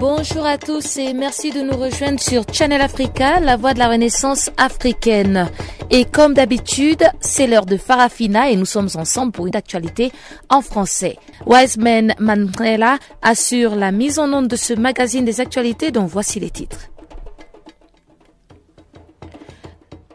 Bonjour 0.00 0.46
à 0.46 0.56
tous 0.56 0.96
et 0.96 1.12
merci 1.12 1.50
de 1.50 1.60
nous 1.60 1.76
rejoindre 1.76 2.18
sur 2.18 2.44
Channel 2.50 2.80
Africa, 2.80 3.38
la 3.38 3.58
voix 3.58 3.74
de 3.74 3.78
la 3.78 3.90
renaissance 3.90 4.50
africaine. 4.56 5.50
Et 5.90 6.06
comme 6.06 6.32
d'habitude, 6.32 7.04
c'est 7.20 7.46
l'heure 7.46 7.66
de 7.66 7.76
Farafina 7.76 8.48
et 8.48 8.56
nous 8.56 8.64
sommes 8.64 8.88
ensemble 8.94 9.30
pour 9.30 9.46
une 9.46 9.56
actualité 9.56 10.10
en 10.48 10.62
français. 10.62 11.18
Wiseman 11.44 12.14
Mandela 12.18 12.98
assure 13.20 13.76
la 13.76 13.92
mise 13.92 14.18
en 14.18 14.32
onde 14.32 14.48
de 14.48 14.56
ce 14.56 14.72
magazine 14.72 15.26
des 15.26 15.38
actualités 15.38 15.90
dont 15.90 16.06
voici 16.06 16.40
les 16.40 16.50
titres. 16.50 16.88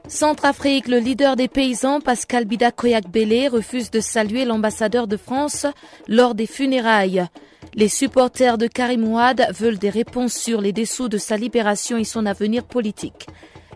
Centrafrique, 0.07 0.87
le 0.87 0.97
leader 0.97 1.35
des 1.35 1.47
paysans, 1.47 2.01
Pascal 2.01 2.45
Bida 2.45 2.71
Koyak 2.71 3.07
Bélé, 3.07 3.49
refuse 3.49 3.91
de 3.91 3.99
saluer 3.99 4.45
l'ambassadeur 4.45 5.05
de 5.05 5.17
France 5.17 5.67
lors 6.07 6.33
des 6.33 6.47
funérailles. 6.47 7.27
Les 7.77 7.89
supporters 7.89 8.57
de 8.57 8.67
Karim 8.67 9.05
Ouad 9.05 9.47
veulent 9.53 9.77
des 9.77 9.89
réponses 9.89 10.33
sur 10.33 10.61
les 10.61 10.71
dessous 10.71 11.09
de 11.09 11.17
sa 11.17 11.35
libération 11.35 11.97
et 11.97 12.05
son 12.05 12.25
avenir 12.25 12.63
politique. 12.63 13.27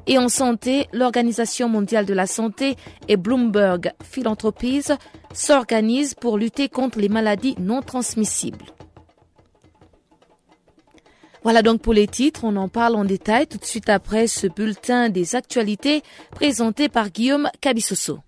Et 0.08 0.18
en 0.18 0.30
santé, 0.30 0.88
l'Organisation 0.94 1.68
mondiale 1.68 2.06
de 2.06 2.14
la 2.14 2.26
santé 2.26 2.78
et 3.10 3.18
Bloomberg 3.18 3.92
Philanthropies 4.02 4.86
s'organisent 5.34 6.14
pour 6.14 6.38
lutter 6.38 6.70
contre 6.70 6.98
les 7.00 7.10
maladies 7.10 7.56
non 7.60 7.82
transmissibles. 7.82 8.68
Voilà 11.44 11.62
donc 11.62 11.82
pour 11.82 11.94
les 11.94 12.08
titres, 12.08 12.46
on 12.46 12.56
en 12.56 12.70
parle 12.70 12.96
en 12.96 13.04
détail 13.04 13.48
tout 13.48 13.58
de 13.58 13.66
suite 13.66 13.90
après 13.90 14.28
ce 14.28 14.48
bulletin 14.48 15.10
des 15.10 15.36
actualités 15.36 16.04
présenté 16.32 16.88
par 16.88 17.10
Guillaume 17.10 17.50
Cabissoso. 17.60 18.20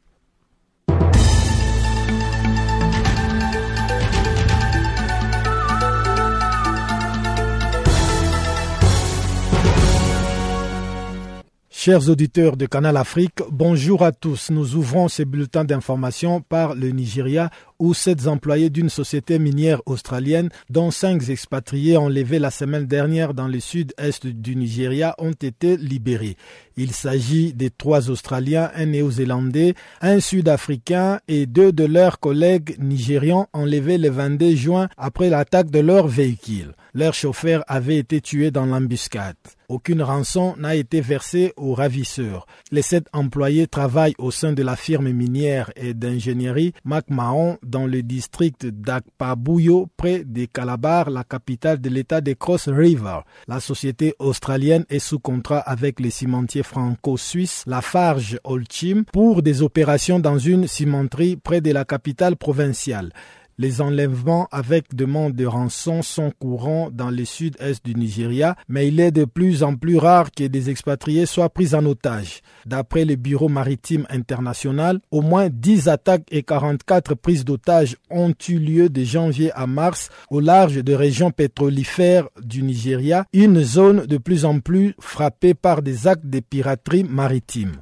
Chers 11.84 12.10
auditeurs 12.10 12.58
de 12.58 12.68
Canal 12.68 12.96
Afrique, 12.96 13.40
bonjour 13.50 14.04
à 14.04 14.12
tous. 14.12 14.52
Nous 14.52 14.76
ouvrons 14.76 15.08
ces 15.08 15.26
bulletins 15.26 15.66
d'information 15.66 16.40
par 16.40 16.76
le 16.76 16.90
Nigeria 16.90 17.50
où 17.80 17.96
sept 17.96 18.28
employés 18.28 18.70
d'une 18.70 18.88
société 18.88 19.40
minière 19.40 19.82
australienne, 19.88 20.50
dont 20.70 20.92
cinq 20.92 21.28
expatriés 21.28 21.98
enlevés 21.98 22.38
la 22.38 22.52
semaine 22.52 22.86
dernière 22.86 23.34
dans 23.34 23.48
le 23.48 23.60
sud-est 23.60 24.28
du 24.28 24.56
Nigeria, 24.56 25.16
ont 25.18 25.32
été 25.32 25.76
libérés. 25.76 26.38
Il 26.78 26.92
s'agit 26.92 27.52
de 27.52 27.72
trois 27.76 28.12
Australiens, 28.12 28.70
un 28.76 28.86
Néo-Zélandais, 28.86 29.74
un 30.02 30.20
Sud-Africain 30.20 31.20
et 31.28 31.48
deux 31.48 31.72
de 31.72 31.86
leurs 31.86 32.20
collègues 32.20 32.76
nigérians 32.78 33.48
enlevés 33.54 33.98
le 33.98 34.12
22 34.12 34.56
juin 34.56 34.88
après 34.98 35.32
l'attaque 35.32 35.72
de 35.72 35.80
leur 35.80 36.08
véhicule. 36.08 36.76
Leur 36.94 37.14
chauffeur 37.14 37.64
avait 37.68 37.98
été 37.98 38.20
tué 38.20 38.52
dans 38.52 38.66
l'embuscade. 38.66 39.38
Aucune 39.70 40.02
rançon 40.02 40.56
n'a 40.58 40.76
été 40.76 41.00
versée 41.00 41.54
aux 41.56 41.74
ravisseurs. 41.74 42.46
Les 42.72 42.82
sept 42.82 43.06
employés 43.14 43.68
travaillent 43.68 44.16
au 44.18 44.30
sein 44.30 44.52
de 44.52 44.62
la 44.62 44.76
firme 44.76 45.10
minière 45.12 45.72
et 45.78 45.94
d'ingénierie 45.94 46.74
MacMahon 46.84 47.58
dans 47.64 47.88
le 47.88 48.04
district 48.04 48.66
d'Akpabuyo, 48.66 49.88
près 49.96 50.26
de 50.26 50.44
Calabar, 50.44 51.10
la 51.10 51.24
capitale 51.24 51.80
de 51.80 51.88
l'état 51.88 52.20
de 52.20 52.34
Cross 52.34 52.68
River. 52.68 53.20
La 53.48 53.62
société 53.62 54.14
australienne 54.20 54.84
est 54.90 55.00
sous 55.00 55.20
contrat 55.20 55.60
avec 55.60 56.02
les 56.02 56.10
cimentiers 56.10 56.64
franco-suisses 56.64 57.64
Lafarge 57.66 58.38
Holcim 58.44 59.04
pour 59.14 59.42
des 59.42 59.62
opérations 59.62 60.20
dans 60.20 60.38
une 60.38 60.68
cimenterie 60.68 61.38
près 61.38 61.62
de 61.62 61.72
la 61.72 61.86
capitale 61.86 62.36
provinciale. 62.36 63.14
Les 63.62 63.80
enlèvements 63.80 64.48
avec 64.52 64.96
demande 64.96 65.34
de 65.36 65.46
rançon 65.46 66.02
sont 66.02 66.32
courants 66.32 66.90
dans 66.92 67.12
le 67.12 67.24
sud-est 67.26 67.86
du 67.86 67.94
Nigeria, 67.94 68.56
mais 68.68 68.88
il 68.88 69.00
est 69.00 69.12
de 69.12 69.24
plus 69.24 69.62
en 69.62 69.76
plus 69.76 69.98
rare 70.00 70.32
que 70.32 70.46
des 70.46 70.72
expatriés 70.72 71.28
soient 71.28 71.52
pris 71.52 71.76
en 71.76 71.86
otage. 71.86 72.42
D'après 72.66 73.06
le 73.06 73.18
Bureau 73.18 73.50
maritime 73.50 74.08
international, 74.10 75.00
au 75.12 75.22
moins 75.22 75.50
10 75.52 75.90
attaques 75.90 76.26
et 76.32 76.42
44 76.42 77.14
prises 77.14 77.46
d'otages 77.46 77.98
ont 78.10 78.34
eu 78.50 78.58
lieu 78.58 78.90
de 78.90 79.04
janvier 79.04 79.52
à 79.52 79.68
mars 79.68 80.10
au 80.32 80.40
large 80.40 80.84
de 80.84 80.94
régions 80.96 81.30
pétrolifères 81.30 82.30
du 82.42 82.64
Nigeria, 82.64 83.26
une 83.32 83.62
zone 83.64 84.08
de 84.08 84.18
plus 84.18 84.44
en 84.44 84.60
plus 84.60 84.96
frappée 85.00 85.54
par 85.54 85.84
des 85.84 86.08
actes 86.08 86.26
de 86.26 86.40
piraterie 86.40 87.04
maritime. 87.04 87.74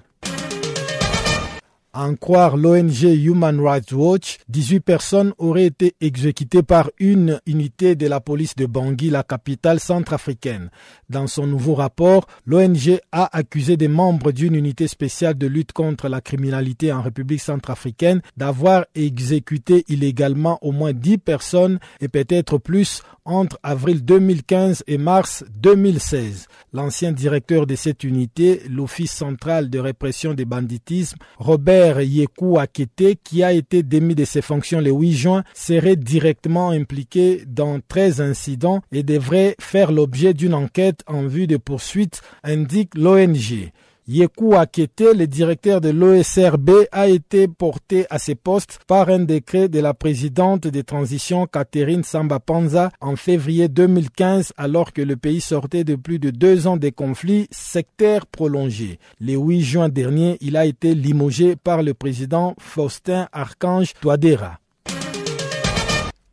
En 1.92 2.14
croire 2.14 2.56
l'ONG 2.56 3.02
Human 3.02 3.60
Rights 3.60 3.94
Watch, 3.94 4.38
18 4.48 4.80
personnes 4.80 5.34
auraient 5.40 5.66
été 5.66 5.96
exécutées 6.00 6.62
par 6.62 6.92
une 7.00 7.42
unité 7.48 7.96
de 7.96 8.06
la 8.06 8.20
police 8.20 8.56
de 8.56 8.68
Bangui, 8.68 9.10
la 9.10 9.24
capitale 9.24 9.80
centrafricaine. 9.80 10.70
Dans 11.10 11.26
son 11.26 11.48
nouveau 11.48 11.74
rapport, 11.74 12.28
l'ONG 12.46 13.00
a 13.12 13.36
accusé 13.36 13.76
des 13.76 13.88
membres 13.88 14.32
d'une 14.32 14.54
unité 14.54 14.88
spéciale 14.88 15.36
de 15.36 15.48
lutte 15.48 15.72
contre 15.72 16.10
la 16.10 16.22
criminalité 16.22 16.94
en 16.94 17.02
République 17.02 17.42
centrafricaine 17.42 18.22
d'avoir 18.38 18.86
exécuté 18.94 19.84
illégalement 19.88 20.60
au 20.62 20.72
moins 20.72 20.94
10 20.94 21.18
personnes 21.18 21.80
et 22.02 22.08
peut-être 22.08 22.60
plus 22.60 23.02
entre 23.26 23.60
avril 23.64 24.04
2015 24.06 24.84
et 24.88 24.98
mars 24.98 25.44
2016. 25.56 26.48
L'ancien 26.74 27.12
directeur 27.12 27.68
de 27.68 27.76
cette 27.76 28.04
unité, 28.04 28.62
l'Office 28.70 29.12
central 29.12 29.70
de 29.70 29.80
répression 29.80 30.34
des 30.34 30.46
banditismes, 30.46 31.18
Robert 31.38 31.79
Yekou 31.80 32.60
Akete, 32.60 33.16
qui 33.24 33.44
a 33.44 33.54
été 33.54 33.84
démis 33.84 34.16
de 34.16 34.26
ses 34.26 34.42
fonctions 34.42 34.82
le 34.82 34.92
8 34.92 35.14
juin, 35.14 35.44
serait 35.54 35.96
directement 35.96 36.72
impliqué 36.72 37.44
dans 37.48 37.80
13 37.88 38.22
incidents 38.22 38.82
et 38.92 39.04
devrait 39.04 39.56
faire 39.60 39.92
l'objet 39.92 40.34
d'une 40.34 40.54
enquête 40.54 41.04
en 41.08 41.26
vue 41.26 41.48
de 41.48 41.58
poursuites, 41.58 42.22
indique 42.44 42.96
l'ONG. 42.96 43.72
Yekou 44.12 44.56
Akete, 44.56 45.14
le 45.16 45.28
directeur 45.28 45.82
de 45.82 45.90
l'OSRB, 45.90 46.72
a 46.92 47.08
été 47.08 47.48
porté 47.48 48.08
à 48.10 48.18
ses 48.18 48.34
postes 48.34 48.80
par 48.88 49.10
un 49.10 49.20
décret 49.20 49.70
de 49.70 49.80
la 49.80 49.94
présidente 49.94 50.66
des 50.66 50.84
transitions 50.84 51.46
Catherine 51.46 52.04
Samba 52.04 52.40
Panza 52.40 52.90
en 53.02 53.16
février 53.16 53.68
2015 53.68 54.54
alors 54.58 54.94
que 54.94 55.04
le 55.04 55.16
pays 55.16 55.42
sortait 55.42 55.84
de 55.84 55.94
plus 55.94 56.18
de 56.18 56.32
deux 56.32 56.66
ans 56.66 56.78
de 56.78 56.90
conflits 56.90 57.48
sectaires 57.52 58.26
prolongés. 58.26 58.98
Le 59.22 59.36
8 59.36 59.62
juin 59.62 59.90
dernier, 59.90 60.40
il 60.42 60.58
a 60.58 60.66
été 60.66 60.96
limogé 60.96 61.56
par 61.56 61.84
le 61.84 61.94
président 61.94 62.56
Faustin 62.58 63.30
Archange 63.32 63.94
Touadéra. 64.02 64.58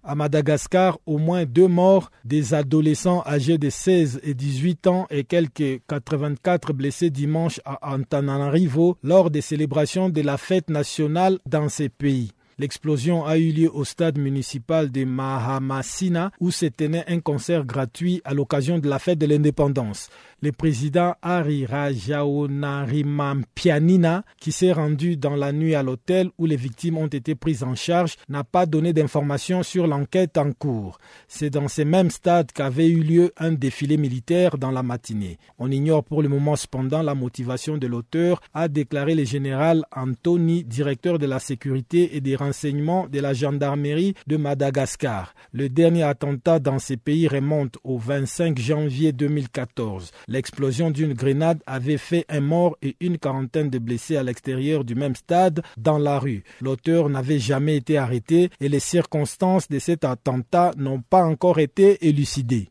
À 0.09 0.15
Madagascar, 0.15 1.00
au 1.05 1.19
moins 1.19 1.44
deux 1.47 1.67
morts, 1.67 2.12
des 2.25 2.55
adolescents 2.55 3.25
âgés 3.27 3.59
de 3.59 3.69
16 3.71 4.21
et 4.22 4.34
18 4.34 4.87
ans 4.87 5.09
et 5.11 5.25
quelques 5.25 5.81
84 5.89 6.72
blessés 6.72 7.11
dimanche 7.11 7.61
à 7.65 7.93
Antananarivo 7.93 8.97
lors 9.03 9.33
des 9.33 9.41
célébrations 9.41 10.09
de 10.09 10.21
la 10.21 10.37
fête 10.37 10.71
nationale 10.71 11.41
dans 11.45 11.69
ces 11.69 11.89
pays. 11.89 12.31
L'explosion 12.59 13.27
a 13.27 13.37
eu 13.37 13.50
lieu 13.50 13.71
au 13.75 13.84
stade 13.84 14.16
municipal 14.16 14.92
de 14.92 15.04
Mahamasina 15.04 16.30
où 16.41 16.53
se 16.53 16.66
tenait 16.66 17.04
un 17.09 17.19
concert 17.19 17.65
gratuit 17.66 18.22
à 18.25 18.33
l'occasion 18.33 18.78
de 18.78 18.89
la 18.89 19.01
fête 19.01 19.19
de 19.19 19.27
l'indépendance 19.27 20.09
le 20.42 20.53
président 20.53 21.15
Ari 21.22 21.65
Rajaonarimampianina, 21.66 24.24
qui 24.41 24.53
s'est 24.53 24.72
rendu 24.72 25.16
dans 25.16 25.34
la 25.34 25.53
nuit 25.53 25.74
à 25.74 25.83
l'hôtel 25.83 26.30
où 26.38 26.47
les 26.47 26.56
victimes 26.56 26.98
ont 26.98 27.06
été 27.06 27.34
prises 27.34 27.62
en 27.62 27.74
charge, 27.74 28.16
n'a 28.28 28.44
pas 28.44 28.66
donné 28.66 28.92
d'informations 28.92 29.62
sur 29.62 29.86
l'enquête 29.86 30.36
en 30.36 30.53
cours. 30.53 30.98
C'est 31.28 31.50
dans 31.50 31.68
ces 31.68 31.84
mêmes 31.84 32.10
stades 32.10 32.53
qu'avait 32.53 32.88
eu 32.88 33.03
lieu 33.03 33.33
un 33.38 33.53
défilé 33.53 33.97
militaire 33.97 34.59
dans 34.59 34.71
la 34.71 34.83
matinée. 34.83 35.38
On 35.59 35.71
ignore 35.71 36.04
pour 36.04 36.22
le 36.22 36.28
moment 36.28 36.56
cependant 36.56 37.03
la 37.03 37.15
motivation 37.15 37.78
de 37.78 37.86
l'auteur, 37.86 38.41
a 38.54 38.68
déclaré 38.68 39.15
le 39.15 39.24
général 39.24 39.84
Anthony, 39.94 40.65
directeur 40.65 41.18
de 41.18 41.27
la 41.27 41.39
sécurité 41.39 42.16
et 42.16 42.21
des 42.21 42.36
renseignements 42.36 43.06
de 43.09 43.21
la 43.21 43.32
gendarmerie 43.32 44.15
de 44.27 44.36
Madagascar. 44.36 45.34
Le 45.53 45.68
dernier 45.68 46.03
attentat 46.03 46.59
dans 46.59 46.78
ces 46.78 46.97
pays 46.97 47.28
remonte 47.28 47.78
au 47.84 47.98
25 47.98 48.59
janvier 48.59 49.12
2014. 49.12 50.10
L'explosion 50.28 50.91
d'une 50.91 51.13
grenade 51.13 51.63
avait 51.67 51.99
fait 51.99 52.25
un 52.28 52.41
mort 52.41 52.77
et 52.83 52.97
une 53.01 53.17
quarantaine 53.17 53.71
de 53.71 53.78
blessés 53.78 54.17
à 54.17 54.25
l'extérieur 54.25 54.84
du 54.84 54.97
même 54.97 55.15
stade 55.15 55.63
dans 55.77 55.99
la 55.99 56.19
rue. 56.19 56.43
L'auteur 56.61 57.09
n'avait 57.09 57.39
jamais 57.39 57.77
été 57.77 57.97
arrêté 57.97 58.51
et 58.61 58.69
les 58.69 58.81
circonstances 58.81 59.69
de 59.69 59.78
cet 59.78 60.05
attentat 60.05 60.73
n'ont 60.77 61.01
pas 61.01 61.25
encore 61.25 61.61
été 61.61 62.09
élucidées. 62.09 62.71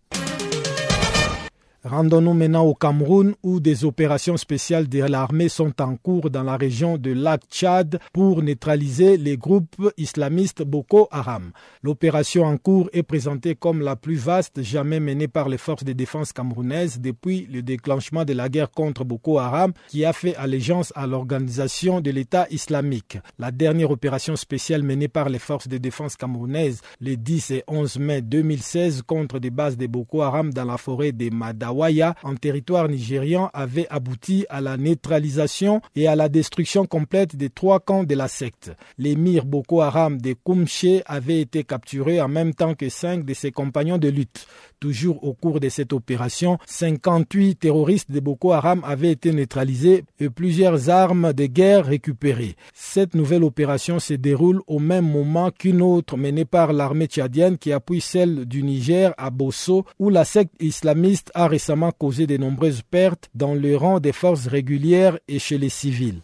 Rendons-nous 1.87 2.33
maintenant 2.33 2.63
au 2.63 2.73
Cameroun 2.73 3.35
où 3.43 3.59
des 3.59 3.85
opérations 3.85 4.37
spéciales 4.37 4.89
de 4.89 5.03
l'armée 5.03 5.49
sont 5.49 5.79
en 5.83 5.95
cours 5.97 6.31
dans 6.31 6.41
la 6.41 6.57
région 6.57 6.97
de 6.97 7.11
lac 7.11 7.43
Tchad 7.51 7.99
pour 8.11 8.41
neutraliser 8.41 9.17
les 9.17 9.37
groupes 9.37 9.91
islamistes 9.95 10.63
Boko 10.63 11.07
Haram. 11.11 11.51
L'opération 11.83 12.45
en 12.45 12.57
cours 12.57 12.89
est 12.91 13.03
présentée 13.03 13.53
comme 13.53 13.81
la 13.81 13.95
plus 13.95 14.15
vaste 14.15 14.63
jamais 14.63 14.99
menée 14.99 15.27
par 15.27 15.47
les 15.47 15.59
forces 15.59 15.83
de 15.83 15.93
défense 15.93 16.33
camerounaises 16.33 16.99
depuis 16.99 17.47
le 17.51 17.61
déclenchement 17.61 18.25
de 18.25 18.33
la 18.33 18.49
guerre 18.49 18.71
contre 18.71 19.03
Boko 19.03 19.37
Haram 19.37 19.71
qui 19.87 20.05
a 20.05 20.13
fait 20.13 20.35
allégeance 20.37 20.91
à 20.95 21.05
l'organisation 21.05 22.01
de 22.01 22.09
l'État 22.09 22.47
islamique. 22.49 23.19
La 23.37 23.51
dernière 23.51 23.91
opération 23.91 24.35
spéciale 24.35 24.81
menée 24.81 25.07
par 25.07 25.29
les 25.29 25.37
forces 25.37 25.67
de 25.67 25.77
défense 25.77 26.15
camerounaises 26.15 26.81
les 26.99 27.15
10 27.15 27.51
et 27.51 27.63
11 27.67 27.99
mai 27.99 28.21
2016 28.23 29.03
contre 29.03 29.37
des 29.37 29.51
bases 29.51 29.77
de 29.77 29.85
Boko 29.85 30.23
Haram 30.23 30.51
dans 30.51 30.65
la 30.65 30.77
forêt 30.77 31.11
de 31.11 31.29
Madawa 31.29 31.74
en 32.23 32.35
territoire 32.35 32.87
nigérian 32.87 33.49
avait 33.53 33.87
abouti 33.89 34.45
à 34.49 34.61
la 34.61 34.77
neutralisation 34.77 35.81
et 35.95 36.07
à 36.07 36.15
la 36.15 36.29
destruction 36.29 36.85
complète 36.85 37.35
des 37.35 37.49
trois 37.49 37.79
camps 37.79 38.03
de 38.03 38.15
la 38.15 38.27
secte. 38.27 38.71
L'émir 38.97 39.45
Boko 39.45 39.81
Haram 39.81 40.19
de 40.21 40.33
Kumche 40.33 41.01
avait 41.05 41.41
été 41.41 41.63
capturé 41.63 42.21
en 42.21 42.27
même 42.27 42.53
temps 42.53 42.75
que 42.75 42.89
cinq 42.89 43.25
de 43.25 43.33
ses 43.33 43.51
compagnons 43.51 43.97
de 43.97 44.07
lutte. 44.09 44.47
Toujours 44.79 45.23
au 45.23 45.33
cours 45.33 45.59
de 45.59 45.69
cette 45.69 45.93
opération, 45.93 46.57
58 46.67 47.55
terroristes 47.55 48.11
de 48.11 48.19
Boko 48.19 48.51
Haram 48.51 48.81
avaient 48.85 49.11
été 49.11 49.31
neutralisés 49.31 50.03
et 50.19 50.29
plusieurs 50.29 50.89
armes 50.89 51.33
de 51.33 51.45
guerre 51.45 51.85
récupérées. 51.85 52.55
Cette 52.73 53.15
nouvelle 53.15 53.43
opération 53.43 53.99
se 53.99 54.13
déroule 54.13 54.61
au 54.67 54.79
même 54.79 55.09
moment 55.09 55.49
qu'une 55.51 55.81
autre 55.81 56.17
menée 56.17 56.45
par 56.45 56.73
l'armée 56.73 57.07
tchadienne 57.07 57.57
qui 57.57 57.71
appuie 57.71 58.01
celle 58.01 58.45
du 58.45 58.63
Niger 58.63 59.13
à 59.17 59.29
Bosso 59.29 59.85
où 59.97 60.09
la 60.09 60.25
secte 60.25 60.53
islamiste 60.61 61.31
a 61.33 61.47
récemment 61.65 61.91
causé 61.91 62.27
de 62.27 62.37
nombreuses 62.37 62.83
pertes 62.83 63.31
dans 63.33 63.55
le 63.55 63.75
rang 63.75 63.99
des 63.99 64.11
forces 64.11 64.45
régulières 64.45 65.17
et 65.27 65.39
chez 65.39 65.57
les 65.57 65.69
civils. 65.69 66.21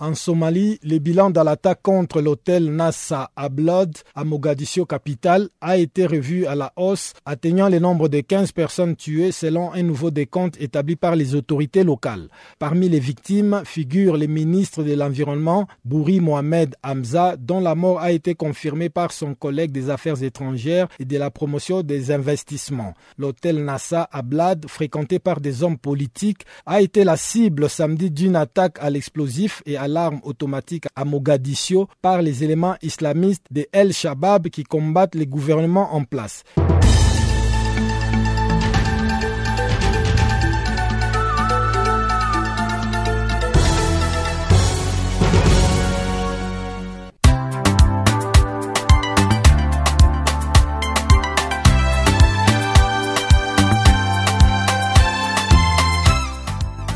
En 0.00 0.14
Somalie, 0.14 0.78
le 0.84 0.98
bilan 0.98 1.30
de 1.30 1.40
l'attaque 1.40 1.82
contre 1.82 2.20
l'hôtel 2.20 2.70
Nassa 2.70 3.32
Ablod 3.34 3.96
à 4.14 4.22
Mogadiscio 4.22 4.86
capitale 4.86 5.48
a 5.60 5.76
été 5.76 6.06
revu 6.06 6.46
à 6.46 6.54
la 6.54 6.72
hausse, 6.76 7.14
atteignant 7.26 7.68
le 7.68 7.80
nombre 7.80 8.06
de 8.06 8.20
15 8.20 8.52
personnes 8.52 8.94
tuées 8.94 9.32
selon 9.32 9.72
un 9.72 9.82
nouveau 9.82 10.12
décompte 10.12 10.56
établi 10.60 10.94
par 10.94 11.16
les 11.16 11.34
autorités 11.34 11.82
locales. 11.82 12.28
Parmi 12.60 12.88
les 12.88 13.00
victimes 13.00 13.62
figure 13.64 14.16
le 14.16 14.28
ministre 14.28 14.84
de 14.84 14.92
l'Environnement, 14.92 15.66
Bouri 15.84 16.20
Mohamed 16.20 16.76
Hamza, 16.84 17.34
dont 17.36 17.58
la 17.58 17.74
mort 17.74 17.98
a 17.98 18.12
été 18.12 18.36
confirmée 18.36 18.90
par 18.90 19.10
son 19.10 19.34
collègue 19.34 19.72
des 19.72 19.90
Affaires 19.90 20.22
étrangères 20.22 20.86
et 21.00 21.06
de 21.06 21.18
la 21.18 21.32
promotion 21.32 21.82
des 21.82 22.12
investissements. 22.12 22.94
L'hôtel 23.16 23.64
Nassa 23.64 24.08
Ablad, 24.12 24.68
fréquenté 24.68 25.18
par 25.18 25.40
des 25.40 25.64
hommes 25.64 25.76
politiques, 25.76 26.46
a 26.66 26.80
été 26.80 27.02
la 27.02 27.16
cible 27.16 27.68
samedi 27.68 28.12
d'une 28.12 28.36
attaque 28.36 28.78
à 28.80 28.90
l'explosif 28.90 29.60
et 29.66 29.76
à 29.76 29.87
l'arme 29.88 30.20
automatique 30.22 30.84
à 30.94 31.04
Mogadiscio 31.04 31.88
par 32.00 32.22
les 32.22 32.44
éléments 32.44 32.76
islamistes 32.82 33.46
de 33.50 33.66
El 33.72 33.92
Shabab 33.92 34.48
qui 34.48 34.62
combattent 34.62 35.14
les 35.14 35.26
gouvernements 35.26 35.94
en 35.94 36.04
place. 36.04 36.44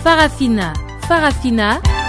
Farafina, 0.03 0.73
Farafina. 1.09 2.02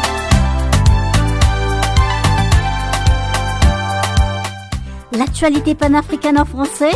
L'actualité 5.16 5.76
panafricaine 5.76 6.40
en 6.40 6.46
français 6.46 6.94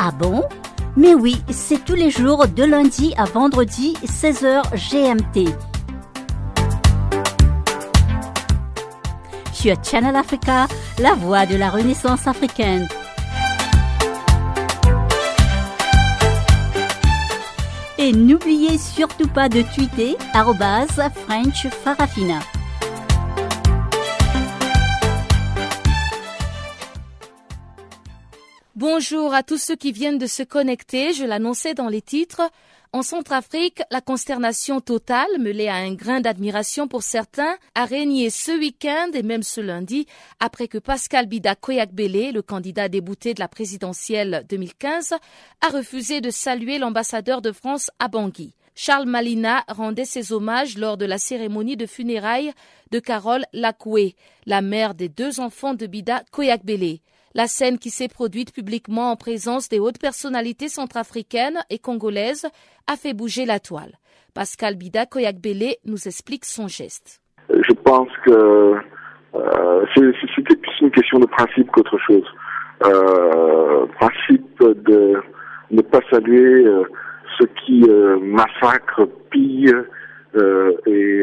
Ah 0.00 0.10
bon? 0.10 0.42
Mais 0.96 1.14
oui, 1.14 1.40
c'est 1.48 1.84
tous 1.84 1.94
les 1.94 2.10
jours 2.10 2.48
de 2.48 2.64
lundi 2.64 3.14
à 3.16 3.24
vendredi 3.24 3.94
16h 4.04 4.62
GMT. 4.74 5.48
Sur 9.52 9.76
Channel 9.84 10.16
Africa, 10.16 10.66
la 10.98 11.14
voix 11.14 11.46
de 11.46 11.54
la 11.54 11.70
Renaissance 11.70 12.26
africaine. 12.26 12.88
Et 17.96 18.12
n'oubliez 18.12 18.76
surtout 18.76 19.28
pas 19.28 19.48
de 19.48 19.62
tweeter 19.62 20.16
French 21.26 21.68
Farafina. 21.84 22.40
Bonjour 28.80 29.34
à 29.34 29.42
tous 29.42 29.58
ceux 29.58 29.74
qui 29.74 29.90
viennent 29.90 30.18
de 30.18 30.28
se 30.28 30.44
connecter. 30.44 31.12
Je 31.12 31.24
l'annonçais 31.24 31.74
dans 31.74 31.88
les 31.88 32.00
titres. 32.00 32.42
En 32.92 33.02
Centrafrique, 33.02 33.82
la 33.90 34.00
consternation 34.00 34.80
totale, 34.80 35.26
mêlée 35.40 35.66
à 35.66 35.74
un 35.74 35.94
grain 35.94 36.20
d'admiration 36.20 36.86
pour 36.86 37.02
certains, 37.02 37.56
a 37.74 37.86
régné 37.86 38.30
ce 38.30 38.52
week-end 38.52 39.10
et 39.14 39.24
même 39.24 39.42
ce 39.42 39.60
lundi 39.60 40.06
après 40.38 40.68
que 40.68 40.78
Pascal 40.78 41.26
Bida 41.26 41.56
Koyakbele, 41.56 42.30
le 42.32 42.40
candidat 42.40 42.88
débouté 42.88 43.34
de 43.34 43.40
la 43.40 43.48
présidentielle 43.48 44.46
2015, 44.48 45.14
a 45.60 45.68
refusé 45.70 46.20
de 46.20 46.30
saluer 46.30 46.78
l'ambassadeur 46.78 47.42
de 47.42 47.50
France 47.50 47.90
à 47.98 48.06
Bangui. 48.06 48.54
Charles 48.76 49.08
Malina 49.08 49.64
rendait 49.66 50.04
ses 50.04 50.32
hommages 50.32 50.78
lors 50.78 50.96
de 50.96 51.04
la 51.04 51.18
cérémonie 51.18 51.76
de 51.76 51.86
funérailles 51.86 52.52
de 52.92 53.00
Carole 53.00 53.44
Lacoué, 53.52 54.14
la 54.46 54.62
mère 54.62 54.94
des 54.94 55.08
deux 55.08 55.40
enfants 55.40 55.74
de 55.74 55.88
Bida 55.88 56.22
Koyakbele. 56.30 57.00
La 57.38 57.46
scène 57.46 57.78
qui 57.78 57.90
s'est 57.90 58.08
produite 58.08 58.52
publiquement 58.52 59.12
en 59.12 59.16
présence 59.16 59.68
des 59.68 59.78
hautes 59.78 60.00
personnalités 60.00 60.66
centrafricaines 60.66 61.60
et 61.70 61.78
congolaises 61.78 62.48
a 62.88 62.96
fait 62.96 63.14
bouger 63.14 63.46
la 63.46 63.60
toile. 63.60 63.92
Pascal 64.34 64.74
Bida 64.74 65.06
Koyakbele 65.06 65.76
nous 65.84 66.08
explique 66.08 66.44
son 66.44 66.66
geste. 66.66 67.20
Je 67.48 67.72
pense 67.74 68.08
que 68.26 68.74
euh, 69.36 69.84
c'était 69.94 70.56
plus 70.56 70.80
une 70.80 70.90
question 70.90 71.20
de 71.20 71.26
principe 71.26 71.70
qu'autre 71.70 71.96
chose. 72.08 72.26
Euh, 72.84 73.86
principe 74.00 74.58
de 74.58 75.22
ne 75.70 75.82
pas 75.82 76.00
saluer 76.10 76.66
euh, 76.66 76.82
ceux 77.38 77.48
qui 77.64 77.84
massacrent, 78.20 79.06
pillent 79.30 79.72
euh, 80.34 80.72
et 80.86 81.22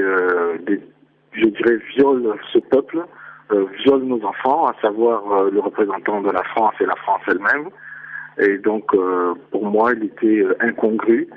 je 1.33 1.45
dirais 1.49 1.77
violent 1.93 2.37
ce 2.53 2.59
peuple 2.59 3.05
euh, 3.51 3.65
viole 3.83 4.03
nos 4.03 4.25
à 4.45 4.73
savoir 4.81 5.31
euh, 5.31 5.49
le 5.51 5.59
représentant 5.59 6.21
de 6.21 6.29
la 6.29 6.43
France 6.43 6.73
et 6.79 6.85
la 6.85 6.95
France 6.95 7.21
elle-même. 7.27 7.69
Et 8.37 8.57
donc, 8.57 8.93
euh, 8.93 9.33
pour 9.51 9.65
moi, 9.65 9.93
il 9.93 10.05
était 10.05 10.43
incongru 10.59 11.27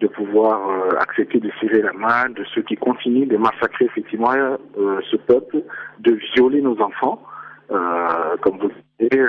de 0.00 0.06
pouvoir 0.08 0.60
accepter 0.98 1.38
de 1.38 1.50
serrer 1.60 1.80
la 1.80 1.92
main 1.92 2.28
de 2.30 2.44
ceux 2.52 2.62
qui 2.62 2.76
continuent 2.76 3.28
de 3.28 3.36
massacrer 3.36 3.84
effectivement 3.84 4.32
ce 4.74 5.16
peuple, 5.16 5.62
de 6.00 6.18
violer 6.34 6.60
nos 6.60 6.76
enfants. 6.80 7.22
comme 7.68 8.58
vous 8.58 8.68
le 8.68 9.08
savez, 9.08 9.24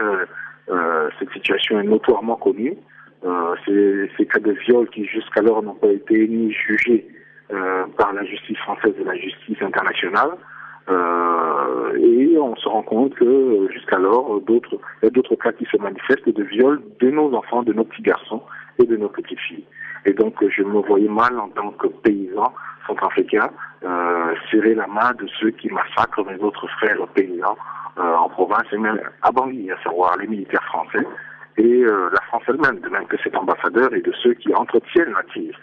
cette 1.19 1.31
situation 1.31 1.79
est 1.79 1.83
notoirement 1.83 2.37
connue. 2.37 2.75
ces, 3.67 4.25
cas 4.25 4.39
de 4.39 4.53
viol 4.65 4.89
qui 4.89 5.05
jusqu'alors 5.05 5.61
n'ont 5.61 5.75
pas 5.75 5.91
été 5.91 6.27
ni 6.27 6.51
jugés 6.51 7.07
par 7.95 8.11
la 8.13 8.25
justice 8.25 8.57
française 8.57 8.95
et 8.99 9.03
la 9.03 9.15
justice 9.15 9.61
internationale. 9.61 10.31
Euh, 10.89 11.95
et 11.97 12.37
on 12.37 12.55
se 12.55 12.67
rend 12.67 12.83
compte 12.83 13.15
que 13.15 13.23
euh, 13.23 13.69
jusqu'alors, 13.71 14.41
d'autres, 14.41 14.77
il 15.01 15.05
y 15.05 15.07
a 15.07 15.11
d'autres 15.11 15.35
cas 15.35 15.51
qui 15.53 15.65
se 15.65 15.77
manifestent 15.77 16.29
de 16.29 16.43
viol 16.43 16.81
de 16.99 17.09
nos 17.09 17.33
enfants, 17.33 17.63
de 17.63 17.73
nos 17.73 17.85
petits 17.85 18.01
garçons 18.01 18.41
et 18.79 18.85
de 18.85 18.97
nos 18.97 19.09
petites 19.09 19.39
filles. 19.39 19.65
Et 20.05 20.13
donc, 20.13 20.35
je 20.49 20.63
me 20.63 20.81
voyais 20.81 21.07
mal 21.07 21.39
en 21.39 21.47
tant 21.49 21.71
que 21.71 21.87
paysan 21.87 22.53
centrafricain 22.87 23.49
euh, 23.83 24.33
serrer 24.51 24.75
la 24.75 24.87
main 24.87 25.13
de 25.13 25.27
ceux 25.39 25.51
qui 25.51 25.69
massacrent 25.69 26.25
mes 26.25 26.37
autres 26.43 26.67
frères 26.79 27.07
paysans 27.13 27.57
euh, 27.97 28.15
en 28.15 28.29
province 28.29 28.65
et 28.71 28.77
même 28.77 28.99
à 29.21 29.31
Bangui, 29.31 29.71
à 29.71 29.81
savoir 29.83 30.17
les 30.17 30.27
militaires 30.27 30.63
français 30.63 31.05
et 31.57 31.83
euh, 31.83 32.09
la 32.11 32.21
France 32.27 32.43
elle-même, 32.47 32.79
de 32.79 32.89
même 32.89 33.05
que 33.05 33.17
cet 33.23 33.35
ambassadeur 33.35 33.93
et 33.93 34.01
de 34.01 34.11
ceux 34.23 34.33
qui 34.33 34.53
entretiennent 34.53 35.13
la 35.13 35.23
crise. 35.23 35.53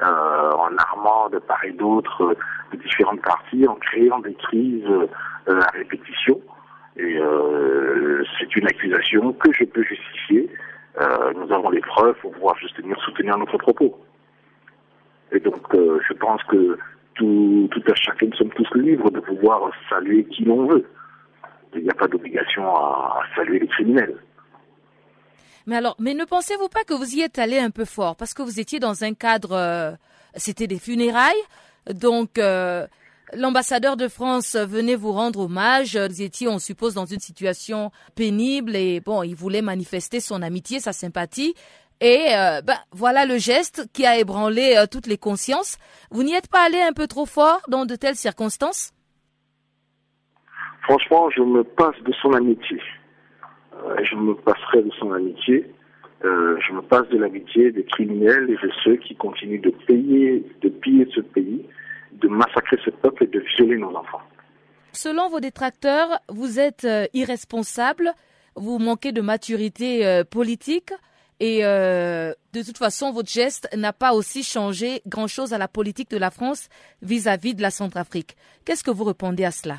Euh, 0.00 0.52
en 0.52 0.76
armant 0.76 1.28
de 1.28 1.40
part 1.40 1.64
et 1.64 1.72
d'autre 1.72 2.22
euh, 2.22 2.34
de 2.72 2.80
différentes 2.80 3.20
parties, 3.20 3.66
en 3.66 3.74
créant 3.74 4.20
des 4.20 4.34
crises 4.34 4.86
euh, 4.86 5.60
à 5.60 5.70
répétition. 5.72 6.40
Et 6.96 7.16
c'est 8.38 8.56
une 8.56 8.66
accusation 8.66 9.32
que 9.32 9.52
je 9.52 9.64
peux 9.64 9.84
justifier. 9.84 10.50
nous 11.36 11.52
avons 11.52 11.70
les 11.70 11.80
preuves 11.80 12.16
pour 12.20 12.32
pouvoir 12.32 12.56
justement 12.56 12.96
soutenir 12.96 13.38
notre 13.38 13.56
propos. 13.56 13.96
Et 15.30 15.38
donc, 15.38 15.62
je 15.72 16.12
pense 16.14 16.42
que 16.44 16.76
tout, 17.14 17.68
tout 17.70 17.82
à 17.88 17.94
chacun, 17.94 18.26
nous 18.26 18.34
sommes 18.34 18.50
tous 18.50 18.74
libres 18.74 19.12
de 19.12 19.20
pouvoir 19.20 19.70
saluer 19.88 20.24
qui 20.24 20.44
l'on 20.44 20.66
veut. 20.66 20.84
Il 21.76 21.84
n'y 21.84 21.90
a 21.90 21.94
pas 21.94 22.08
d'obligation 22.08 22.68
à 22.74 23.20
saluer 23.36 23.60
les 23.60 23.68
criminels. 23.68 24.16
Mais 25.68 25.76
alors, 25.76 25.96
mais 25.98 26.14
ne 26.14 26.24
pensez-vous 26.24 26.68
pas 26.68 26.82
que 26.82 26.94
vous 26.94 27.14
y 27.14 27.20
êtes 27.20 27.38
allé 27.38 27.58
un 27.58 27.68
peu 27.68 27.84
fort? 27.84 28.16
Parce 28.16 28.32
que 28.32 28.40
vous 28.40 28.58
étiez 28.58 28.80
dans 28.80 29.04
un 29.04 29.12
cadre, 29.12 29.52
euh, 29.52 29.92
c'était 30.34 30.66
des 30.66 30.78
funérailles, 30.78 31.42
donc 31.92 32.38
euh, 32.38 32.86
l'ambassadeur 33.34 33.98
de 33.98 34.08
France 34.08 34.56
venait 34.56 34.94
vous 34.94 35.12
rendre 35.12 35.40
hommage. 35.40 35.94
Vous 35.94 36.22
étiez, 36.22 36.48
on 36.48 36.58
suppose, 36.58 36.94
dans 36.94 37.04
une 37.04 37.20
situation 37.20 37.92
pénible 38.14 38.76
et 38.76 39.00
bon, 39.00 39.22
il 39.22 39.34
voulait 39.34 39.60
manifester 39.60 40.20
son 40.20 40.40
amitié, 40.40 40.80
sa 40.80 40.94
sympathie. 40.94 41.54
Et 42.00 42.28
euh, 42.30 42.62
ben, 42.62 42.78
voilà 42.92 43.26
le 43.26 43.36
geste 43.36 43.90
qui 43.92 44.06
a 44.06 44.16
ébranlé 44.16 44.74
euh, 44.74 44.86
toutes 44.90 45.06
les 45.06 45.18
consciences. 45.18 45.76
Vous 46.10 46.22
n'y 46.22 46.32
êtes 46.32 46.48
pas 46.48 46.64
allé 46.64 46.80
un 46.80 46.94
peu 46.94 47.06
trop 47.06 47.26
fort 47.26 47.60
dans 47.68 47.84
de 47.84 47.94
telles 47.94 48.16
circonstances? 48.16 48.92
Franchement, 50.84 51.28
je 51.28 51.42
me 51.42 51.62
passe 51.62 51.96
de 52.06 52.12
son 52.22 52.32
amitié. 52.32 52.80
Euh, 53.84 53.96
je 54.02 54.16
me 54.16 54.34
passerai 54.34 54.82
de 54.82 54.90
son 54.98 55.12
amitié. 55.12 55.70
je 56.22 56.72
me 56.72 56.82
passe 56.82 57.08
de 57.08 57.18
l'amitié 57.18 57.70
des 57.70 57.84
criminels 57.84 58.50
et 58.50 58.66
de 58.66 58.72
ceux 58.84 58.96
qui 58.96 59.14
continuent 59.14 59.60
de 59.60 59.70
payer, 59.86 60.44
de 60.62 60.68
piller 60.68 61.06
ce 61.14 61.20
pays, 61.20 61.64
de 62.12 62.28
massacrer 62.28 62.78
ce 62.84 62.90
peuple 62.90 63.24
et 63.24 63.28
de 63.28 63.40
violer 63.56 63.78
nos 63.78 63.94
enfants. 63.94 64.22
Selon 64.92 65.28
vos 65.28 65.40
détracteurs, 65.40 66.18
vous 66.28 66.58
êtes 66.58 66.86
irresponsable, 67.14 68.12
vous 68.56 68.78
manquez 68.78 69.12
de 69.12 69.20
maturité 69.20 70.22
politique. 70.28 70.92
Et 71.40 71.64
euh, 71.64 72.32
de 72.52 72.62
toute 72.62 72.78
façon, 72.78 73.12
votre 73.12 73.30
geste 73.30 73.68
n'a 73.76 73.92
pas 73.92 74.12
aussi 74.12 74.42
changé 74.42 75.02
grand-chose 75.06 75.52
à 75.52 75.58
la 75.58 75.68
politique 75.68 76.10
de 76.10 76.16
la 76.16 76.30
France 76.30 76.68
vis-à-vis 77.02 77.54
de 77.54 77.62
la 77.62 77.70
Centrafrique. 77.70 78.36
Qu'est-ce 78.64 78.82
que 78.82 78.90
vous 78.90 79.04
répondez 79.04 79.44
à 79.44 79.50
cela? 79.50 79.76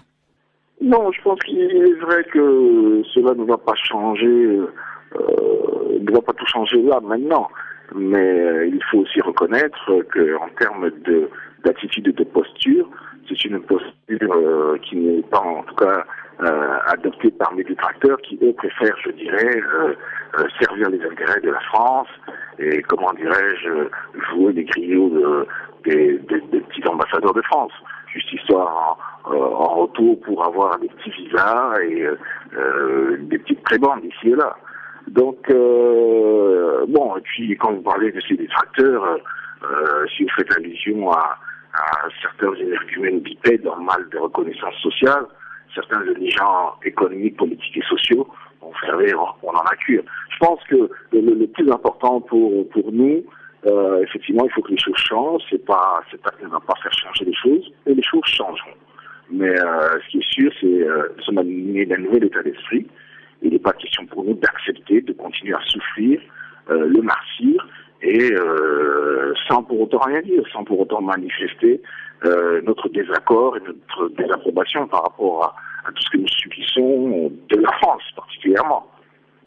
Non, 0.82 1.12
je 1.12 1.22
pense 1.22 1.40
qu'il 1.40 1.60
est 1.60 2.00
vrai 2.00 2.24
que 2.26 3.02
cela 3.14 3.34
ne 3.34 3.44
va 3.44 3.58
pas 3.58 3.76
changer, 3.76 4.28
euh, 4.28 6.00
ne 6.00 6.12
va 6.12 6.22
pas 6.22 6.34
tout 6.34 6.46
changer 6.46 6.82
là 6.82 7.00
maintenant. 7.02 7.50
Mais 7.96 8.18
euh, 8.18 8.68
il 8.68 8.84
faut 8.90 9.00
aussi 9.00 9.20
reconnaître 9.22 9.92
qu'en 10.14 10.48
termes 10.60 10.92
de 11.06 11.30
d'attitude 11.64 12.08
et 12.08 12.14
de 12.14 12.24
posture, 12.24 12.88
c'est 13.28 13.46
une 13.46 13.62
posture 13.62 14.34
euh, 14.34 14.78
qui 14.82 14.96
n'est 14.96 15.22
pas 15.24 15.40
en 15.40 15.64
tout 15.64 15.76
cas 15.76 16.06
euh, 16.42 16.78
adoptée 16.88 17.32
par 17.32 17.54
mes 17.54 17.64
détracteurs 17.64 18.18
qui 18.22 18.40
eux 18.42 18.54
préfèrent, 18.54 18.98
je 19.04 19.12
dirais, 19.12 19.62
euh, 20.38 20.48
servir 20.62 20.90
les 20.90 21.02
intérêts 21.04 21.42
de 21.42 21.52
la 21.52 21.60
France 21.62 22.08
et 22.60 22.82
comment 22.84 23.14
dirais-je 23.14 23.70
jouer 24.32 24.54
les 24.54 24.64
griots 24.64 25.10
de, 25.10 25.48
des, 25.86 26.18
petits 26.18 26.88
ambassadeurs 26.88 27.34
de 27.34 27.42
France, 27.44 27.74
juste 28.14 28.34
histoire 28.34 28.98
en, 29.26 29.34
en, 29.34 29.82
retour 29.82 30.20
pour 30.22 30.44
avoir 30.44 30.80
des 30.80 30.88
petits 30.88 31.12
visas 31.12 31.80
et 31.82 32.06
des 33.20 33.38
petites 33.40 33.62
prébandes 33.64 34.04
ici 34.04 34.30
et 34.30 34.36
là. 34.36 34.56
Donc 35.08 35.48
bon, 35.50 37.18
et 37.18 37.22
puis 37.22 37.58
quand 37.58 37.74
vous 37.74 37.82
parlez 37.82 38.12
de 38.12 38.22
ces 38.28 38.36
détracteurs, 38.36 39.20
si 40.16 40.24
vous 40.24 40.30
faites 40.36 40.52
allusion 40.58 41.12
à 41.12 41.38
à 41.74 42.08
certains 42.22 42.54
énergumènes 42.56 43.20
bipèdes 43.20 43.68
en 43.68 43.78
mal 43.78 44.08
de 44.12 44.18
reconnaissance 44.18 44.76
sociale, 44.82 45.26
certains 45.74 46.02
dirigeants 46.02 46.76
économiques, 46.84 47.38
politiques 47.38 47.78
et 47.78 47.88
sociaux, 47.88 48.28
vous 48.62 48.74
savez, 48.86 49.14
on 49.16 49.50
en 49.50 49.62
a 49.62 49.76
cure. 49.78 50.04
Je 50.32 50.38
pense 50.40 50.60
que 50.66 50.90
le, 51.14 51.48
plus 51.48 51.72
important 51.72 52.22
pour, 52.22 52.70
pour 52.70 52.92
nous, 52.92 53.24
euh, 53.66 54.04
effectivement, 54.04 54.46
il 54.46 54.52
faut 54.52 54.62
que 54.62 54.72
les 54.72 54.80
choses 54.80 54.98
changent. 54.98 55.44
C'est 55.50 55.66
pas, 55.66 56.02
c'est 56.10 56.22
pas 56.22 56.32
qu'on 56.32 56.48
va 56.48 56.60
pas 56.60 56.76
faire 56.82 56.94
changer 56.94 57.26
les 57.26 57.36
choses, 57.36 57.72
et 57.86 57.94
les 57.94 58.04
choses 58.04 58.26
changeront. 58.26 58.78
Mais 59.32 59.50
euh, 59.50 60.00
ce 60.06 60.10
qui 60.10 60.18
est 60.20 60.34
sûr, 60.34 60.52
c'est 60.60 60.68
euh, 60.68 61.10
de 61.18 61.22
se 61.22 61.32
manier 61.32 61.86
d'un 61.86 61.98
nouvel 61.98 62.24
état 62.26 62.42
d'esprit. 62.42 62.88
Il 63.42 63.52
n'est 63.52 63.60
pas 63.60 63.74
question 63.74 64.06
pour 64.06 64.24
nous 64.24 64.34
d'accepter 64.34 65.02
de 65.02 65.14
continuer 65.14 65.54
à 65.54 65.62
souffrir 65.66 66.20
euh, 66.70 66.88
le 66.88 67.02
martyr 67.02 67.66
et 68.02 68.32
euh, 68.32 69.34
sans 69.48 69.64
pour 69.64 69.82
autant 69.82 70.00
rien 70.00 70.22
dire, 70.22 70.44
sans 70.52 70.64
pour 70.64 70.80
autant 70.80 71.02
manifester 71.02 71.82
euh, 72.26 72.62
notre 72.62 72.90
désaccord 72.90 73.58
et 73.58 73.62
notre 73.62 74.10
désapprobation 74.16 74.88
par 74.88 75.04
rapport 75.04 75.56
à, 75.86 75.92
tout 75.92 76.02
ce 76.04 76.10
que 76.12 76.18
nous 76.18 76.28
subissons 76.28 77.32
de 77.50 77.58
la 77.58 77.72
France 77.82 78.04
particulièrement. 78.16 78.86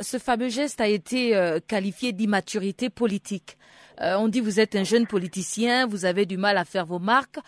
Ce 0.00 0.18
fameux 0.18 0.48
geste 0.48 0.80
a 0.80 0.88
été 0.88 1.36
euh, 1.36 1.60
qualifié 1.66 2.12
d'immaturité 2.12 2.90
politique. 2.90 3.56
On 4.00 4.28
dit 4.28 4.40
vous 4.40 4.60
êtes 4.60 4.74
un 4.74 4.84
jeune 4.84 5.06
politicien, 5.06 5.86
vous 5.86 6.04
avez 6.04 6.26
du 6.26 6.36
mal 6.36 6.56
à 6.56 6.64
faire 6.64 6.86
vos 6.86 6.98
marques. 6.98 7.38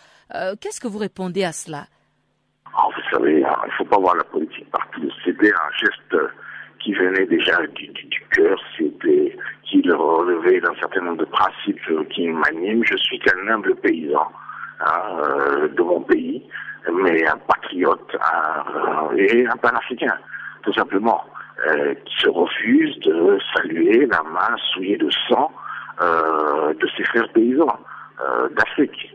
Qu'est-ce 0.61 0.79
que 0.79 0.87
vous 0.87 0.99
répondez 0.99 1.43
à 1.43 1.51
cela? 1.51 1.87
Ah, 2.77 2.87
Vous 2.93 3.17
savez, 3.17 3.43
hein, 3.43 3.55
il 3.63 3.67
ne 3.67 3.73
faut 3.77 3.85
pas 3.85 3.99
voir 3.99 4.15
la 4.15 4.23
politique 4.25 4.69
partout. 4.69 5.09
C'était 5.23 5.51
un 5.51 5.77
geste 5.77 6.17
qui 6.85 6.93
venait 6.93 7.25
déjà 7.25 7.57
du, 7.67 7.91
cœur, 8.31 8.59
c'était 8.77 9.35
qui 9.63 9.81
relevait 9.89 10.61
d'un 10.61 10.75
certain 10.75 11.01
nombre 11.01 11.17
de 11.17 11.25
principes 11.25 11.79
qui 12.11 12.27
m'animent. 12.27 12.83
Je 12.85 12.97
suis 12.97 13.17
qu'un 13.19 13.47
humble 13.47 13.75
paysan 13.77 14.31
hein, 14.81 15.01
euh, 15.23 15.67
de 15.69 15.81
mon 15.81 16.01
pays, 16.01 16.43
mais 16.93 17.25
un 17.27 17.37
patriote 17.37 18.15
et 19.17 19.47
un 19.47 19.57
panafricain, 19.57 20.15
tout 20.63 20.73
simplement, 20.73 21.23
euh, 21.67 21.95
qui 22.05 22.15
se 22.19 22.29
refuse 22.29 22.99
de 22.99 23.39
saluer 23.55 24.05
la 24.05 24.21
main 24.23 24.55
souillée 24.73 24.97
de 24.97 25.09
sang 25.27 25.51
euh, 26.01 26.73
de 26.73 26.87
ses 26.97 27.03
frères 27.05 27.29
paysans 27.33 27.79
d'Afrique 28.55 29.13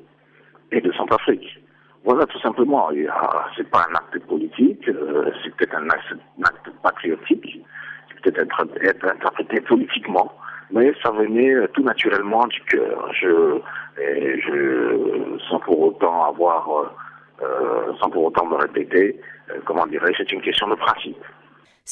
et 0.73 0.81
de 0.81 0.93
Centrafrique. 0.93 1.59
Voilà, 2.05 2.27
tout 2.27 2.39
simplement. 2.41 2.91
C'est 3.57 3.69
pas 3.71 3.87
un 3.91 3.95
acte 3.95 4.19
politique, 4.27 4.85
c'est 4.85 5.57
peut-être 5.57 5.75
un, 5.75 5.89
acte 5.89 6.71
patriotique, 6.83 7.65
c'est 8.09 8.21
peut-être 8.21 8.67
être 8.83 9.07
interprété 9.07 9.61
politiquement 9.63 10.31
mais 10.73 10.93
ça 11.03 11.11
venait 11.11 11.53
euh, 11.53 11.67
tout 11.73 11.83
naturellement 11.83 12.47
du 12.47 12.61
cœur. 12.63 13.13
Je, 13.13 13.61
je, 13.99 15.39
sans 15.49 15.59
pour 15.61 15.81
autant 15.81 16.25
avoir, 16.29 16.69
euh, 16.71 16.91
euh, 17.43 17.93
sans 18.01 18.11
pour 18.11 18.27
autant 18.27 18.47
me 18.47 18.57
répéter, 18.57 19.21
comment 19.65 19.87
dirais 19.87 20.13
c'est 20.17 20.31
une 20.33 20.43
question 20.43 20.69
de 20.69 20.77
principe. 20.77 21.23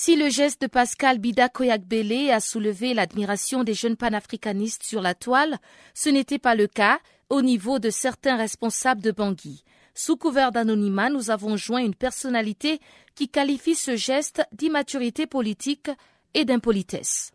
Si 0.00 0.14
le 0.14 0.30
geste 0.30 0.62
de 0.62 0.68
Pascal 0.68 1.18
Bida 1.18 1.48
Koyak-Bélé 1.48 2.30
a 2.30 2.38
soulevé 2.38 2.94
l'admiration 2.94 3.64
des 3.64 3.74
jeunes 3.74 3.96
panafricanistes 3.96 4.84
sur 4.84 5.02
la 5.02 5.12
toile, 5.12 5.56
ce 5.92 6.08
n'était 6.08 6.38
pas 6.38 6.54
le 6.54 6.68
cas 6.68 6.98
au 7.30 7.42
niveau 7.42 7.80
de 7.80 7.90
certains 7.90 8.36
responsables 8.36 9.02
de 9.02 9.10
Bangui. 9.10 9.64
Sous 9.94 10.16
couvert 10.16 10.52
d'anonymat, 10.52 11.10
nous 11.10 11.32
avons 11.32 11.56
joint 11.56 11.84
une 11.84 11.96
personnalité 11.96 12.78
qui 13.16 13.26
qualifie 13.26 13.74
ce 13.74 13.96
geste 13.96 14.40
d'immaturité 14.52 15.26
politique 15.26 15.90
et 16.32 16.44
d'impolitesse. 16.44 17.32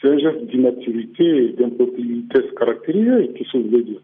C'est 0.00 0.08
un 0.08 0.18
geste 0.18 0.44
d'immaturité 0.46 1.24
et 1.24 1.52
d'impossibilité 1.52 2.40
caractérisée, 2.58 3.32
qu'est-ce 3.34 3.52
que 3.52 3.80
dire 3.80 4.02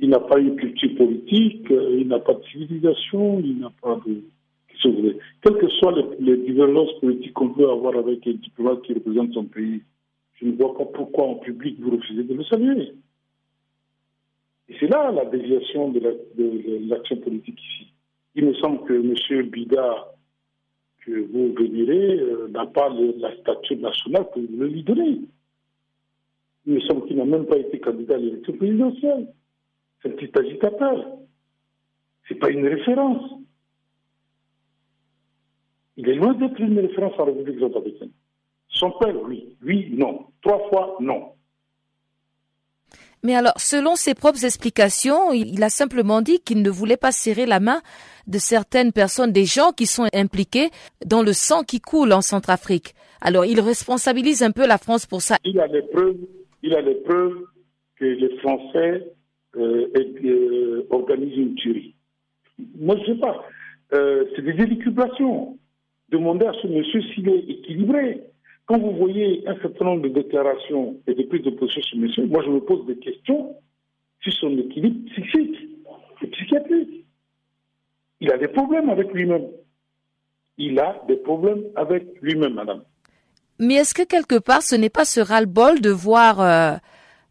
Il 0.00 0.10
n'a 0.10 0.20
pas 0.20 0.38
une 0.38 0.54
culture 0.56 0.94
politique, 0.98 1.66
il 1.70 2.08
n'a 2.08 2.18
pas 2.18 2.34
de 2.34 2.44
civilisation, 2.52 3.40
il 3.40 3.58
n'a 3.58 3.72
pas 3.80 3.98
de... 4.06 4.20
Qu'est-ce 4.78 4.94
que 4.94 4.96
vous 4.96 5.02
voulez 5.02 5.18
Quelles 5.42 5.58
que 5.58 5.68
soient 5.68 5.94
les, 6.20 6.36
divergences 6.36 6.92
politiques 7.00 7.32
qu'on 7.32 7.50
peut 7.50 7.68
avoir 7.68 7.96
avec 7.96 8.26
un 8.26 8.32
diplomate 8.32 8.82
qui 8.82 8.94
représente 8.94 9.32
son 9.32 9.44
pays, 9.44 9.82
je 10.34 10.46
ne 10.46 10.52
vois 10.52 10.76
pas 10.76 10.84
pourquoi 10.84 11.24
en 11.24 11.34
public 11.36 11.78
vous 11.80 11.90
refusez 11.90 12.22
de 12.22 12.34
le 12.34 12.44
saluer. 12.44 12.92
Et 14.68 14.76
c'est 14.78 14.86
là 14.86 15.10
la 15.10 15.24
déviation 15.24 15.90
de 15.90 16.00
l'action 16.88 17.16
politique 17.16 17.58
ici. 17.60 17.92
Il 18.34 18.44
me 18.46 18.54
semble 18.54 18.84
que 18.84 18.92
M. 18.92 19.46
Bida 19.48 20.14
que 21.04 21.10
vous 21.32 21.54
vénérez 21.54 22.20
euh, 22.20 22.48
n'a 22.48 22.66
pas 22.66 22.90
la 22.90 23.34
statue 23.38 23.76
nationale 23.76 24.26
que 24.34 24.40
vous 24.40 24.64
lui 24.64 24.82
donnez. 24.82 25.20
Il 26.66 26.74
me 26.74 26.80
semble 26.80 27.06
qu'il 27.06 27.16
n'a 27.16 27.24
même 27.24 27.46
pas 27.46 27.56
été 27.56 27.80
candidat 27.80 28.16
à 28.16 28.18
l'élection 28.18 28.52
présidentielle. 28.52 29.28
C'est 30.02 30.10
un 30.10 30.16
petit 30.16 30.38
agitateur. 30.38 31.06
Ce 32.28 32.34
n'est 32.34 32.40
pas 32.40 32.50
une 32.50 32.66
référence. 32.66 33.38
Il 35.98 36.08
est 36.08 36.14
loin 36.14 36.32
d'être 36.34 36.60
une 36.60 36.78
référence 36.78 37.18
en 37.18 37.24
République 37.24 37.58
centrafricaine. 37.58 38.12
Son 38.68 38.92
père, 38.92 39.20
oui. 39.24 39.56
Oui, 39.64 39.88
non. 39.92 40.26
Trois 40.42 40.68
fois, 40.68 40.96
non. 41.00 41.32
Mais 43.24 43.34
alors, 43.34 43.54
selon 43.56 43.96
ses 43.96 44.14
propres 44.14 44.44
explications, 44.44 45.32
il 45.32 45.60
a 45.60 45.70
simplement 45.70 46.22
dit 46.22 46.38
qu'il 46.38 46.62
ne 46.62 46.70
voulait 46.70 46.96
pas 46.96 47.10
serrer 47.10 47.46
la 47.46 47.58
main 47.58 47.80
de 48.28 48.38
certaines 48.38 48.92
personnes, 48.92 49.32
des 49.32 49.44
gens 49.44 49.72
qui 49.72 49.86
sont 49.86 50.06
impliqués 50.14 50.68
dans 51.04 51.22
le 51.22 51.32
sang 51.32 51.64
qui 51.64 51.80
coule 51.80 52.12
en 52.12 52.20
Centrafrique. 52.20 52.94
Alors, 53.20 53.44
il 53.44 53.60
responsabilise 53.60 54.44
un 54.44 54.52
peu 54.52 54.68
la 54.68 54.78
France 54.78 55.04
pour 55.04 55.20
ça. 55.20 55.38
Il 55.44 55.58
a 55.58 55.66
les 55.66 55.82
preuves, 55.82 56.16
il 56.62 56.74
a 56.76 56.80
les 56.80 56.94
preuves 56.94 57.42
que 57.96 58.04
les 58.04 58.38
Français 58.38 59.12
euh, 59.56 59.88
euh, 59.96 60.86
organisent 60.90 61.36
une 61.36 61.54
tuerie. 61.56 61.96
Moi, 62.78 62.94
je 62.98 63.10
ne 63.10 63.14
sais 63.16 63.20
pas. 63.20 63.44
Euh, 63.94 64.26
c'est 64.36 64.42
des 64.42 64.62
élucubrations. 64.62 65.58
Demandez 66.10 66.46
à 66.46 66.52
ce 66.62 66.66
monsieur 66.66 67.02
s'il 67.02 67.28
est 67.28 67.50
équilibré. 67.50 68.22
Quand 68.66 68.78
vous 68.78 68.92
voyez 68.92 69.46
un 69.46 69.58
certain 69.60 69.84
nombre 69.84 70.02
de 70.02 70.08
déclarations 70.08 70.96
et 71.06 71.14
de 71.14 71.22
prises 71.24 71.42
de 71.42 71.50
position 71.50 71.82
sur 71.82 71.98
monsieur, 71.98 72.26
moi 72.26 72.42
je 72.44 72.50
me 72.50 72.60
pose 72.60 72.86
des 72.86 72.96
questions 72.96 73.56
sur 74.20 74.32
son 74.34 74.56
équilibre 74.58 75.10
psychique 75.10 75.56
et 76.22 76.26
psychiatrique. 76.26 77.06
Il 78.20 78.32
a 78.32 78.38
des 78.38 78.48
problèmes 78.48 78.90
avec 78.90 79.12
lui-même. 79.12 79.48
Il 80.56 80.78
a 80.80 81.02
des 81.06 81.16
problèmes 81.16 81.64
avec 81.76 82.04
lui-même, 82.20 82.54
madame. 82.54 82.82
Mais 83.60 83.74
est-ce 83.74 83.94
que 83.94 84.02
quelque 84.02 84.38
part, 84.38 84.62
ce 84.62 84.74
n'est 84.76 84.90
pas 84.90 85.04
ce 85.04 85.20
ras-le-bol 85.20 85.80
de 85.80 85.90
voir 85.90 86.40
euh, 86.40 86.76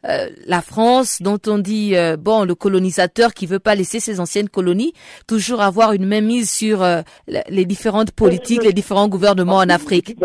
euh, 0.08 0.30
la 0.46 0.62
France, 0.62 1.22
dont 1.22 1.40
on 1.48 1.58
dit 1.58 1.96
euh, 1.96 2.18
bon 2.18 2.46
le 2.46 2.56
colonisateur 2.56 3.34
qui 3.34 3.46
veut 3.46 3.60
pas 3.60 3.76
laisser 3.76 4.00
ses 4.00 4.20
anciennes 4.20 4.50
colonies, 4.50 4.94
toujours 5.28 5.62
avoir 5.62 5.94
une 5.94 6.06
même 6.06 6.26
mise 6.26 6.50
sur 6.50 6.86
les 7.28 7.66
différentes 7.66 8.12
politiques, 8.12 8.64
les 8.64 8.74
différents 8.74 9.08
gouvernements 9.08 9.58
en 9.58 9.70
Afrique. 9.70 10.16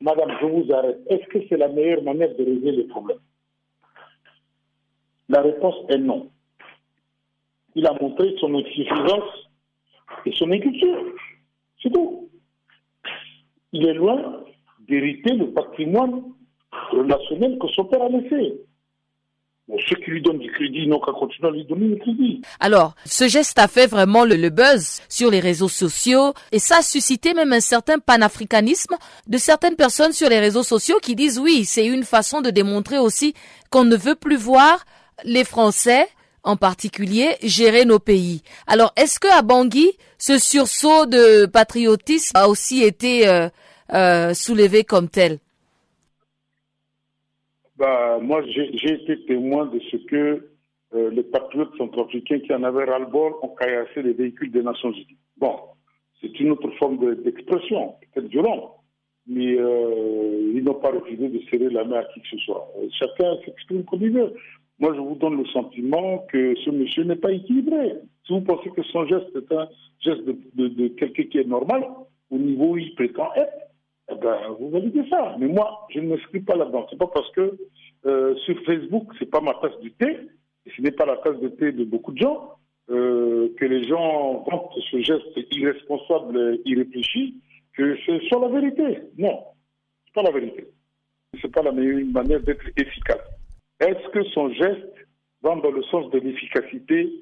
Madame, 0.00 0.30
je 0.40 0.46
vous 0.46 0.72
arrête. 0.72 0.98
Est-ce 1.08 1.26
que 1.28 1.38
c'est 1.48 1.56
la 1.56 1.68
meilleure 1.68 2.02
manière 2.02 2.28
de 2.36 2.44
régler 2.44 2.72
les 2.72 2.84
problèmes? 2.84 3.18
La 5.28 5.40
réponse 5.42 5.74
est 5.88 5.98
non. 5.98 6.30
Il 7.74 7.86
a 7.86 7.92
montré 8.00 8.34
son 8.40 8.54
insuffisance 8.54 9.48
et 10.24 10.32
son 10.32 10.50
inculture. 10.50 10.98
C'est 11.82 11.92
tout. 11.92 12.28
Il 13.72 13.86
est 13.86 13.94
loin 13.94 14.44
d'hériter 14.88 15.34
le 15.34 15.52
patrimoine 15.52 16.22
ceux 19.88 19.96
qui 19.96 20.10
lui 20.10 20.22
donnent 20.22 20.38
du 20.38 20.50
crédit 20.50 20.88
qu'à 20.88 21.12
continuer 21.12 21.50
lui 21.50 21.64
donner 21.64 21.88
du 21.88 21.98
crédit. 21.98 22.40
Alors, 22.60 22.94
ce 23.04 23.28
geste 23.28 23.58
a 23.58 23.68
fait 23.68 23.86
vraiment 23.86 24.24
le, 24.24 24.48
buzz 24.48 25.00
sur 25.08 25.30
les 25.30 25.40
réseaux 25.40 25.68
sociaux 25.68 26.34
et 26.52 26.58
ça 26.58 26.78
a 26.78 26.82
suscité 26.82 27.34
même 27.34 27.52
un 27.52 27.60
certain 27.60 27.98
panafricanisme 27.98 28.94
de 29.26 29.38
certaines 29.38 29.76
personnes 29.76 30.12
sur 30.12 30.28
les 30.28 30.38
réseaux 30.38 30.62
sociaux 30.62 30.98
qui 31.02 31.16
disent 31.16 31.38
oui, 31.38 31.64
c'est 31.64 31.86
une 31.86 32.04
façon 32.04 32.40
de 32.40 32.50
démontrer 32.50 32.98
aussi 32.98 33.34
qu'on 33.70 33.84
ne 33.84 33.96
veut 33.96 34.14
plus 34.14 34.36
voir 34.36 34.84
les 35.24 35.44
Français 35.44 36.06
en 36.44 36.56
particulier 36.56 37.36
gérer 37.42 37.84
nos 37.84 37.98
pays. 37.98 38.42
Alors, 38.68 38.92
est-ce 38.96 39.18
que 39.18 39.28
à 39.28 39.42
Bangui, 39.42 39.90
ce 40.16 40.38
sursaut 40.38 41.06
de 41.06 41.46
patriotisme 41.46 42.36
a 42.36 42.48
aussi 42.48 42.84
été 42.84 43.26
euh, 43.26 43.48
euh, 43.92 44.32
soulevé 44.32 44.84
comme 44.84 45.08
tel? 45.08 45.40
Bah, 47.76 48.18
Moi, 48.20 48.42
j'ai 48.46 48.92
été 48.92 49.24
témoin 49.26 49.66
de 49.66 49.78
ce 49.90 49.96
que 50.06 50.48
euh, 50.94 51.10
les 51.10 51.24
patriotes 51.24 51.76
centrafricains 51.76 52.38
qui 52.40 52.52
en 52.54 52.62
avaient 52.62 52.84
ras-le-bol 52.84 53.32
ont 53.42 53.54
caillassé 53.56 54.02
les 54.02 54.12
véhicules 54.12 54.52
des 54.52 54.62
Nations 54.62 54.92
Unies. 54.92 55.18
Bon, 55.36 55.56
c'est 56.20 56.38
une 56.40 56.52
autre 56.52 56.70
forme 56.78 56.98
d'expression, 57.22 57.94
peut-être 58.14 58.28
violente, 58.28 58.72
mais 59.26 59.56
euh, 59.58 60.52
ils 60.54 60.62
n'ont 60.62 60.74
pas 60.74 60.90
refusé 60.90 61.28
de 61.28 61.40
serrer 61.50 61.70
la 61.70 61.84
main 61.84 61.98
à 61.98 62.04
qui 62.04 62.20
que 62.20 62.28
ce 62.28 62.38
soit. 62.38 62.68
Chacun 62.98 63.36
s'exprime 63.44 63.84
comme 63.84 64.02
il 64.02 64.12
veut. 64.12 64.32
Moi, 64.78 64.94
je 64.94 65.00
vous 65.00 65.16
donne 65.16 65.38
le 65.38 65.46
sentiment 65.46 66.18
que 66.30 66.54
ce 66.64 66.70
monsieur 66.70 67.04
n'est 67.04 67.16
pas 67.16 67.32
équilibré. 67.32 67.94
Si 68.26 68.32
vous 68.32 68.42
pensez 68.42 68.70
que 68.70 68.82
son 68.84 69.06
geste 69.06 69.34
est 69.34 69.52
un 69.52 69.68
geste 70.00 70.24
de, 70.24 70.68
de 70.68 70.88
quelqu'un 70.88 71.24
qui 71.24 71.38
est 71.38 71.48
normal, 71.48 71.84
au 72.30 72.38
niveau 72.38 72.72
où 72.72 72.76
il 72.76 72.94
prétend 72.94 73.32
être, 73.34 73.65
eh 74.10 74.14
ben, 74.14 74.36
vous 74.58 74.70
validez 74.70 75.08
ça. 75.08 75.36
Mais 75.38 75.48
moi, 75.48 75.86
je 75.90 76.00
ne 76.00 76.08
m'inscris 76.08 76.40
pas 76.40 76.56
là-dedans. 76.56 76.86
C'est 76.90 76.98
pas 76.98 77.08
parce 77.08 77.30
que 77.32 77.58
euh, 78.06 78.36
sur 78.36 78.58
Facebook, 78.64 79.12
c'est 79.18 79.30
pas 79.30 79.40
ma 79.40 79.54
tasse 79.54 79.78
de 79.82 79.88
thé, 79.88 80.18
et 80.64 80.70
ce 80.76 80.82
n'est 80.82 80.92
pas 80.92 81.06
la 81.06 81.16
tasse 81.18 81.40
de 81.40 81.48
thé 81.48 81.72
de 81.72 81.84
beaucoup 81.84 82.12
de 82.12 82.18
gens, 82.18 82.52
euh, 82.90 83.48
que 83.58 83.64
les 83.64 83.88
gens 83.88 84.44
vantent 84.48 84.78
ce 84.90 85.00
geste 85.00 85.36
irresponsable 85.50 86.60
irréfléchi, 86.64 87.40
que 87.76 87.96
c'est 88.06 88.20
sur 88.22 88.40
la 88.40 88.48
vérité. 88.48 89.00
Non, 89.18 89.40
c'est 90.06 90.14
pas 90.14 90.22
la 90.22 90.30
vérité. 90.30 90.68
C'est 91.40 91.52
pas 91.52 91.62
la 91.62 91.72
meilleure 91.72 92.06
manière 92.06 92.40
d'être 92.40 92.66
efficace. 92.76 93.26
Est-ce 93.80 94.08
que 94.10 94.22
son 94.30 94.50
geste 94.50 94.94
va 95.42 95.56
dans 95.56 95.70
le 95.70 95.82
sens 95.84 96.10
de 96.10 96.18
l'efficacité 96.18 97.12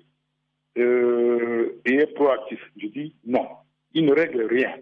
euh, 0.78 1.80
et 1.86 1.94
est 1.94 2.14
proactif? 2.14 2.60
Je 2.76 2.86
dis 2.88 3.14
non. 3.24 3.46
Il 3.94 4.04
ne 4.04 4.12
règle 4.12 4.42
rien. 4.42 4.74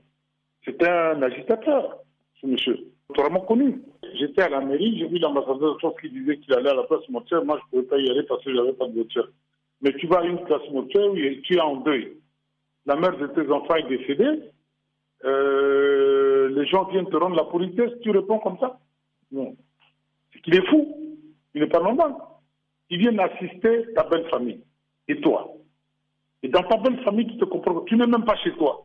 C'est 0.64 0.82
un 0.86 1.20
agitateur, 1.22 1.98
ce 2.40 2.46
monsieur, 2.46 2.78
totalement 3.08 3.40
connu. 3.40 3.82
J'étais 4.14 4.42
à 4.42 4.48
la 4.48 4.60
mairie, 4.60 4.98
j'ai 4.98 5.08
vu 5.08 5.18
l'ambassadeur 5.18 5.74
de 5.74 5.78
France 5.78 5.94
qui 6.00 6.10
disait 6.10 6.38
qu'il 6.38 6.54
allait 6.54 6.70
à 6.70 6.74
la 6.74 6.84
place 6.84 7.08
Montaigne. 7.08 7.44
Moi, 7.44 7.58
je 7.58 7.64
ne 7.64 7.82
pouvais 7.82 7.96
pas 7.96 7.98
y 7.98 8.10
aller 8.10 8.22
parce 8.24 8.44
que 8.44 8.50
je 8.50 8.56
n'avais 8.56 8.72
pas 8.72 8.86
de 8.86 8.94
voiture. 8.94 9.28
Mais 9.80 9.92
tu 9.94 10.06
vas 10.06 10.20
à 10.20 10.24
une 10.24 10.42
place 10.44 10.62
Montaigne 10.70 11.16
et 11.16 11.40
tu 11.42 11.56
es 11.56 11.60
en 11.60 11.76
deuil. 11.76 12.16
La 12.86 12.96
mère 12.96 13.16
de 13.16 13.26
tes 13.28 13.50
enfants 13.50 13.74
est 13.74 13.88
décédée. 13.88 14.40
Euh, 15.24 16.48
les 16.50 16.66
gens 16.66 16.84
viennent 16.84 17.08
te 17.08 17.16
rendre 17.16 17.36
la 17.36 17.44
politesse, 17.44 17.92
tu 18.02 18.10
réponds 18.10 18.38
comme 18.38 18.58
ça 18.58 18.78
Non. 19.30 19.56
C'est 20.32 20.40
qu'il 20.42 20.54
est 20.54 20.66
fou. 20.68 20.96
Il 21.54 21.62
n'est 21.62 21.68
pas 21.68 21.80
normal. 21.82 22.14
Ils 22.90 22.98
viennent 22.98 23.20
assister 23.20 23.92
ta 23.94 24.04
belle 24.04 24.28
famille 24.28 24.60
et 25.08 25.20
toi. 25.20 25.52
Et 26.42 26.48
dans 26.48 26.62
ta 26.62 26.76
belle 26.76 27.02
famille, 27.04 27.26
tu 27.26 27.36
te 27.38 27.44
comprends. 27.44 27.80
Tu 27.82 27.96
n'es 27.96 28.06
même 28.06 28.24
pas 28.24 28.36
chez 28.36 28.52
toi 28.52 28.84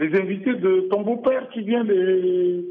les 0.00 0.18
invités 0.18 0.54
de 0.54 0.88
ton 0.90 1.02
beau-père 1.02 1.48
qui 1.50 1.60
vient 1.60 1.84
les, 1.84 2.64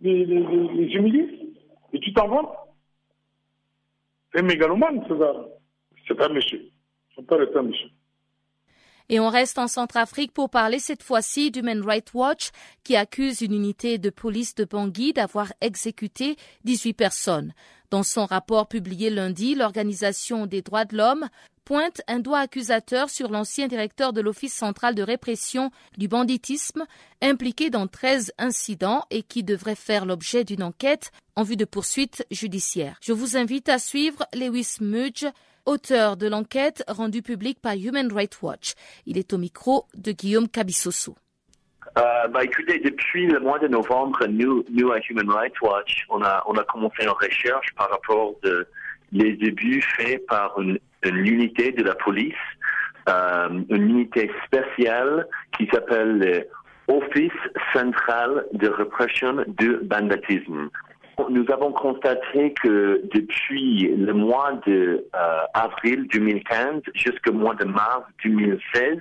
les, 0.00 0.94
humilier 0.94 1.52
et 1.92 2.00
tu 2.00 2.12
t'en 2.14 2.26
vas. 2.26 2.74
C'est 4.34 4.42
mégalomane, 4.42 5.04
ce 5.06 5.12
gars. 5.12 5.46
C'est 6.08 6.20
un 6.20 6.28
monsieur. 6.30 6.70
Son 7.14 7.22
père 7.22 7.42
est 7.42 7.54
un 7.54 7.62
monsieur. 7.62 7.88
Et 9.10 9.20
on 9.20 9.28
reste 9.28 9.58
en 9.58 9.66
Centrafrique 9.66 10.32
pour 10.32 10.48
parler 10.48 10.78
cette 10.78 11.02
fois-ci 11.02 11.50
d'Human 11.50 11.84
Rights 11.84 12.14
Watch 12.14 12.50
qui 12.84 12.96
accuse 12.96 13.42
une 13.42 13.52
unité 13.52 13.98
de 13.98 14.08
police 14.08 14.54
de 14.54 14.64
Bangui 14.64 15.12
d'avoir 15.12 15.52
exécuté 15.60 16.36
18 16.64 16.94
personnes. 16.94 17.52
Dans 17.90 18.04
son 18.04 18.24
rapport 18.24 18.68
publié 18.68 19.10
lundi, 19.10 19.56
l'Organisation 19.56 20.46
des 20.46 20.62
droits 20.62 20.84
de 20.84 20.96
l'homme 20.96 21.28
pointe 21.70 22.02
un 22.08 22.18
doigt 22.18 22.40
accusateur 22.40 23.10
sur 23.10 23.30
l'ancien 23.30 23.68
directeur 23.68 24.12
de 24.12 24.20
l'Office 24.20 24.52
central 24.52 24.96
de 24.96 25.04
répression 25.04 25.70
du 25.96 26.08
banditisme, 26.08 26.84
impliqué 27.22 27.70
dans 27.70 27.86
13 27.86 28.32
incidents 28.38 29.04
et 29.12 29.22
qui 29.22 29.44
devrait 29.44 29.76
faire 29.76 30.04
l'objet 30.04 30.42
d'une 30.42 30.64
enquête 30.64 31.12
en 31.36 31.44
vue 31.44 31.54
de 31.54 31.64
poursuites 31.64 32.26
judiciaires. 32.32 32.96
Je 33.00 33.12
vous 33.12 33.36
invite 33.36 33.68
à 33.68 33.78
suivre 33.78 34.26
Lewis 34.34 34.78
Mudge, 34.80 35.26
auteur 35.64 36.16
de 36.16 36.26
l'enquête 36.26 36.82
rendue 36.88 37.22
publique 37.22 37.60
par 37.60 37.74
Human 37.74 38.12
Rights 38.12 38.42
Watch. 38.42 38.72
Il 39.06 39.16
est 39.16 39.32
au 39.32 39.38
micro 39.38 39.86
de 39.94 40.10
Guillaume 40.10 40.48
Cabissoso. 40.48 41.14
Euh, 41.96 42.26
bah, 42.32 42.42
écoutez, 42.42 42.80
depuis 42.80 43.28
le 43.28 43.38
mois 43.38 43.60
de 43.60 43.68
novembre, 43.68 44.26
nous, 44.26 44.64
à 44.90 44.98
Human 45.08 45.30
Rights 45.30 45.60
Watch, 45.62 46.04
on 46.08 46.20
a, 46.24 46.42
on 46.48 46.54
a 46.54 46.64
commencé 46.64 47.04
une 47.04 47.10
recherche 47.10 47.68
par 47.76 47.88
rapport 47.90 48.34
de 48.42 48.66
les 49.12 49.36
débuts 49.36 49.82
faits 49.96 50.26
par 50.26 50.60
une 50.60 50.80
une 51.04 51.26
unité 51.26 51.72
de 51.72 51.82
la 51.82 51.94
police, 51.94 52.34
euh, 53.08 53.48
une 53.70 53.90
unité 53.90 54.30
spéciale 54.46 55.26
qui 55.56 55.68
s'appelle 55.72 56.46
l'Office 56.88 57.32
central 57.72 58.46
de 58.52 58.68
répression 58.68 59.44
du 59.46 59.76
banditisme. 59.82 60.68
Nous 61.28 61.44
avons 61.52 61.72
constaté 61.72 62.54
que 62.62 63.02
depuis 63.12 63.94
le 63.94 64.12
mois 64.14 64.52
de 64.66 65.04
euh, 65.14 65.40
avril 65.54 66.06
2015 66.12 66.82
jusqu'au 66.94 67.32
mois 67.32 67.54
de 67.54 67.64
mars 67.64 68.04
2016, 68.24 68.98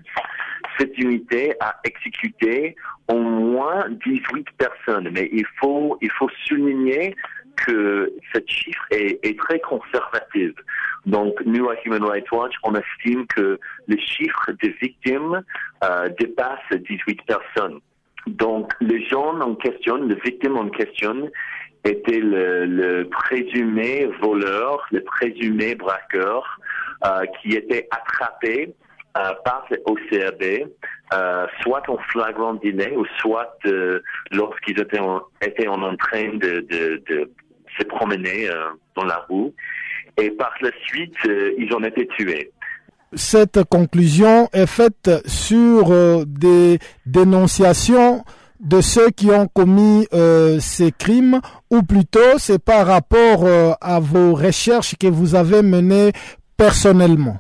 cette 0.77 0.97
unité 0.97 1.53
a 1.61 1.75
exécuté 1.85 2.75
au 3.07 3.17
moins 3.17 3.85
18 4.05 4.47
personnes. 4.57 5.09
Mais 5.13 5.29
il 5.31 5.45
faut, 5.59 5.97
il 6.01 6.11
faut 6.11 6.29
souligner 6.45 7.15
que 7.65 8.11
ce 8.33 8.39
chiffre 8.47 8.85
est, 8.91 9.39
très 9.39 9.59
conservatif. 9.59 10.51
Donc, 11.05 11.39
nous, 11.45 11.69
à 11.69 11.75
Human 11.85 12.03
Rights 12.03 12.31
Watch, 12.31 12.53
on 12.63 12.75
estime 12.75 13.25
que 13.27 13.59
le 13.87 13.97
chiffre 13.97 14.51
des 14.61 14.69
victimes 14.81 15.41
euh, 15.83 16.09
dépasse 16.19 16.59
18 16.71 17.21
personnes. 17.25 17.79
Donc, 18.27 18.73
les 18.81 19.03
gens 19.05 19.39
en 19.39 19.55
question, 19.55 19.95
les 19.97 20.15
victimes 20.15 20.57
en 20.57 20.69
question, 20.69 21.29
étaient 21.85 22.19
le, 22.19 22.65
le 22.65 23.07
présumé 23.09 24.05
voleur, 24.21 24.85
le 24.91 25.01
présumé 25.01 25.75
braqueur, 25.75 26.59
euh, 27.05 27.25
qui 27.41 27.53
était 27.55 27.87
attrapé 27.91 28.73
euh, 29.17 29.31
par 29.45 29.65
le 29.71 29.81
OCRB, 29.85 30.69
euh, 31.13 31.47
soit 31.61 31.89
en 31.89 31.97
flagrant 32.11 32.55
dîner 32.55 32.93
ou 32.97 33.05
soit 33.19 33.57
lorsqu'ils 34.31 34.77
étaient 34.77 34.99
en, 34.99 35.21
train 35.95 36.33
de 36.33 37.31
se 37.79 37.85
promener 37.85 38.49
euh, 38.49 38.65
dans 38.95 39.05
la 39.05 39.25
rue. 39.29 39.51
Et 40.21 40.31
par 40.31 40.51
la 40.61 40.69
suite, 40.85 41.13
euh, 41.25 41.51
ils 41.57 41.73
ont 41.73 41.83
été 41.83 42.07
tués. 42.07 42.51
Cette 43.13 43.63
conclusion 43.63 44.49
est 44.53 44.67
faite 44.67 45.09
sur 45.25 45.91
euh, 45.91 46.23
des 46.27 46.79
dénonciations 47.05 48.23
de 48.59 48.81
ceux 48.81 49.09
qui 49.09 49.31
ont 49.31 49.47
commis 49.47 50.05
ces 50.59 50.91
crimes 50.91 51.39
ou 51.71 51.81
plutôt 51.81 52.37
c'est 52.39 52.61
par 52.61 52.87
rapport 52.87 53.47
à 53.79 54.01
vos 54.01 54.33
recherches 54.33 54.97
que 54.99 55.07
vous 55.07 55.33
avez 55.33 55.61
menées 55.61 56.11
personnellement 56.57 57.39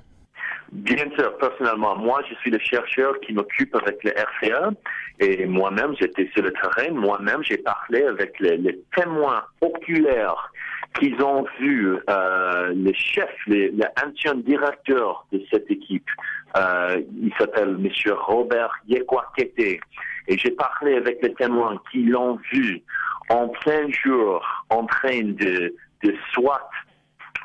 Bien 0.71 1.09
sûr, 1.17 1.35
personnellement, 1.37 1.95
moi, 1.95 2.21
je 2.29 2.35
suis 2.35 2.51
le 2.51 2.59
chercheur 2.59 3.19
qui 3.21 3.33
m'occupe 3.33 3.75
avec 3.75 4.03
le 4.03 4.11
RCA 4.11 4.71
et 5.19 5.45
moi-même, 5.45 5.95
j'étais 5.99 6.29
sur 6.33 6.43
le 6.43 6.53
terrain. 6.53 6.91
Moi-même, 6.91 7.43
j'ai 7.43 7.57
parlé 7.57 8.03
avec 8.03 8.39
les, 8.39 8.79
témoins 8.95 9.43
oculaires 9.61 10.51
qu'ils 10.99 11.21
ont 11.23 11.45
vu 11.59 11.97
euh, 12.09 12.73
le 12.75 12.93
chef, 12.93 13.29
l'ancien 13.47 14.35
directeur 14.35 15.25
de 15.31 15.41
cette 15.51 15.69
équipe. 15.71 16.07
Euh, 16.55 17.01
il 17.21 17.33
s'appelle 17.37 17.77
Monsieur 17.77 18.13
Robert 18.13 18.71
Yekwakete. 18.87 19.79
Et 20.27 20.37
j'ai 20.37 20.51
parlé 20.51 20.95
avec 20.95 21.21
les 21.23 21.33
témoins 21.33 21.81
qui 21.91 22.03
l'ont 22.03 22.39
vu 22.51 22.81
en 23.29 23.47
plein 23.49 23.89
jour 24.03 24.45
en 24.69 24.85
train 24.85 25.23
de, 25.23 25.73
de 26.03 26.15
soit 26.31 26.69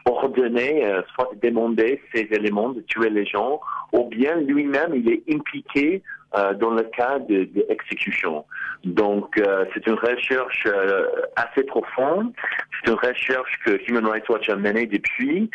ordonner, 0.05 0.85
euh, 0.85 1.03
soit 1.15 1.31
demander 1.43 2.01
ces 2.15 2.29
éléments 2.31 2.71
de 2.71 2.81
tuer 2.83 3.11
les 3.11 3.27
gens, 3.27 3.61
ou 3.93 4.05
bien 4.05 4.37
lui-même 4.37 4.95
il 4.95 5.11
est 5.11 5.23
impliqué 5.33 6.03
euh, 6.37 6.53
dans 6.53 6.71
le 6.71 6.83
cas 6.83 7.21
d'exécution. 7.21 8.45
Donc 8.83 9.39
euh, 9.39 9.67
c'est 9.73 9.87
une 9.87 9.95
recherche 9.95 10.67
euh, 10.67 11.07
assez 11.37 11.63
profonde, 11.63 12.33
c'est 12.73 12.91
une 12.91 12.99
recherche 12.99 13.61
que 13.65 13.79
Human 13.87 14.05
Rights 14.05 14.29
Watch 14.29 14.49
a 14.49 14.57
menée 14.57 14.87
depuis 14.87 15.49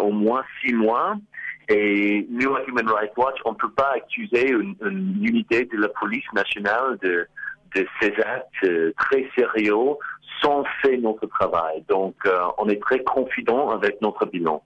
au 0.00 0.10
moins 0.10 0.42
six 0.60 0.74
mois. 0.74 1.14
Et 1.68 2.26
nous, 2.28 2.56
à 2.56 2.64
Human 2.66 2.88
Rights 2.88 3.16
Watch, 3.16 3.36
on 3.44 3.52
ne 3.52 3.56
peut 3.56 3.70
pas 3.70 3.92
accuser 3.94 4.50
une, 4.50 4.74
une, 4.84 5.24
unité 5.24 5.66
de 5.66 5.76
la 5.76 5.88
police 5.88 6.24
nationale 6.32 6.98
de, 7.02 7.28
de 7.76 7.86
ces 8.00 8.14
actes 8.20 8.96
très 8.96 9.28
sérieux 9.36 9.74
sans 10.42 10.64
faire 10.82 10.98
notre 11.00 11.26
travail. 11.26 11.84
Donc, 11.88 12.14
on 12.58 12.68
est 12.68 12.80
très 12.80 13.02
confident 13.02 13.70
avec 13.70 14.00
notre 14.02 14.26
bilan. 14.26 14.62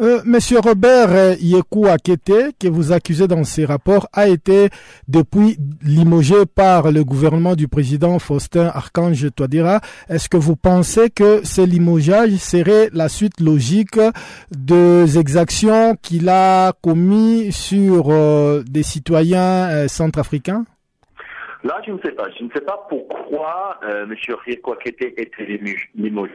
Euh, 0.00 0.20
Monsieur 0.24 0.58
Robert 0.58 1.10
euh, 1.10 1.34
Yekou 1.40 1.86
Akete, 1.86 2.56
que 2.58 2.68
vous 2.68 2.92
accusez 2.92 3.28
dans 3.28 3.44
ces 3.44 3.64
rapports, 3.64 4.08
a 4.12 4.28
été 4.28 4.70
depuis 5.06 5.56
limogé 5.82 6.46
par 6.46 6.90
le 6.90 7.04
gouvernement 7.04 7.54
du 7.54 7.68
président 7.68 8.18
Faustin 8.18 8.70
Archange 8.74 9.28
Touadéra. 9.34 9.80
Est-ce 10.08 10.28
que 10.28 10.36
vous 10.36 10.56
pensez 10.56 11.10
que 11.10 11.44
ce 11.44 11.62
limogeage 11.62 12.36
serait 12.36 12.90
la 12.92 13.08
suite 13.08 13.40
logique 13.40 14.00
des 14.50 15.18
exactions 15.18 15.96
qu'il 16.02 16.28
a 16.28 16.72
commis 16.82 17.52
sur 17.52 18.06
euh, 18.08 18.62
des 18.66 18.82
citoyens 18.82 19.68
euh, 19.68 19.88
centrafricains? 19.88 20.64
Là, 21.64 21.80
je 21.86 21.92
ne 21.92 21.98
sais 21.98 22.12
pas. 22.12 22.30
Je 22.38 22.44
ne 22.44 22.50
sais 22.50 22.60
pas 22.60 22.86
pourquoi 22.88 23.80
euh, 23.84 24.04
M. 24.04 24.14
Yekou 24.46 24.72
Akete 24.72 25.02
était 25.16 25.60
limogé 25.94 26.32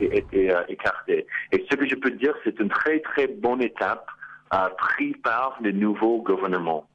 été 0.00 0.50
euh, 0.50 0.62
écarté. 0.68 1.26
Et 1.52 1.64
ce 1.70 1.76
que 1.76 1.86
je 1.86 1.94
peux 1.94 2.10
dire, 2.10 2.34
c'est 2.44 2.58
une 2.60 2.68
très 2.68 3.00
très 3.00 3.26
bonne 3.26 3.62
étape 3.62 4.06
euh, 4.52 4.68
prise 4.76 5.14
par 5.22 5.56
le 5.62 5.72
nouveau 5.72 6.22
gouvernement. 6.22 6.86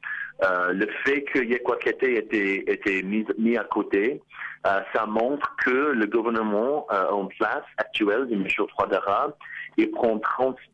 Euh, 0.43 0.73
le 0.73 0.87
fait 1.05 1.21
que 1.23 1.39
Yekwakete 1.39 2.03
ait 2.03 2.15
été, 2.15 2.71
été 2.71 3.03
mis, 3.03 3.25
mis 3.37 3.57
à 3.57 3.63
côté, 3.63 4.21
euh, 4.65 4.79
ça 4.93 5.05
montre 5.05 5.55
que 5.63 5.91
le 5.91 6.05
gouvernement 6.07 6.87
euh, 6.91 7.09
en 7.09 7.25
place 7.25 7.63
actuel 7.77 8.27
de 8.27 8.33
M. 8.33 8.47
Troidara, 8.69 9.35
il 9.77 9.89
prend 9.91 10.19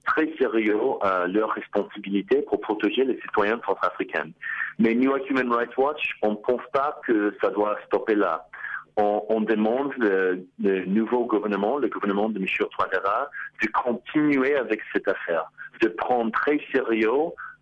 très 0.06 0.32
sérieux 0.38 0.80
euh, 1.04 1.28
leurs 1.28 1.52
responsabilités 1.52 2.42
pour 2.44 2.60
protéger 2.60 3.04
les 3.06 3.20
citoyens 3.22 3.60
centrafricains. 3.66 4.32
Mais 4.80 4.96
nous, 4.96 5.14
à 5.14 5.20
Human 5.30 5.52
Rights 5.52 5.78
Watch, 5.78 6.18
on 6.22 6.32
ne 6.32 6.36
pense 6.36 6.62
pas 6.74 7.00
que 7.06 7.36
ça 7.42 7.50
doit 7.50 7.78
stopper 7.86 8.16
là 8.16 8.48
on, 8.98 9.24
on 9.30 9.42
demande 9.42 9.94
le, 9.98 10.46
le, 10.60 10.86
nouveau 10.86 11.26
gouvernement, 11.26 11.78
le 11.78 11.88
gouvernement 11.88 12.30
de 12.30 12.40
M. 12.40 12.46
Touadéra, 12.72 13.30
de 13.62 13.68
continuer 13.68 14.56
avec 14.56 14.82
cette 14.92 15.08
affaire, 15.08 15.52
de 15.82 15.88
prendre 15.88 16.32
très 16.32 16.60
sérieux 16.74 17.12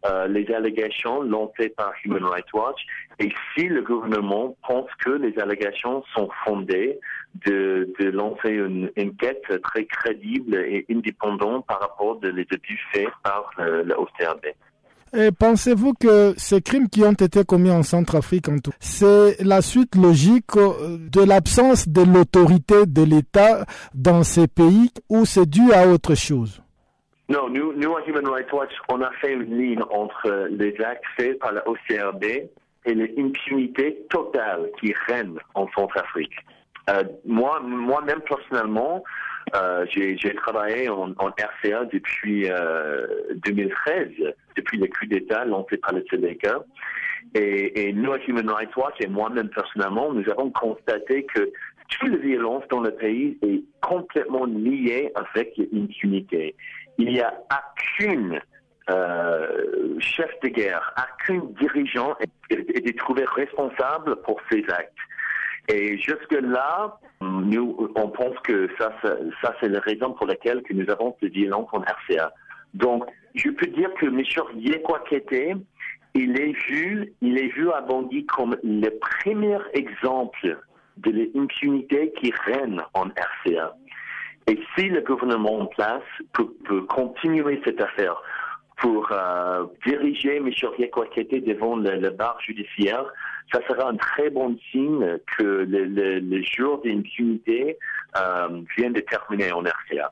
euh, 0.06 0.28
les 0.28 0.52
allégations 0.54 1.22
lancées 1.22 1.70
par 1.70 1.94
Human 2.04 2.24
Rights 2.24 2.54
Watch 2.54 2.80
et 3.20 3.32
si 3.54 3.68
le 3.68 3.82
gouvernement 3.82 4.56
pense 4.68 4.90
que 5.04 5.12
les 5.12 5.38
allégations 5.40 6.04
sont 6.16 6.30
fondées, 6.44 7.00
de, 7.46 7.94
lancer 8.12 8.52
une 8.52 8.90
enquête 8.98 9.44
très 9.64 9.86
crédible 9.86 10.56
et 10.56 10.86
indépendante 10.90 11.66
par 11.66 11.80
rapport 11.82 12.18
aux 12.18 12.26
abus 12.26 12.80
faits 12.94 13.10
par 13.24 13.50
le. 13.58 13.96
Et 15.18 15.32
pensez-vous 15.32 15.94
que 15.94 16.34
ces 16.38 16.62
crimes 16.62 16.90
qui 16.90 17.04
ont 17.04 17.14
été 17.14 17.46
commis 17.46 17.72
en 17.72 17.84
Centrafrique, 17.84 18.48
c'est 18.80 19.42
la 19.42 19.62
suite 19.62 19.96
logique 19.96 20.58
euh, 20.58 20.98
de 21.00 21.22
l'absence 21.22 21.88
de 21.88 22.02
l'autorité 22.02 22.86
de 22.86 23.04
l'État 23.04 23.66
dans 23.94 24.24
ces 24.24 24.48
pays 24.48 24.92
ou 25.10 25.26
c'est 25.26 25.50
dû 25.50 25.72
à 25.72 25.88
autre 25.88 26.16
chose? 26.16 26.62
Non, 27.28 27.50
nous, 27.50 27.74
nous, 27.74 27.96
à 27.96 28.06
Human 28.06 28.28
Rights 28.28 28.54
Watch, 28.54 28.74
on 28.90 29.02
a 29.02 29.12
fait 29.14 29.34
une 29.34 29.58
ligne 29.58 29.82
entre 29.90 30.48
les 30.52 30.80
actes 30.82 31.04
faits 31.18 31.40
par 31.40 31.54
la 31.54 31.68
OCRB 31.68 32.24
et 32.24 32.94
l'impunité 32.94 34.06
totale 34.10 34.70
qui 34.80 34.94
règne 35.08 35.38
en 35.56 35.68
Centrafrique. 35.76 36.36
Euh, 36.90 37.04
moi, 37.26 37.60
moi-même 37.62 38.22
personnellement, 38.22 39.04
euh, 39.56 39.86
j'ai 39.90 40.36
travaillé 40.36 40.88
en, 40.88 41.12
en, 41.18 41.30
RCA 41.30 41.86
depuis 41.86 42.48
euh, 42.50 43.08
2013, 43.44 44.10
depuis 44.56 44.78
le 44.78 44.86
coup 44.86 45.08
d'État 45.08 45.46
lancé 45.46 45.78
par 45.78 45.94
le 45.94 46.06
Sénégal. 46.10 46.60
Et, 47.34 47.88
et 47.88 47.94
nous, 47.94 48.14
à 48.14 48.20
Human 48.28 48.50
Rights 48.52 48.76
Watch, 48.76 48.96
et 49.00 49.08
moi-même 49.08 49.50
personnellement, 49.50 50.14
nous 50.14 50.30
avons 50.30 50.52
constaté 50.52 51.24
que 51.24 51.52
toute 51.90 52.10
la 52.10 52.18
violence 52.18 52.64
dans 52.70 52.82
le 52.82 52.92
pays 52.92 53.38
est 53.42 53.64
complètement 53.82 54.46
liée 54.46 55.12
avec 55.16 55.54
l'impunité. 55.72 56.56
Il 56.98 57.10
n'y 57.10 57.22
a 57.22 57.34
aucune 57.52 58.40
euh, 58.90 60.00
chef 60.00 60.30
de 60.44 60.50
guerre, 60.50 60.94
aucun 60.98 61.42
dirigeant 61.60 62.16
est, 62.20 62.30
est, 62.52 62.88
est 62.88 62.98
trouvé 62.98 63.26
responsable 63.26 64.18
pour 64.18 64.40
ces 64.52 64.64
actes. 64.70 64.94
Et 65.68 65.98
jusque-là, 65.98 67.00
nous, 67.22 67.92
on 67.96 68.10
pense 68.10 68.38
que 68.44 68.70
ça, 68.78 68.94
ça, 69.02 69.18
ça 69.42 69.56
c'est 69.60 69.70
la 69.70 69.80
raison 69.80 70.14
pour 70.14 70.28
laquelle 70.28 70.62
que 70.62 70.74
nous 70.74 70.90
avons 70.90 71.16
ces 71.20 71.30
violences 71.30 71.70
en 71.72 71.80
RCA. 71.80 72.32
Donc, 72.76 73.06
je 73.34 73.50
peux 73.50 73.68
dire 73.68 73.92
que 73.96 74.06
M. 74.06 74.22
Yekwakete, 74.58 75.58
il 76.14 76.40
est 76.40 76.54
vu, 76.68 77.14
il 77.22 77.38
est 77.38 77.48
vu 77.48 77.72
à 77.72 77.82
Bangui 77.82 78.26
comme 78.26 78.56
le 78.64 78.90
premier 79.00 79.58
exemple 79.74 80.60
de 80.98 81.12
l'impunité 81.12 82.14
qui 82.20 82.32
règne 82.46 82.82
en 82.94 83.06
RCA. 83.06 83.76
Et 84.48 84.60
si 84.78 84.90
le 84.90 85.02
gouvernement 85.02 85.60
en 85.62 85.66
place 85.66 86.04
peut, 86.34 86.54
peut 86.66 86.82
continuer 86.84 87.60
cette 87.66 87.82
affaire 87.82 88.16
pour 88.78 89.08
euh, 89.12 89.66
diriger 89.86 90.38
M. 90.38 90.50
Yekwakete 90.78 91.44
devant 91.46 91.78
le, 91.78 91.96
le 91.96 92.10
bar 92.12 92.38
judiciaire, 92.42 93.06
ça 93.52 93.60
sera 93.68 93.90
un 93.90 93.96
très 93.96 94.30
bon 94.30 94.56
signe 94.72 95.18
que 95.38 95.44
le, 95.44 95.86
le, 95.86 96.20
le 96.20 96.44
jour 96.44 96.82
d'impunité 96.84 97.78
euh, 98.18 98.62
vient 98.78 98.92
de 98.92 99.00
terminer 99.02 99.52
en 99.52 99.62
RCA. 99.64 100.12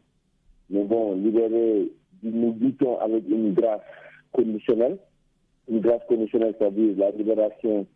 mais 0.70 0.84
bon, 0.84 1.16
libéré, 1.16 1.90
nous 2.22 2.52
butons 2.52 3.00
avec 3.00 3.28
une 3.28 3.52
grâce 3.52 3.80
conditionnelle 4.30 4.96
une 5.68 5.80
grâce 5.80 6.02
conditionnelle, 6.08 6.54
c'est-à-dire 6.58 6.94
la 6.96 7.10
libération 7.10 7.86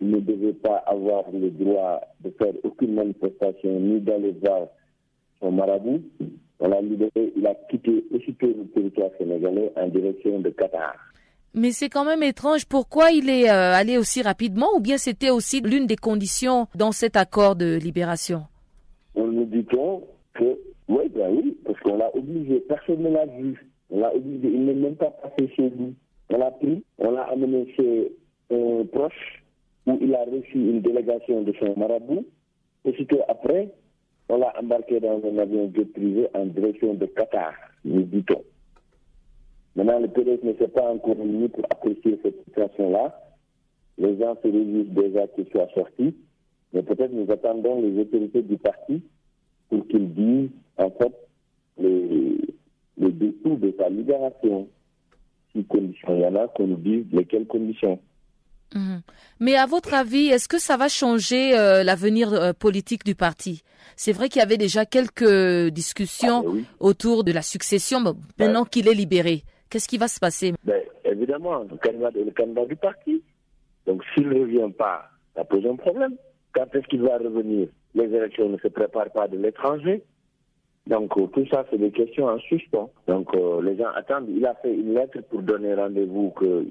ne 0.00 0.18
devait 0.20 0.54
pas 0.54 0.76
avoir 0.86 1.24
le 1.32 1.50
droit 1.50 2.00
de 2.20 2.30
faire 2.30 2.52
aucune 2.64 2.94
manifestation 2.94 3.80
ni 3.80 4.00
d'aller 4.00 4.32
voir 4.42 4.68
son 5.40 5.52
marabout. 5.52 6.02
On 6.60 6.68
l'a 6.68 6.80
libéré, 6.80 7.32
il 7.36 7.46
a 7.46 7.54
quitté 7.70 8.04
aussitôt 8.14 8.46
le 8.46 8.66
territoire 8.74 9.10
sénégalais 9.18 9.72
en 9.76 9.88
direction 9.88 10.38
de 10.40 10.50
Qatar. 10.50 10.94
Mais 11.54 11.72
c'est 11.72 11.90
quand 11.90 12.04
même 12.04 12.22
étrange. 12.22 12.64
Pourquoi 12.64 13.10
il 13.10 13.28
est 13.28 13.50
euh, 13.50 13.74
allé 13.74 13.98
aussi 13.98 14.22
rapidement 14.22 14.68
ou 14.76 14.80
bien 14.80 14.96
c'était 14.96 15.30
aussi 15.30 15.60
l'une 15.60 15.86
des 15.86 15.96
conditions 15.96 16.66
dans 16.74 16.92
cet 16.92 17.16
accord 17.16 17.56
de 17.56 17.76
libération? 17.76 18.44
On 19.14 19.26
nous 19.26 19.44
dit-on 19.44 20.02
que, 20.34 20.58
oui, 20.88 21.10
ben 21.14 21.30
oui, 21.30 21.56
parce 21.66 21.78
qu'on 21.80 21.98
l'a 21.98 22.14
obligé. 22.16 22.60
Personne 22.60 23.02
ne 23.02 23.10
l'a 23.10 23.26
vu. 23.26 23.66
On 23.90 24.00
l'a 24.00 24.14
obligé. 24.14 24.48
Il 24.48 24.64
n'est 24.64 24.74
même 24.74 24.96
pas 24.96 25.10
passé 25.10 25.48
chez 25.54 25.70
nous. 25.76 25.92
On 26.30 26.38
l'a 26.38 26.50
pris, 26.50 26.82
on 26.98 27.10
l'a 27.10 27.22
amené 27.24 27.72
chez 27.76 28.12
un 28.50 28.84
proche 28.86 29.42
où 29.86 29.98
il 30.00 30.14
a 30.14 30.24
reçu 30.24 30.54
une 30.54 30.80
délégation 30.80 31.42
de 31.42 31.52
son 31.58 31.74
marabout. 31.76 32.24
C'était 32.84 33.22
après, 33.28 33.70
on 34.28 34.38
l'a 34.38 34.52
embarqué 34.58 35.00
dans 35.00 35.20
un 35.24 35.38
avion 35.38 35.66
de 35.66 35.84
privé 35.84 36.28
en 36.34 36.46
direction 36.46 36.94
de 36.94 37.06
Qatar, 37.06 37.52
nous 37.84 38.02
dit-on. 38.02 38.42
Maintenant, 39.74 40.00
le 40.00 40.08
PDS 40.08 40.44
ne 40.44 40.52
s'est 40.54 40.68
pas 40.68 40.90
encore 40.92 41.16
réuni 41.16 41.48
pour 41.48 41.64
apprécier 41.70 42.18
cette 42.22 42.44
situation-là. 42.44 43.18
Les 43.98 44.18
gens 44.18 44.36
se 44.42 44.48
réjouissent 44.48 44.92
déjà 44.94 45.26
qu'il 45.28 45.46
soit 45.48 45.68
sorti, 45.74 46.14
mais 46.72 46.82
peut-être 46.82 47.12
nous 47.12 47.30
attendons 47.30 47.80
les 47.80 47.98
autorités 48.00 48.42
du 48.42 48.58
parti 48.58 49.02
pour 49.68 49.86
qu'ils 49.88 50.12
disent, 50.12 50.50
en 50.76 50.90
fait, 50.90 51.12
les, 51.78 52.38
les 52.98 53.12
dessous 53.12 53.56
de 53.56 53.74
sa 53.78 53.88
libération. 53.88 54.68
Conditions 55.68 56.14
il 56.16 56.22
y 56.22 56.26
en 56.26 56.34
a, 56.36 56.48
qu'on 56.48 56.66
nous 56.66 56.76
dise 56.76 57.04
lesquelles 57.12 57.46
conditions. 57.46 57.98
Mhm. 58.74 59.02
Mais 59.40 59.56
à 59.56 59.66
votre 59.66 59.92
avis, 59.92 60.28
est-ce 60.28 60.48
que 60.48 60.58
ça 60.58 60.76
va 60.78 60.88
changer 60.88 61.56
euh, 61.58 61.82
l'avenir 61.82 62.32
euh, 62.32 62.52
politique 62.54 63.04
du 63.04 63.14
parti? 63.14 63.62
C'est 63.96 64.12
vrai 64.12 64.28
qu'il 64.30 64.40
y 64.40 64.42
avait 64.42 64.56
déjà 64.56 64.86
quelques 64.86 65.68
discussions 65.70 66.38
Ah, 66.40 66.42
ben 66.46 66.50
oui. 66.54 66.64
autour 66.80 67.24
de 67.24 67.32
la 67.32 67.42
succession, 67.42 68.00
mais 68.00 68.12
maintenant 68.38 68.64
qu'il 68.64 68.88
est 68.88 68.94
libéré. 68.94 69.42
Qu'est-ce 69.68 69.88
qui 69.88 69.98
va 69.98 70.08
se 70.08 70.18
passer? 70.20 70.54
Ben, 70.64 70.80
évidemment, 71.04 71.58
le 71.60 71.76
candidat 71.76 72.08
est 72.18 72.24
le 72.24 72.30
candidat 72.30 72.64
du 72.64 72.76
parti. 72.76 73.22
Donc 73.86 74.02
s'il 74.14 74.28
ne 74.28 74.40
revient 74.40 74.72
pas, 74.76 75.10
ça 75.36 75.44
pose 75.44 75.66
un 75.66 75.76
problème. 75.76 76.14
Quand 76.54 76.66
est-ce 76.74 76.86
qu'il 76.88 77.02
va 77.02 77.18
revenir? 77.18 77.68
Les 77.94 78.04
élections 78.04 78.48
ne 78.48 78.56
se 78.58 78.68
préparent 78.68 79.10
pas 79.12 79.28
de 79.28 79.36
l'étranger. 79.36 80.02
Donc 80.86 81.16
euh, 81.16 81.26
tout 81.28 81.46
ça, 81.46 81.64
c'est 81.70 81.78
des 81.78 81.90
questions 81.92 82.26
en 82.26 82.38
suspens. 82.38 82.90
Donc 83.06 83.34
euh, 83.34 83.62
les 83.62 83.76
gens 83.76 83.90
attendent. 83.94 84.28
Il 84.28 84.44
a 84.46 84.54
fait 84.56 84.74
une 84.74 84.94
lettre 84.94 85.20
pour 85.30 85.42
donner 85.42 85.74
rendez-vous, 85.74 86.30
que, 86.30 86.64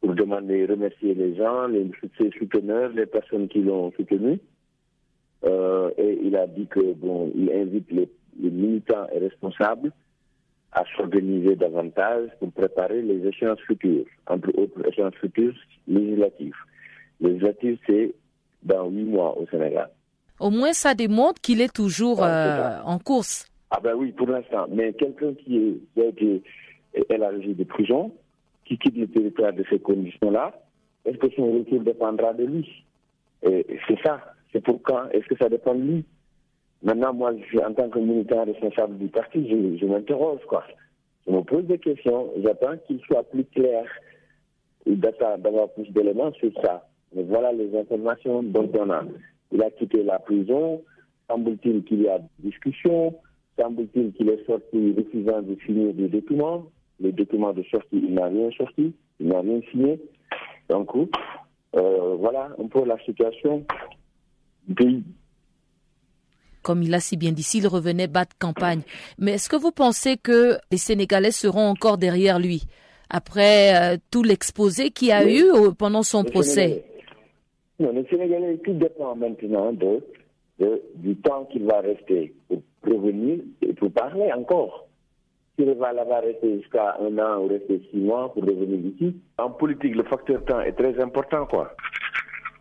pour 0.00 0.14
demander, 0.14 0.66
remercier 0.66 1.14
les 1.14 1.34
gens, 1.34 1.66
les, 1.66 1.90
ses 2.18 2.30
souteneurs, 2.38 2.90
les 2.90 3.06
personnes 3.06 3.48
qui 3.48 3.62
l'ont 3.62 3.90
soutenu. 3.92 4.38
Euh, 5.44 5.90
et 5.98 6.18
il 6.22 6.36
a 6.36 6.46
dit 6.46 6.66
que 6.66 6.94
bon, 6.94 7.30
il 7.34 7.50
invite 7.52 7.90
les, 7.90 8.08
les 8.40 8.50
militants 8.50 9.06
et 9.12 9.18
responsables 9.18 9.92
à 10.72 10.84
s'organiser 10.96 11.56
davantage 11.56 12.28
pour 12.38 12.52
préparer 12.52 13.02
les 13.02 13.26
échéances 13.26 13.60
futures, 13.60 14.04
entre 14.26 14.50
autres 14.58 14.86
échéances 14.86 15.14
futures 15.14 15.54
législatives. 15.88 16.54
Législatives, 17.20 17.78
c'est 17.86 18.14
dans 18.62 18.88
huit 18.88 19.04
mois 19.04 19.36
au 19.38 19.46
Sénégal. 19.46 19.90
Au 20.40 20.50
moins, 20.50 20.72
ça 20.72 20.94
démontre 20.94 21.40
qu'il 21.40 21.60
est 21.60 21.72
toujours 21.72 22.22
Ah, 22.22 22.28
euh, 22.28 22.82
en 22.84 22.98
course. 22.98 23.50
Ah 23.70 23.80
ben 23.82 23.94
oui, 23.94 24.12
pour 24.12 24.28
l'instant. 24.28 24.66
Mais 24.70 24.92
quelqu'un 24.92 25.34
qui, 25.34 25.56
est, 25.56 25.78
qui 25.94 26.00
a 26.00 26.04
été 26.06 26.42
élargi 27.10 27.54
de 27.54 27.64
prison, 27.64 28.12
qui 28.64 28.78
quitte 28.78 28.96
le 28.96 29.06
territoire 29.08 29.52
de 29.52 29.64
ces 29.70 29.78
conditions-là, 29.78 30.52
est-ce 31.04 31.16
que 31.18 31.30
son 31.34 31.52
retour 31.52 31.80
dépendra 31.80 32.32
de 32.32 32.44
lui? 32.44 32.84
Et 33.42 33.66
C'est 33.88 33.98
ça. 34.04 34.20
C'est 34.52 34.62
pour 34.62 34.80
quand? 34.82 35.08
Est-ce 35.10 35.26
que 35.26 35.36
ça 35.36 35.48
dépend 35.48 35.74
de 35.74 35.80
lui? 35.82 36.04
Maintenant, 36.82 37.12
moi, 37.12 37.32
je, 37.52 37.58
en 37.58 37.72
tant 37.74 37.88
que 37.88 37.98
militant 37.98 38.44
responsable 38.44 38.98
du 38.98 39.08
parti, 39.08 39.48
je, 39.48 39.78
je 39.78 39.86
m'interroge, 39.86 40.40
quoi. 40.48 40.64
Je 41.26 41.32
me 41.32 41.42
pose 41.42 41.64
des 41.64 41.78
questions. 41.78 42.28
J'attends 42.42 42.76
qu'il 42.86 43.00
soit 43.00 43.24
plus 43.24 43.44
clair 43.44 43.84
d'avoir 44.86 45.68
plus 45.70 45.90
d'éléments 45.90 46.32
sur 46.34 46.50
ça. 46.62 46.86
Mais 47.14 47.24
voilà 47.24 47.52
les 47.52 47.76
informations 47.76 48.42
dont 48.42 48.70
on 48.78 48.90
a. 48.90 49.02
Il 49.52 49.62
a 49.62 49.70
quitté 49.70 50.02
la 50.02 50.18
prison. 50.18 50.82
Semble-t-il 51.28 51.84
qu'il 51.84 52.02
y 52.02 52.08
a 52.08 52.18
discussion. 52.38 53.14
Semble-t-il 53.58 54.12
qu'il 54.12 54.28
est 54.28 54.44
sorti 54.46 54.94
refusant 54.96 55.42
de 55.42 55.56
signer 55.64 55.92
des 55.92 56.08
documents. 56.08 56.66
Les 57.00 57.12
documents 57.12 57.52
de 57.52 57.62
sortie, 57.64 57.88
il 57.92 58.14
n'a 58.14 58.26
rien 58.26 58.50
sorti. 58.56 58.92
Il 59.20 59.28
n'a 59.28 59.40
rien 59.40 59.60
signé. 59.70 60.00
Donc, 60.68 60.88
euh, 61.74 62.14
voilà 62.18 62.50
un 62.58 62.66
peu 62.66 62.84
la 62.84 62.98
situation 63.04 63.64
du 64.68 64.74
pays. 64.74 65.02
Comme 66.62 66.82
il 66.82 66.92
a 66.94 67.00
si 67.00 67.16
bien 67.16 67.32
dit, 67.32 67.42
s'il 67.44 67.66
revenait 67.68 68.08
battre 68.08 68.36
campagne. 68.38 68.80
Mais 69.18 69.32
est-ce 69.32 69.48
que 69.48 69.56
vous 69.56 69.70
pensez 69.70 70.16
que 70.16 70.58
les 70.72 70.78
Sénégalais 70.78 71.30
seront 71.30 71.68
encore 71.68 71.96
derrière 71.98 72.38
lui 72.40 72.64
après 73.08 73.94
euh, 73.94 73.96
tout 74.10 74.24
l'exposé 74.24 74.90
qu'il 74.90 75.08
y 75.08 75.12
a 75.12 75.22
Oui. 75.24 75.40
eu 75.44 75.72
pendant 75.78 76.02
son 76.02 76.24
Les 76.24 76.30
procès? 76.30 76.84
Non, 77.78 77.92
les 77.92 78.06
Sénégalais, 78.06 78.58
tout 78.58 78.72
dépend 78.72 79.14
maintenant 79.14 79.72
de, 79.72 80.02
du 80.94 81.16
temps 81.16 81.44
qu'il 81.46 81.64
va 81.64 81.80
rester 81.80 82.34
pour 82.48 82.62
revenir 82.84 83.40
et 83.62 83.72
pour 83.74 83.90
parler 83.92 84.32
encore. 84.32 84.86
S'il 85.58 85.72
va 85.74 85.92
là-bas 85.92 86.20
rester 86.20 86.60
jusqu'à 86.60 86.96
un 87.00 87.18
an 87.18 87.42
ou 87.42 87.48
rester 87.48 87.82
six 87.90 87.98
mois 87.98 88.32
pour 88.32 88.42
revenir 88.44 88.78
ici. 88.94 89.16
En 89.38 89.50
politique, 89.50 89.94
le 89.94 90.04
facteur 90.04 90.44
temps 90.44 90.60
est 90.60 90.72
très 90.72 90.98
important, 91.00 91.46
quoi. 91.46 91.74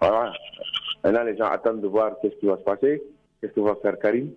Voilà. 0.02 0.34
Maintenant, 1.04 1.24
les 1.24 1.38
gens 1.38 1.46
attendent 1.46 1.82
de 1.82 1.88
voir 1.88 2.18
qu'est-ce 2.22 2.36
qui 2.36 2.46
va 2.46 2.58
se 2.58 2.64
passer, 2.64 3.04
qu'est-ce 3.40 3.54
que 3.54 3.60
va 3.60 3.76
faire 3.76 4.00
Karim. 4.00 4.32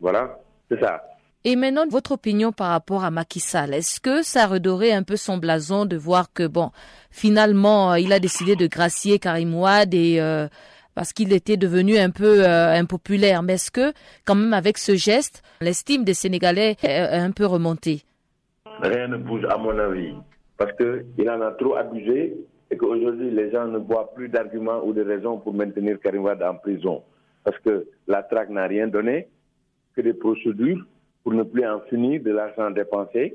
Voilà, 0.00 0.38
c'est 0.70 0.80
ça. 0.80 1.02
Et 1.44 1.56
maintenant, 1.56 1.88
votre 1.88 2.12
opinion 2.12 2.52
par 2.52 2.68
rapport 2.68 3.02
à 3.02 3.10
Macky 3.10 3.40
Sall, 3.40 3.74
est-ce 3.74 4.00
que 4.00 4.22
ça 4.22 4.46
redorait 4.46 4.92
un 4.92 5.02
peu 5.02 5.16
son 5.16 5.38
blason 5.38 5.86
de 5.86 5.96
voir 5.96 6.32
que, 6.32 6.46
bon, 6.46 6.70
finalement, 7.10 7.92
euh, 7.92 7.98
il 7.98 8.12
a 8.12 8.20
décidé 8.20 8.54
de 8.54 8.68
gracier 8.68 9.18
Karim 9.18 9.52
Ouad 9.52 9.92
euh, 9.92 10.46
parce 10.94 11.12
qu'il 11.12 11.32
était 11.32 11.56
devenu 11.56 11.98
un 11.98 12.10
peu 12.10 12.44
euh, 12.46 12.72
impopulaire. 12.72 13.42
Mais 13.42 13.54
est-ce 13.54 13.72
que, 13.72 13.92
quand 14.24 14.36
même, 14.36 14.52
avec 14.54 14.78
ce 14.78 14.94
geste, 14.94 15.42
l'estime 15.60 16.04
des 16.04 16.14
Sénégalais 16.14 16.76
est 16.84 16.86
est 16.86 17.18
un 17.18 17.32
peu 17.32 17.46
remontée? 17.46 18.02
Rien 18.80 19.08
ne 19.08 19.16
bouge 19.16 19.44
à 19.50 19.56
mon 19.56 19.76
avis. 19.76 20.14
Parce 20.56 20.72
qu'il 20.76 21.28
en 21.28 21.40
a 21.40 21.50
trop 21.52 21.74
abusé 21.74 22.36
et 22.70 22.76
qu'aujourd'hui 22.76 23.32
les 23.32 23.50
gens 23.50 23.66
ne 23.66 23.78
voient 23.78 24.14
plus 24.14 24.28
d'arguments 24.28 24.80
ou 24.84 24.92
de 24.92 25.02
raisons 25.02 25.38
pour 25.38 25.54
maintenir 25.54 25.98
Karim 25.98 26.22
Wade 26.22 26.42
en 26.42 26.54
prison. 26.54 27.02
Parce 27.42 27.58
que 27.58 27.88
la 28.06 28.22
traque 28.22 28.50
n'a 28.50 28.68
rien 28.68 28.86
donné, 28.86 29.26
que 29.96 30.02
des 30.02 30.14
procédures 30.14 30.86
pour 31.22 31.32
ne 31.34 31.42
plus 31.42 31.66
en 31.66 31.80
finir 31.80 32.22
de 32.22 32.30
l'argent 32.30 32.70
dépensé 32.70 33.34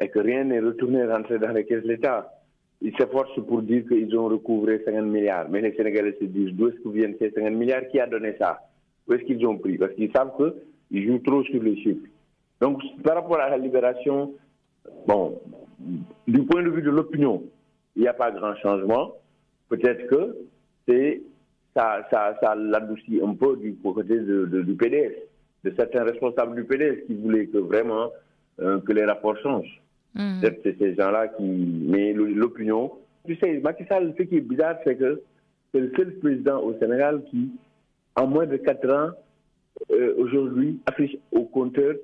et 0.00 0.08
que 0.08 0.18
rien 0.18 0.44
n'est 0.44 0.60
retourné 0.60 1.04
rentrer 1.04 1.38
dans 1.38 1.52
les 1.52 1.64
caisses 1.64 1.82
de 1.82 1.88
l'État. 1.88 2.32
Ils 2.80 2.94
s'efforcent 2.96 3.40
pour 3.46 3.62
dire 3.62 3.84
qu'ils 3.88 4.16
ont 4.16 4.28
recouvré 4.28 4.82
50 4.84 5.04
milliards. 5.04 5.48
Mais 5.50 5.60
les 5.60 5.74
Sénégalais 5.74 6.16
se 6.20 6.24
disent 6.24 6.52
d'où 6.54 6.68
est-ce 6.68 6.80
que 6.80 6.88
viennent 6.90 7.16
ces 7.18 7.30
50 7.32 7.52
milliards? 7.52 7.88
Qui 7.88 7.98
a 7.98 8.06
donné 8.06 8.36
ça? 8.38 8.60
Où 9.06 9.14
est-ce 9.14 9.24
qu'ils 9.24 9.44
ont 9.46 9.58
pris? 9.58 9.76
Parce 9.76 9.92
qu'ils 9.94 10.12
savent 10.12 10.32
qu'ils 10.90 11.06
jouent 11.06 11.18
trop 11.18 11.42
sur 11.42 11.62
les 11.62 11.76
chiffres. 11.76 12.06
Donc, 12.60 12.80
par 13.02 13.16
rapport 13.16 13.40
à 13.40 13.50
la 13.50 13.58
libération, 13.58 14.32
bon, 15.06 15.40
du 16.26 16.42
point 16.44 16.62
de 16.62 16.70
vue 16.70 16.82
de 16.82 16.90
l'opinion, 16.90 17.42
il 17.96 18.02
n'y 18.02 18.08
a 18.08 18.14
pas 18.14 18.30
grand 18.30 18.54
changement. 18.56 19.12
Peut-être 19.68 20.06
que 20.06 20.36
c'est 20.86 21.22
ça, 21.74 22.06
ça, 22.10 22.36
ça 22.40 22.54
l'adoucit 22.54 23.20
un 23.22 23.34
peu 23.34 23.56
du 23.56 23.74
côté 23.76 24.18
du 24.18 24.74
PDS, 24.74 25.14
de 25.70 25.74
certains 25.76 26.04
responsables 26.04 26.54
du 26.56 26.64
PDS 26.64 27.06
qui 27.06 27.14
voulaient 27.14 27.46
que 27.46 27.58
vraiment 27.58 28.10
euh, 28.60 28.78
que 28.80 28.92
les 28.92 29.04
rapports 29.04 29.36
changent. 29.38 29.80
Peut-être 30.40 30.60
c'est 30.62 30.78
ces 30.78 30.94
gens-là 30.94 31.28
qui. 31.28 31.42
Mais 31.44 32.12
l'opinion. 32.12 32.92
Tu 33.26 33.36
sais, 33.36 33.58
Macky 33.62 33.84
Sall, 33.88 34.14
ce 34.18 34.22
qui 34.22 34.36
est 34.36 34.40
bizarre, 34.40 34.76
c'est 34.84 34.96
que 34.96 35.20
c'est 35.72 35.80
le 35.80 35.92
seul 35.96 36.12
président 36.18 36.60
au 36.62 36.72
Sénégal 36.78 37.22
qui, 37.30 37.50
en 38.16 38.26
moins 38.26 38.46
de 38.46 38.56
4 38.56 38.90
ans, 38.90 39.10
euh, 39.92 40.14
aujourd'hui, 40.16 40.80
affiche 40.86 41.14
au 41.30 41.42
compteur 41.44 41.94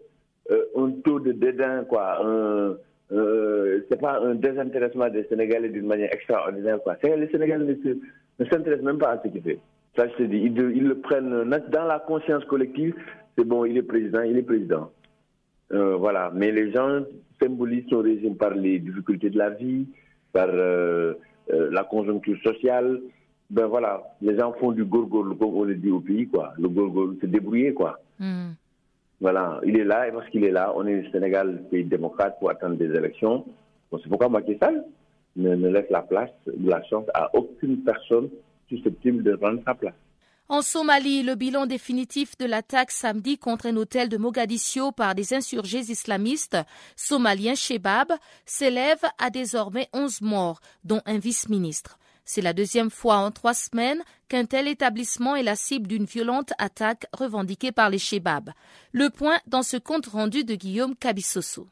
euh, 0.50 0.64
un 0.77 0.90
taux 1.03 1.18
de 1.18 1.33
dédain, 1.33 1.85
quoi. 1.85 2.18
Un, 2.24 2.77
c'est 3.90 4.00
pas 4.00 4.20
un 4.20 4.35
désintéressement 4.35 5.09
des 5.09 5.24
Sénégalais 5.24 5.68
d'une 5.70 5.87
manière 5.87 6.12
extraordinaire, 6.12 6.79
quoi. 6.83 6.96
Les 7.03 7.29
Sénégalais 7.29 7.64
ne 7.64 7.74
se- 7.74 7.98
ne 8.40 8.44
s'intéressent 8.44 8.85
même 8.85 8.98
pas 8.98 9.11
à 9.12 9.22
ce 9.22 9.29
qu'il 9.29 9.42
fait. 9.42 9.59
Ça, 9.96 10.09
je 10.09 10.14
te 10.14 10.22
dis, 10.24 10.38
ils, 10.38 10.55
le 10.88 10.96
prennent 10.98 11.31
dans 11.70 11.85
la 11.85 12.00
conscience 12.07 12.44
collective. 12.44 12.94
C'est 13.37 13.44
bon, 13.44 13.64
il 13.64 13.77
est 13.77 13.83
président, 13.83 14.23
il 14.23 14.37
est 14.37 14.42
président. 14.42 14.90
Euh, 15.73 15.97
voilà. 15.97 16.31
Mais 16.35 16.53
les 16.53 16.73
gens 16.73 17.03
symbolisent 17.40 17.88
son 17.90 18.01
régime 18.01 18.37
par 18.37 18.55
les 18.55 18.79
difficultés 18.79 19.31
de 19.31 19.38
la 19.38 19.51
vie, 19.51 19.87
par 20.33 20.49
euh, 20.51 21.14
euh, 21.53 21.70
la 21.73 21.85
conjoncture 21.85 22.38
sociale. 22.42 23.01
Ben 23.51 23.66
voilà, 23.66 24.03
les 24.23 24.38
gens 24.38 24.53
font 24.55 24.73
du 24.73 24.85
gorgol, 24.85 25.37
comme 25.37 25.55
on 25.55 25.64
le 25.64 25.75
dit 25.75 25.90
au 25.90 26.01
pays, 26.01 26.27
quoi. 26.27 26.55
Le 26.59 26.68
gorgol, 26.68 27.16
se 27.20 27.27
débrouiller, 27.27 27.75
quoi. 27.75 28.01
Mhm. 28.18 28.55
Voilà, 29.20 29.61
il 29.64 29.79
est 29.79 29.85
là, 29.85 30.09
et 30.09 30.12
parce 30.12 30.29
qu'il 30.31 30.44
est 30.44 30.51
là, 30.51 30.73
on 30.75 30.87
est 30.87 31.07
au 31.07 31.11
Sénégal, 31.11 31.62
pays 31.70 31.85
démocrate, 31.85 32.38
pour 32.38 32.51
attendre 32.51 32.77
des 32.77 32.87
élections. 32.87 33.44
Bon, 33.90 33.99
c'est 34.03 34.09
pourquoi 34.09 34.29
Macky 34.29 34.57
Sall 34.59 34.85
ne, 35.37 35.55
ne 35.55 35.68
laisse 35.68 35.88
la 35.90 36.03
place, 36.03 36.31
la 36.47 36.83
chance 36.85 37.07
à 37.14 37.31
aucune 37.35 37.79
personne 37.85 38.29
susceptible 38.68 39.23
de 39.23 39.37
prendre 39.37 39.61
sa 39.64 39.75
place. 39.75 39.94
En 40.50 40.61
Somalie, 40.61 41.22
le 41.22 41.37
bilan 41.37 41.64
définitif 41.64 42.37
de 42.37 42.44
l'attaque 42.44 42.90
samedi 42.90 43.38
contre 43.38 43.64
un 43.64 43.76
hôtel 43.76 44.11
de 44.11 44.18
Mogadiscio 44.18 44.92
par 44.92 45.14
des 45.14 45.33
insurgés 45.33 45.90
islamistes 45.90 46.59
somaliens 46.96 47.54
Shebab 47.54 48.12
s'élève 48.44 49.02
à 49.16 49.30
désormais 49.30 49.88
11 49.94 50.20
morts, 50.20 50.61
dont 50.85 51.00
un 51.07 51.16
vice-ministre. 51.16 51.98
C'est 52.26 52.42
la 52.42 52.52
deuxième 52.52 52.90
fois 52.90 53.16
en 53.16 53.30
trois 53.30 53.54
semaines 53.54 54.02
qu'un 54.28 54.44
tel 54.44 54.68
établissement 54.68 55.35
est 55.35 55.42
la 55.42 55.57
cible 55.57 55.87
d'une 55.87 56.04
violente 56.04 56.52
attaque 56.59 57.07
revendiquée 57.14 57.72
par 57.72 57.88
les 57.88 57.98
Shebab. 57.98 58.50
Le 58.92 59.09
point 59.09 59.38
dans 59.46 59.62
ce 59.62 59.78
compte 59.78 60.07
rendu 60.07 60.44
de 60.44 60.54
Guillaume 60.57 60.94
Kabissoso. 60.94 61.68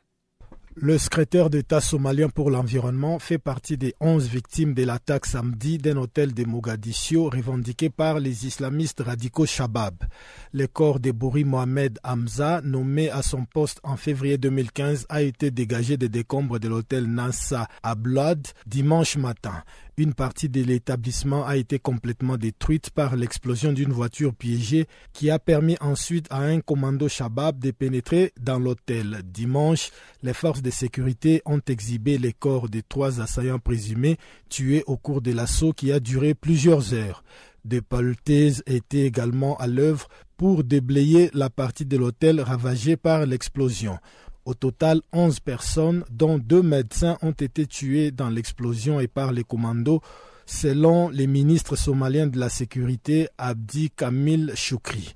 Le 0.74 0.96
secrétaire 0.96 1.50
d'État 1.50 1.82
somalien 1.82 2.30
pour 2.30 2.50
l'environnement 2.50 3.18
fait 3.18 3.37
partie 3.37 3.76
des 3.76 3.94
11 4.00 4.26
victimes 4.26 4.72
de 4.72 4.85
l'attaque 4.85 5.26
samedi 5.26 5.76
d'un 5.76 5.98
hôtel 5.98 6.32
de 6.32 6.44
Mogadiscio 6.46 7.28
revendiqué 7.28 7.90
par 7.90 8.18
les 8.18 8.46
islamistes 8.46 9.02
radicaux 9.04 9.44
Shabab. 9.44 9.94
Le 10.52 10.66
corps 10.66 10.98
de 10.98 11.11
Bouri 11.11 11.44
Mohamed 11.44 11.98
Hamza, 12.02 12.62
nommé 12.64 13.11
à 13.11 13.20
son 13.20 13.44
poste 13.44 13.80
en 13.82 13.98
février 13.98 14.38
2015, 14.38 15.04
a 15.11 15.20
été 15.20 15.50
dégagé 15.50 15.98
des 15.98 16.08
décombres 16.08 16.58
de 16.58 16.68
l'hôtel 16.68 17.04
Nassa 17.04 17.68
à 17.82 17.94
Blood 17.94 18.48
dimanche 18.66 19.18
matin. 19.18 19.62
Une 19.98 20.14
partie 20.14 20.48
de 20.48 20.62
l'établissement 20.62 21.44
a 21.44 21.59
été 21.59 21.78
complètement 21.78 22.38
détruite 22.38 22.88
par 22.88 23.14
l'explosion 23.14 23.74
d'une 23.74 23.92
voiture 23.92 24.35
piégée 24.35 24.87
qui 25.12 25.28
a 25.28 25.38
permis 25.38 25.76
ensuite 25.83 26.26
à 26.31 26.38
un 26.38 26.61
commando 26.61 27.09
Shabab 27.09 27.59
de 27.59 27.72
pénétrer 27.72 28.33
dans 28.40 28.59
l'hôtel. 28.59 29.20
Dimanche, 29.22 29.90
les 30.22 30.33
forces 30.33 30.62
de 30.62 30.70
sécurité 30.70 31.42
ont 31.44 31.61
exhibé 31.66 32.16
les 32.16 32.33
corps 32.33 32.70
des 32.70 32.83
trois 32.83 33.20
assaillants 33.20 33.59
présumés 33.59 34.16
tués 34.48 34.83
au 34.87 34.96
cours 34.96 35.20
de 35.20 35.33
l'assaut 35.33 35.74
qui 35.74 35.92
a 35.92 36.00
duré 36.00 36.33
plusieurs 36.33 36.94
heures. 36.94 37.22
Des 37.66 37.83
palutaises 37.83 38.62
étaient 38.66 39.07
également 39.07 39.59
à 39.59 39.66
l'œuvre 39.66 40.09
pour 40.38 40.64
déblayer 40.64 41.31
la 41.35 41.50
partie 41.50 41.85
de 41.85 41.98
l'hôtel 41.98 42.40
ravagée 42.40 42.96
par 42.96 43.26
l'explosion. 43.26 43.98
Au 44.44 44.55
total, 44.55 45.00
11 45.12 45.38
personnes, 45.40 46.05
dont 46.11 46.37
deux 46.38 46.62
médecins, 46.62 47.16
ont 47.22 47.31
été 47.31 47.66
tuées 47.66 48.11
dans 48.11 48.28
l'explosion 48.28 48.98
et 48.98 49.07
par 49.07 49.31
les 49.33 49.44
commandos, 49.44 50.00
selon 50.46 51.09
les 51.11 51.28
ministres 51.28 51.76
somaliens 51.76 52.26
de 52.26 52.38
la 52.40 52.48
sécurité 52.48 53.28
Abdi 53.38 53.90
Kamil 53.90 54.52
Choukri. 54.57 55.14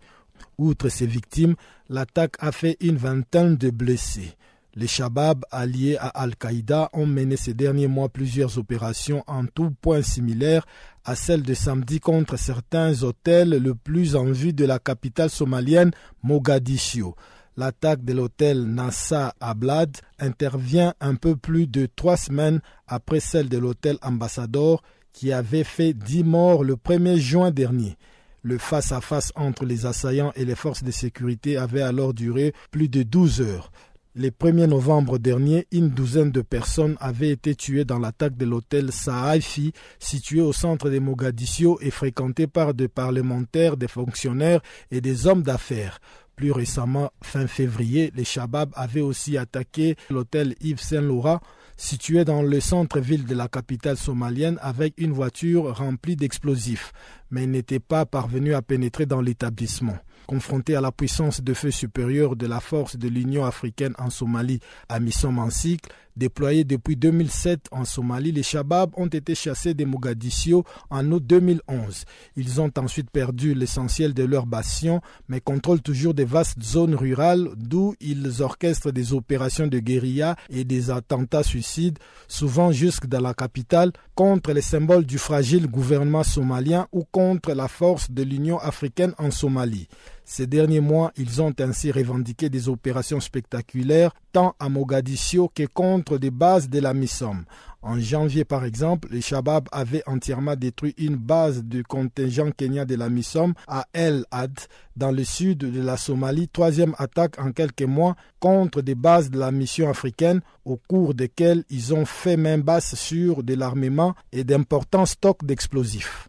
Outre 0.59 0.89
ces 0.89 1.07
victimes, 1.07 1.57
l'attaque 1.89 2.37
a 2.39 2.53
fait 2.53 2.77
une 2.81 2.97
vingtaine 2.97 3.57
de 3.57 3.71
blessés. 3.71 4.37
Les 4.79 4.87
Shabab 4.87 5.45
alliés 5.51 5.97
à 5.99 6.09
Al-Qaïda 6.09 6.91
ont 6.93 7.07
mené 7.07 7.37
ces 7.37 7.55
derniers 7.55 7.87
mois 7.89 8.11
plusieurs 8.11 8.59
opérations 8.59 9.25
en 9.27 9.47
tout 9.47 9.71
point 9.71 10.03
similaires 10.03 10.67
à 11.05 11.17
celle 11.17 11.43
de 11.43 11.55
samedi 11.55 11.99
contre 11.99 12.37
certains 12.37 13.03
hôtels 13.03 13.51
le 13.51 13.75
plus 13.75 14.17
en 14.17 14.27
vue 14.27 14.53
de 14.53 14.67
la 14.67 14.79
capitale 14.79 15.31
somalienne 15.31 15.93
Mogadiscio. 16.23 17.17
L'attaque 17.59 18.05
de 18.05 18.13
l'hôtel 18.13 18.65
Nassa 18.65 19.35
Ablad 19.41 19.97
intervient 20.19 20.93
un 21.01 21.15
peu 21.15 21.37
plus 21.37 21.67
de 21.67 21.87
trois 21.87 22.19
semaines 22.19 22.61
après 22.87 23.21
celle 23.21 23.49
de 23.49 23.57
l'hôtel 23.57 23.97
Ambassador 24.03 24.83
qui 25.15 25.33
avait 25.33 25.65
fait 25.65 25.95
dix 25.95 26.23
morts 26.23 26.65
le 26.65 26.75
1er 26.75 27.17
juin 27.17 27.51
dernier. 27.51 27.97
Le 28.43 28.59
face-à-face 28.59 29.33
entre 29.37 29.65
les 29.65 29.87
assaillants 29.87 30.33
et 30.37 30.45
les 30.45 30.55
forces 30.55 30.85
de 30.85 30.91
sécurité 30.91 31.57
avait 31.57 31.81
alors 31.81 32.13
duré 32.13 32.53
plus 32.71 32.91
de 32.91 33.03
12 33.03 33.41
heures. 33.41 33.73
Le 34.15 34.29
1er 34.29 34.67
novembre 34.67 35.19
dernier, 35.19 35.67
une 35.73 35.89
douzaine 35.89 36.31
de 36.31 36.43
personnes 36.43 36.97
avaient 37.01 37.31
été 37.31 37.55
tuées 37.55 37.85
dans 37.85 37.99
l'attaque 37.99 38.37
de 38.37 38.45
l'hôtel 38.47 38.93
Sahaifi, 38.93 39.73
situé 39.99 40.41
au 40.41 40.53
centre 40.53 40.91
de 40.91 40.99
Mogadiscio 40.99 41.79
et 41.81 41.91
fréquenté 41.91 42.47
par 42.47 42.73
des 42.73 42.89
parlementaires, 42.89 43.77
des 43.77 43.89
fonctionnaires 43.89 44.61
et 44.91 45.01
des 45.01 45.27
hommes 45.27 45.43
d'affaires. 45.43 45.99
Plus 46.37 46.53
récemment, 46.53 47.11
fin 47.23 47.47
février, 47.47 48.13
les 48.15 48.25
Shabab 48.25 48.71
avaient 48.75 49.01
aussi 49.01 49.39
attaqué 49.39 49.97
l'hôtel 50.11 50.55
Yves 50.61 50.83
Saint-Laurent, 50.83 51.41
situé 51.79 52.27
dans 52.27 52.43
le 52.43 52.61
centre-ville 52.61 53.25
de 53.25 53.35
la 53.35 53.49
capitale 53.49 53.97
somalienne, 53.97 54.59
avec 54.61 54.93
une 54.99 55.13
voiture 55.13 55.75
remplie 55.75 56.15
d'explosifs, 56.15 56.93
mais 57.31 57.47
n'étaient 57.47 57.81
pas 57.81 58.05
parvenus 58.05 58.55
à 58.55 58.61
pénétrer 58.61 59.07
dans 59.07 59.23
l'établissement. 59.23 59.97
Confrontés 60.27 60.75
à 60.75 60.81
la 60.81 60.91
puissance 60.91 61.41
de 61.41 61.55
feu 61.55 61.71
supérieure 61.71 62.35
de 62.35 62.47
la 62.47 62.61
force 62.61 62.97
de 62.97 63.09
l'Union 63.09 63.45
africaine 63.45 63.95
en 63.99 64.11
Somalie 64.11 64.59
à 64.89 64.99
Missom 64.99 65.39
en 65.39 65.51
cycle, 65.51 65.89
déployée 66.17 66.65
depuis 66.65 66.97
2007 66.97 67.69
en 67.71 67.85
Somalie, 67.85 68.33
les 68.33 68.43
Shabab 68.43 68.91
ont 68.97 69.07
été 69.07 69.35
chassés 69.35 69.75
des 69.75 69.85
Mogadiscio 69.85 70.65
en 70.91 71.11
août 71.13 71.25
2011. 71.25 72.05
Ils 72.37 72.61
ont 72.61 72.73
ensuite 72.79 73.11
perdu 73.11 73.55
l'essentiel 73.55 74.15
de 74.15 74.25
leur 74.25 74.47
bastion, 74.47 75.01
mais 75.29 75.41
contrôlent 75.41 75.83
toujours 75.83 76.15
des 76.15 76.25
vastes 76.25 76.63
zones 76.63 76.95
rurales 76.95 77.49
d'où 77.57 77.95
ils 78.01 78.43
orchestrent 78.43 78.93
des 78.93 79.13
opérations 79.13 79.67
de 79.67 79.79
guérilla 79.79 80.37
et 80.51 80.65
des 80.65 80.91
attentats 80.91 81.43
suicides, 81.43 81.99
souvent 82.29 82.73
jusque 82.73 83.07
dans 83.07 83.21
la 83.21 83.35
capitale, 83.35 83.93
contre 84.15 84.53
les 84.53 84.63
symboles 84.63 85.05
du 85.05 85.19
fragile 85.19 85.67
gouvernement 85.67 86.25
somalien 86.25 86.89
ou 86.93 87.05
contre 87.05 87.53
la 87.53 87.69
force 87.69 88.11
de 88.11 88.23
l'Union 88.23 88.59
africaine 88.59 89.15
en 89.19 89.31
Somalie. 89.31 89.89
Ces 90.29 90.49
derniers 90.49 90.81
mois, 90.81 91.13
ils 91.17 91.41
ont 91.41 91.55
ainsi 91.61 91.93
revendiqué 91.93 92.51
des 92.51 92.69
opérations 92.69 93.21
spectaculaires 93.21 94.11
tant 94.33 94.57
à 94.59 94.69
Mogadiscio 94.69 95.49
que 95.55 95.67
contre 95.67 96.19
des 96.19 96.33
bases 96.33 96.69
de 96.69 96.81
la 96.81 96.95
MISOM. 96.95 97.45
En 97.81 98.01
janvier, 98.01 98.45
par 98.45 98.65
exemple, 98.65 99.07
les 99.13 99.21
Shabab 99.21 99.69
avaient 99.71 100.03
entièrement 100.05 100.57
détruit 100.57 100.97
une 100.99 101.15
base 101.15 101.63
du 101.63 101.85
contingent 101.85 102.51
kenyan 102.51 102.85
de 102.85 102.97
la 102.97 103.09
MISOM 103.09 103.55
à 103.69 103.87
El 103.93 104.25
Had, 104.33 104.59
dans 104.97 105.13
le 105.13 105.23
sud 105.23 105.59
de 105.59 105.81
la 105.81 105.97
Somalie, 105.97 106.49
troisième 106.49 106.97
attaque 106.99 107.39
en 107.39 107.53
quelques 107.53 107.83
mois 107.83 108.17
contre 108.41 108.83
des 108.83 108.97
bases 108.97 109.31
de 109.31 109.39
la 109.39 109.53
mission 109.53 109.89
africaine, 109.89 110.41
au 110.65 110.77
cours 110.77 111.15
desquelles 111.15 111.63
ils 111.71 111.95
ont 111.95 112.05
fait 112.05 112.37
main 112.37 112.59
basse 112.59 112.97
sur 112.97 113.45
de 113.45 113.55
l'armement 113.55 114.17
et 114.33 114.43
d'importants 114.43 115.07
stocks 115.07 115.45
d'explosifs. 115.45 116.29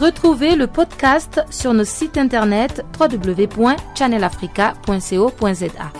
Retrouvez 0.00 0.56
le 0.56 0.66
podcast 0.66 1.40
sur 1.50 1.72
nos 1.72 1.84
sites 1.84 2.18
internet 2.18 2.84
www.channelafrica.co.za. 2.98 5.92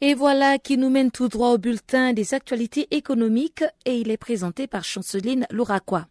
Et 0.00 0.14
voilà 0.14 0.58
qui 0.58 0.78
nous 0.78 0.88
mène 0.88 1.10
tout 1.10 1.28
droit 1.28 1.50
au 1.50 1.58
bulletin 1.58 2.12
des 2.12 2.32
actualités 2.32 2.86
économiques 2.90 3.64
et 3.84 3.98
il 3.98 4.10
est 4.10 4.16
présenté 4.16 4.66
par 4.66 4.84
Chanceline 4.84 5.46
Louraquois. 5.50 6.06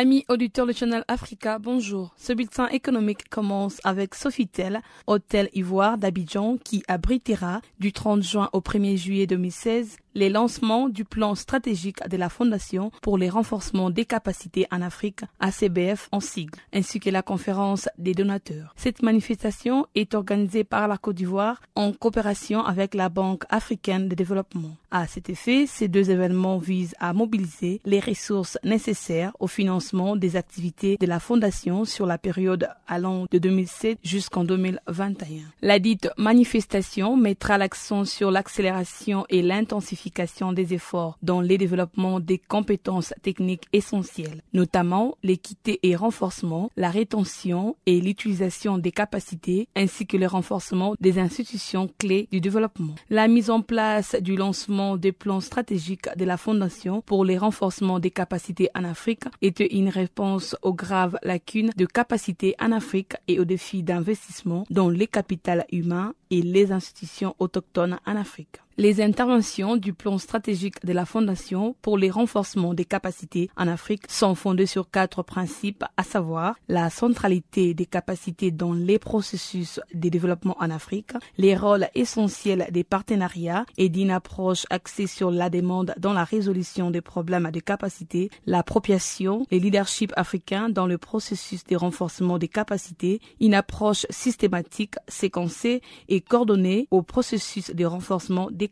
Amis 0.00 0.24
auditeurs 0.28 0.64
de 0.64 0.72
Channel 0.72 1.04
Africa, 1.08 1.58
bonjour. 1.58 2.14
Ce 2.16 2.32
bulletin 2.32 2.68
économique 2.68 3.28
commence 3.28 3.80
avec 3.82 4.14
Sofitel, 4.14 4.80
hôtel 5.08 5.50
Ivoire 5.54 5.98
d'Abidjan, 5.98 6.56
qui 6.62 6.84
abritera 6.86 7.62
du 7.80 7.92
30 7.92 8.22
juin 8.22 8.48
au 8.52 8.60
1er 8.60 8.96
juillet 8.96 9.26
2016 9.26 9.96
les 10.18 10.30
lancements 10.30 10.88
du 10.88 11.04
plan 11.04 11.34
stratégique 11.36 12.06
de 12.08 12.16
la 12.16 12.28
Fondation 12.28 12.90
pour 13.02 13.18
les 13.18 13.30
renforcements 13.30 13.90
des 13.90 14.04
capacités 14.04 14.66
en 14.72 14.82
Afrique, 14.82 15.20
ACBF 15.38 16.08
en 16.10 16.18
sigle, 16.20 16.58
ainsi 16.74 16.98
que 16.98 17.10
la 17.10 17.22
conférence 17.22 17.88
des 17.98 18.14
donateurs. 18.14 18.74
Cette 18.76 19.02
manifestation 19.02 19.86
est 19.94 20.14
organisée 20.14 20.64
par 20.64 20.88
la 20.88 20.98
Côte 20.98 21.16
d'Ivoire 21.16 21.60
en 21.76 21.92
coopération 21.92 22.64
avec 22.64 22.94
la 22.94 23.08
Banque 23.08 23.44
africaine 23.48 24.08
de 24.08 24.14
développement. 24.16 24.76
À 24.90 25.06
cet 25.06 25.30
effet, 25.30 25.66
ces 25.66 25.86
deux 25.86 26.10
événements 26.10 26.58
visent 26.58 26.96
à 26.98 27.12
mobiliser 27.12 27.80
les 27.84 28.00
ressources 28.00 28.58
nécessaires 28.64 29.32
au 29.38 29.46
financement 29.46 29.87
financement 29.88 30.16
des 30.16 30.36
activités 30.36 30.96
de 31.00 31.06
la 31.06 31.18
Fondation 31.18 31.84
sur 31.84 32.04
la 32.04 32.18
période 32.18 32.68
allant 32.86 33.26
de 33.30 33.38
2007 33.38 33.98
jusqu'en 34.02 34.44
2021. 34.44 35.44
La 35.62 35.78
dite 35.78 36.10
manifestation 36.18 37.16
mettra 37.16 37.56
l'accent 37.56 38.04
sur 38.04 38.30
l'accélération 38.30 39.24
et 39.30 39.40
l'intensification 39.40 40.52
des 40.52 40.74
efforts 40.74 41.18
dans 41.22 41.40
les 41.40 41.56
développements 41.56 42.20
des 42.20 42.38
compétences 42.38 43.14
techniques 43.22 43.66
essentielles, 43.72 44.42
notamment 44.52 45.16
l'équité 45.22 45.78
et 45.82 45.96
renforcement, 45.96 46.70
la 46.76 46.90
rétention 46.90 47.76
et 47.86 48.00
l'utilisation 48.00 48.76
des 48.76 48.92
capacités, 48.92 49.68
ainsi 49.74 50.06
que 50.06 50.18
le 50.18 50.26
renforcement 50.26 50.94
des 51.00 51.18
institutions 51.18 51.88
clés 51.98 52.28
du 52.30 52.40
développement. 52.40 52.94
La 53.08 53.26
mise 53.26 53.48
en 53.48 53.62
place 53.62 54.16
du 54.20 54.36
lancement 54.36 54.96
des 54.96 55.12
plans 55.12 55.40
stratégiques 55.40 56.08
de 56.16 56.24
la 56.24 56.36
Fondation 56.36 57.00
pour 57.02 57.24
les 57.24 57.38
renforcements 57.38 58.00
des 58.00 58.10
capacités 58.10 58.68
en 58.74 58.84
Afrique 58.84 59.24
était 59.40 59.68
une 59.78 59.88
réponse 59.88 60.56
aux 60.62 60.74
graves 60.74 61.18
lacunes 61.22 61.70
de 61.76 61.86
capacités 61.86 62.54
en 62.60 62.72
Afrique 62.72 63.14
et 63.28 63.38
aux 63.40 63.44
défis 63.44 63.82
d'investissement 63.82 64.64
dans 64.70 64.90
les 64.90 65.06
capitales 65.06 65.64
humains 65.72 66.14
et 66.30 66.42
les 66.42 66.72
institutions 66.72 67.34
autochtones 67.38 67.98
en 68.06 68.16
Afrique. 68.16 68.60
Les 68.80 69.02
interventions 69.02 69.76
du 69.76 69.92
plan 69.92 70.18
stratégique 70.18 70.86
de 70.86 70.92
la 70.92 71.04
Fondation 71.04 71.74
pour 71.82 71.98
les 71.98 72.10
renforcements 72.10 72.74
des 72.74 72.84
capacités 72.84 73.50
en 73.56 73.66
Afrique 73.66 74.04
sont 74.08 74.36
fondées 74.36 74.66
sur 74.66 74.88
quatre 74.88 75.24
principes, 75.24 75.82
à 75.96 76.04
savoir 76.04 76.54
la 76.68 76.88
centralité 76.88 77.74
des 77.74 77.86
capacités 77.86 78.52
dans 78.52 78.72
les 78.72 79.00
processus 79.00 79.80
de 79.94 80.08
développement 80.08 80.56
en 80.60 80.70
Afrique, 80.70 81.10
les 81.38 81.56
rôles 81.56 81.88
essentiels 81.96 82.68
des 82.70 82.84
partenariats 82.84 83.66
et 83.78 83.88
d'une 83.88 84.12
approche 84.12 84.64
axée 84.70 85.08
sur 85.08 85.32
la 85.32 85.50
demande 85.50 85.92
dans 85.98 86.12
la 86.12 86.22
résolution 86.22 86.92
des 86.92 87.00
problèmes 87.00 87.50
de 87.50 87.58
capacité, 87.58 88.30
l'appropriation, 88.46 89.44
les 89.50 89.58
leaderships 89.58 90.12
africains 90.14 90.68
dans 90.68 90.86
le 90.86 90.98
processus 90.98 91.64
de 91.64 91.74
renforcement 91.74 92.38
des 92.38 92.46
capacités, 92.46 93.20
une 93.40 93.54
approche 93.54 94.06
systématique, 94.08 94.94
séquencée 95.08 95.82
et 96.08 96.20
coordonnée 96.20 96.86
au 96.92 97.02
processus 97.02 97.74
de 97.74 97.84
renforcement 97.84 98.48
des 98.52 98.67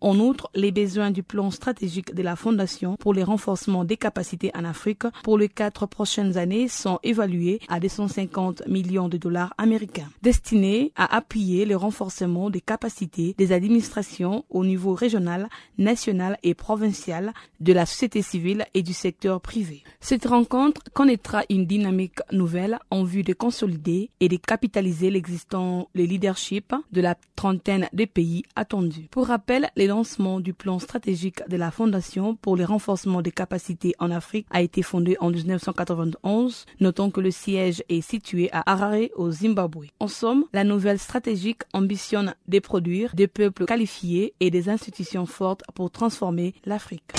En 0.00 0.18
outre, 0.18 0.50
les 0.54 0.70
besoins 0.72 1.10
du 1.10 1.22
plan 1.22 1.50
stratégique 1.50 2.14
de 2.14 2.22
la 2.22 2.36
Fondation 2.36 2.96
pour 2.96 3.14
le 3.14 3.22
renforcement 3.22 3.84
des 3.84 3.96
capacités 3.96 4.50
en 4.54 4.64
Afrique 4.64 5.02
pour 5.22 5.38
les 5.38 5.48
quatre 5.48 5.86
prochaines 5.86 6.36
années 6.36 6.68
sont 6.68 6.98
évalués 7.02 7.60
à 7.68 7.80
250 7.80 8.66
millions 8.68 9.08
de 9.08 9.16
dollars 9.16 9.54
américains, 9.58 10.08
destinés 10.22 10.92
à 10.96 11.16
appuyer 11.16 11.64
le 11.64 11.76
renforcement 11.76 12.50
des 12.50 12.60
capacités 12.60 13.34
des 13.36 13.52
administrations 13.52 14.44
au 14.50 14.64
niveau 14.64 14.94
régional, 14.94 15.48
national 15.78 16.38
et 16.42 16.54
provincial 16.54 17.32
de 17.60 17.72
la 17.72 17.86
société 17.86 18.22
civile 18.22 18.66
et 18.74 18.82
du 18.82 18.92
secteur 18.92 19.40
privé. 19.40 19.82
Cette 20.00 20.26
rencontre 20.26 20.80
connaîtra 20.92 21.42
une 21.50 21.66
dynamique 21.66 22.18
nouvelle 22.32 22.78
en 22.90 23.04
vue 23.04 23.22
de 23.22 23.32
consolider 23.32 24.10
et 24.20 24.28
de 24.28 24.36
capitaliser 24.36 25.10
l'existant, 25.10 25.88
le 25.94 26.04
leadership 26.04 26.74
de 26.92 27.00
la 27.00 27.16
trentaine 27.36 27.88
de 27.92 28.04
pays 28.04 28.42
attendus. 28.56 29.07
Pour 29.10 29.28
rappel, 29.28 29.70
le 29.76 29.86
lancement 29.86 30.38
du 30.38 30.52
plan 30.52 30.78
stratégique 30.78 31.40
de 31.48 31.56
la 31.56 31.70
Fondation 31.70 32.36
pour 32.36 32.56
le 32.56 32.64
renforcement 32.64 33.22
des 33.22 33.32
capacités 33.32 33.94
en 33.98 34.10
Afrique 34.10 34.46
a 34.50 34.60
été 34.60 34.82
fondé 34.82 35.16
en 35.20 35.30
1991. 35.30 36.66
Notons 36.80 37.10
que 37.10 37.20
le 37.20 37.30
siège 37.30 37.82
est 37.88 38.02
situé 38.02 38.50
à 38.52 38.70
Harare 38.70 39.08
au 39.16 39.30
Zimbabwe. 39.30 39.86
En 39.98 40.08
somme, 40.08 40.44
la 40.52 40.64
nouvelle 40.64 40.98
stratégique 40.98 41.62
ambitionne 41.72 42.34
de 42.48 42.58
produire 42.58 43.14
des 43.14 43.28
peuples 43.28 43.64
qualifiés 43.64 44.34
et 44.40 44.50
des 44.50 44.68
institutions 44.68 45.26
fortes 45.26 45.62
pour 45.74 45.90
transformer 45.90 46.54
l'Afrique. 46.66 47.14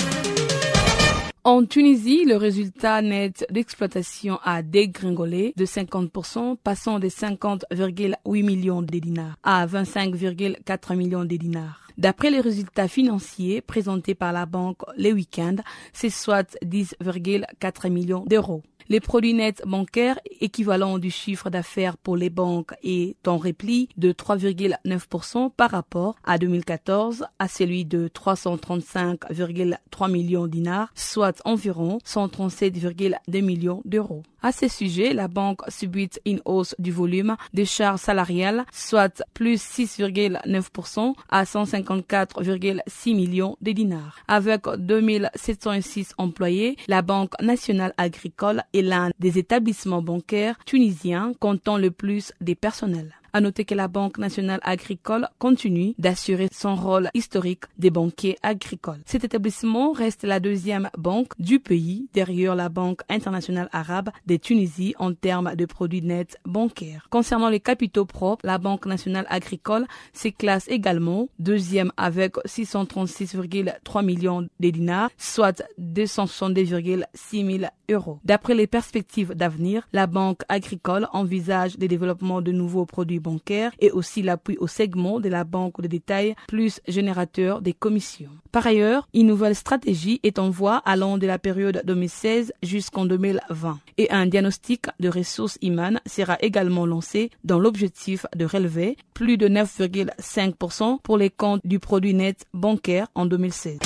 En 1.42 1.64
Tunisie, 1.64 2.26
le 2.26 2.36
résultat 2.36 3.00
net 3.00 3.46
d'exploitation 3.50 4.38
a 4.44 4.60
dégringolé 4.60 5.54
de 5.56 5.64
50%, 5.64 6.58
passant 6.62 6.98
de 6.98 7.08
50,8 7.08 8.44
millions 8.44 8.82
de 8.82 8.98
dinars 8.98 9.36
à 9.42 9.66
25,4 9.66 10.96
millions 10.96 11.24
de 11.24 11.36
dinars. 11.36 11.88
D'après 11.96 12.30
les 12.30 12.42
résultats 12.42 12.88
financiers 12.88 13.62
présentés 13.62 14.14
par 14.14 14.34
la 14.34 14.44
banque 14.44 14.82
les 14.98 15.14
week-ends, 15.14 15.56
c'est 15.94 16.10
soit 16.10 16.58
10,4 16.62 17.88
millions 17.88 18.24
d'euros. 18.26 18.62
Les 18.90 18.98
produits 18.98 19.34
nets 19.34 19.62
bancaires 19.64 20.18
équivalents 20.40 20.98
du 20.98 21.12
chiffre 21.12 21.48
d'affaires 21.48 21.96
pour 21.96 22.16
les 22.16 22.28
banques 22.28 22.72
est 22.82 23.28
en 23.28 23.38
repli 23.38 23.88
de 23.96 24.10
3,9% 24.10 25.52
par 25.56 25.70
rapport 25.70 26.16
à 26.24 26.38
2014 26.38 27.24
à 27.38 27.46
celui 27.46 27.84
de 27.84 28.08
335,3 28.08 30.10
millions 30.10 30.48
dinars, 30.48 30.90
soit 30.96 31.40
environ 31.44 31.98
137,2 32.04 33.42
millions 33.42 33.80
d'euros. 33.84 34.24
À 34.42 34.52
ce 34.52 34.68
sujet, 34.68 35.12
la 35.12 35.28
banque 35.28 35.60
subit 35.68 36.10
une 36.24 36.40
hausse 36.44 36.74
du 36.78 36.92
volume 36.92 37.36
des 37.52 37.66
charges 37.66 38.00
salariales, 38.00 38.64
soit 38.72 39.22
plus 39.34 39.62
6,9% 39.62 41.14
à 41.28 41.44
154,6 41.44 43.14
millions 43.14 43.56
de 43.60 43.72
dinars. 43.72 44.16
Avec 44.28 44.62
2706 44.78 46.14
employés, 46.16 46.76
la 46.88 47.02
Banque 47.02 47.40
nationale 47.42 47.94
agricole 47.98 48.62
est 48.72 48.82
l'un 48.82 49.10
des 49.18 49.38
établissements 49.38 50.02
bancaires 50.02 50.58
tunisiens 50.64 51.32
comptant 51.38 51.76
le 51.76 51.90
plus 51.90 52.32
des 52.40 52.54
personnels. 52.54 53.14
À 53.32 53.40
noter 53.40 53.64
que 53.64 53.74
la 53.74 53.86
Banque 53.86 54.18
nationale 54.18 54.58
agricole 54.62 55.28
continue 55.38 55.94
d'assurer 55.98 56.48
son 56.52 56.74
rôle 56.74 57.10
historique 57.14 57.64
des 57.78 57.90
banquiers 57.90 58.36
agricoles. 58.42 59.00
Cet 59.06 59.22
établissement 59.22 59.92
reste 59.92 60.24
la 60.24 60.40
deuxième 60.40 60.90
banque 60.98 61.32
du 61.38 61.60
pays 61.60 62.08
derrière 62.12 62.56
la 62.56 62.68
Banque 62.68 63.02
internationale 63.08 63.68
arabe 63.72 64.10
de 64.26 64.36
Tunisie 64.36 64.94
en 64.98 65.14
termes 65.14 65.54
de 65.54 65.64
produits 65.64 66.02
nets 66.02 66.38
bancaires. 66.44 67.06
Concernant 67.10 67.48
les 67.50 67.60
capitaux 67.60 68.04
propres, 68.04 68.44
la 68.44 68.58
Banque 68.58 68.86
nationale 68.86 69.26
agricole 69.28 69.86
se 70.12 70.28
classe 70.28 70.66
également 70.68 71.28
deuxième 71.38 71.92
avec 71.96 72.34
636,3 72.46 74.04
millions 74.04 74.42
de 74.42 74.70
dinars, 74.70 75.10
soit 75.18 75.62
262,6 75.78 77.58
000 77.58 77.70
euros. 77.90 78.18
D'après 78.24 78.54
les 78.54 78.66
perspectives 78.66 79.34
d'avenir, 79.34 79.86
la 79.92 80.06
Banque 80.06 80.42
agricole 80.48 81.06
envisage 81.12 81.76
le 81.78 81.86
développement 81.86 82.42
de 82.42 82.52
nouveaux 82.52 82.86
produits 82.86 83.19
bancaires 83.20 83.72
et 83.78 83.90
aussi 83.90 84.22
l'appui 84.22 84.56
au 84.58 84.66
segment 84.66 85.20
de 85.20 85.28
la 85.28 85.44
banque 85.44 85.80
de 85.80 85.86
détail 85.86 86.34
plus 86.48 86.80
générateur 86.88 87.62
des 87.62 87.72
commissions. 87.72 88.30
Par 88.52 88.66
ailleurs, 88.66 89.08
une 89.14 89.28
nouvelle 89.28 89.54
stratégie 89.54 90.20
est 90.22 90.38
en 90.38 90.50
voie 90.50 90.78
allant 90.84 91.18
de 91.18 91.26
la 91.26 91.38
période 91.38 91.82
2016 91.84 92.52
jusqu'en 92.62 93.06
2020 93.06 93.78
et 93.98 94.10
un 94.10 94.26
diagnostic 94.26 94.86
de 94.98 95.08
ressources 95.08 95.58
humaines 95.62 96.00
sera 96.06 96.36
également 96.40 96.86
lancé 96.86 97.30
dans 97.44 97.58
l'objectif 97.58 98.26
de 98.34 98.44
relever 98.44 98.96
plus 99.14 99.36
de 99.36 99.48
9,5% 99.48 100.98
pour 101.02 101.16
les 101.18 101.30
comptes 101.30 101.60
du 101.64 101.78
produit 101.78 102.14
net 102.14 102.46
bancaire 102.54 103.06
en 103.14 103.26
2016. 103.26 103.78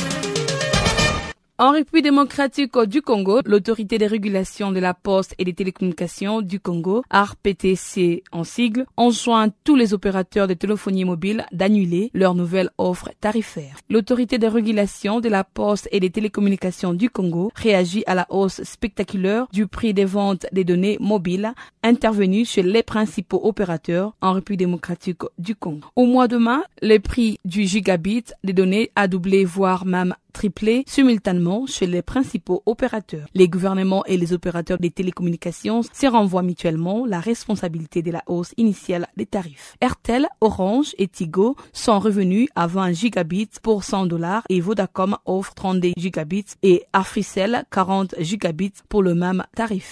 En 1.65 1.71
République 1.71 2.05
démocratique 2.05 2.79
du 2.89 3.01
Congo, 3.01 3.41
l'autorité 3.47 3.97
de 3.97 4.05
régulation 4.05 4.71
de 4.71 4.81
la 4.81 4.93
poste 4.93 5.35
et 5.39 5.47
des 5.47 5.55
télécommunications 5.55 6.43
du 6.43 6.61
Congo, 6.61 7.03
RPTC 7.11 8.23
en 8.33 8.45
sigle, 8.45 8.85
enjoint 8.99 9.49
tous 9.65 9.75
les 9.75 9.95
opérateurs 9.95 10.47
de 10.47 10.53
téléphonie 10.53 11.07
mobile 11.07 11.47
d'annuler 11.53 12.11
leur 12.13 12.35
nouvelle 12.35 12.69
offre 12.77 13.13
tarifaire. 13.19 13.77
L'autorité 13.89 14.37
de 14.37 14.47
régulation 14.47 15.21
de 15.21 15.31
la 15.31 15.43
poste 15.43 15.89
et 15.91 16.01
des 16.01 16.11
télécommunications 16.11 16.93
du 16.93 17.09
Congo 17.09 17.51
réagit 17.55 18.05
à 18.07 18.15
la 18.15 18.27
hausse 18.29 18.63
spectaculaire 18.63 19.47
du 19.51 19.67
prix 19.67 19.95
des 19.95 20.05
ventes 20.05 20.45
des 20.53 20.65
données 20.65 20.99
mobiles 21.01 21.55
intervenues 21.83 22.45
chez 22.45 22.63
les 22.63 22.83
principaux 22.83 23.41
opérateurs 23.43 24.15
en 24.21 24.35
République 24.35 24.59
démocratique 24.59 25.23
du 25.39 25.55
Congo. 25.55 25.89
Au 25.97 26.05
mois 26.05 26.29
de 26.29 26.37
mai, 26.37 26.61
le 26.83 26.99
prix 26.99 27.41
du 27.47 27.65
gigabit 27.65 28.25
des 28.43 28.53
données 28.53 28.91
a 28.97 29.09
doublé 29.09 29.47
voire 29.47 29.87
même 29.87 30.15
triplé 30.35 30.85
simultanément 30.87 31.67
chez 31.67 31.87
les 31.87 32.03
principaux 32.03 32.63
opérateurs. 32.67 33.27
Les 33.33 33.49
gouvernements 33.49 34.05
et 34.05 34.19
les 34.19 34.35
opérateurs 34.35 34.79
des 34.79 34.91
télécommunications 34.91 35.81
se 35.83 36.07
renvoient 36.07 36.43
mutuellement 36.43 37.07
la 37.07 37.21
responsabilité 37.21 38.03
de 38.03 38.11
la 38.11 38.23
hausse 38.27 38.53
initiale 38.59 39.07
des 39.17 39.25
tarifs. 39.25 39.77
Airtel, 39.81 40.29
Orange 40.43 40.95
et 40.99 41.09
Tigo 41.09 41.57
sont 41.73 41.99
revenus 41.99 42.49
à 42.55 42.67
20 42.67 42.93
gigabits 42.93 43.49
pour 43.63 43.85
100 43.85 44.07
dollars 44.07 44.43
et 44.51 44.61
Vodacom 44.61 45.17
offre 45.25 45.55
32 45.55 45.93
gigabits 45.97 46.45
et 46.63 46.85
Africell 46.93 47.65
40 47.71 48.17
gigabits 48.19 48.83
pour 48.89 49.03
le 49.03 49.15
même 49.15 49.45
tarif. 49.55 49.91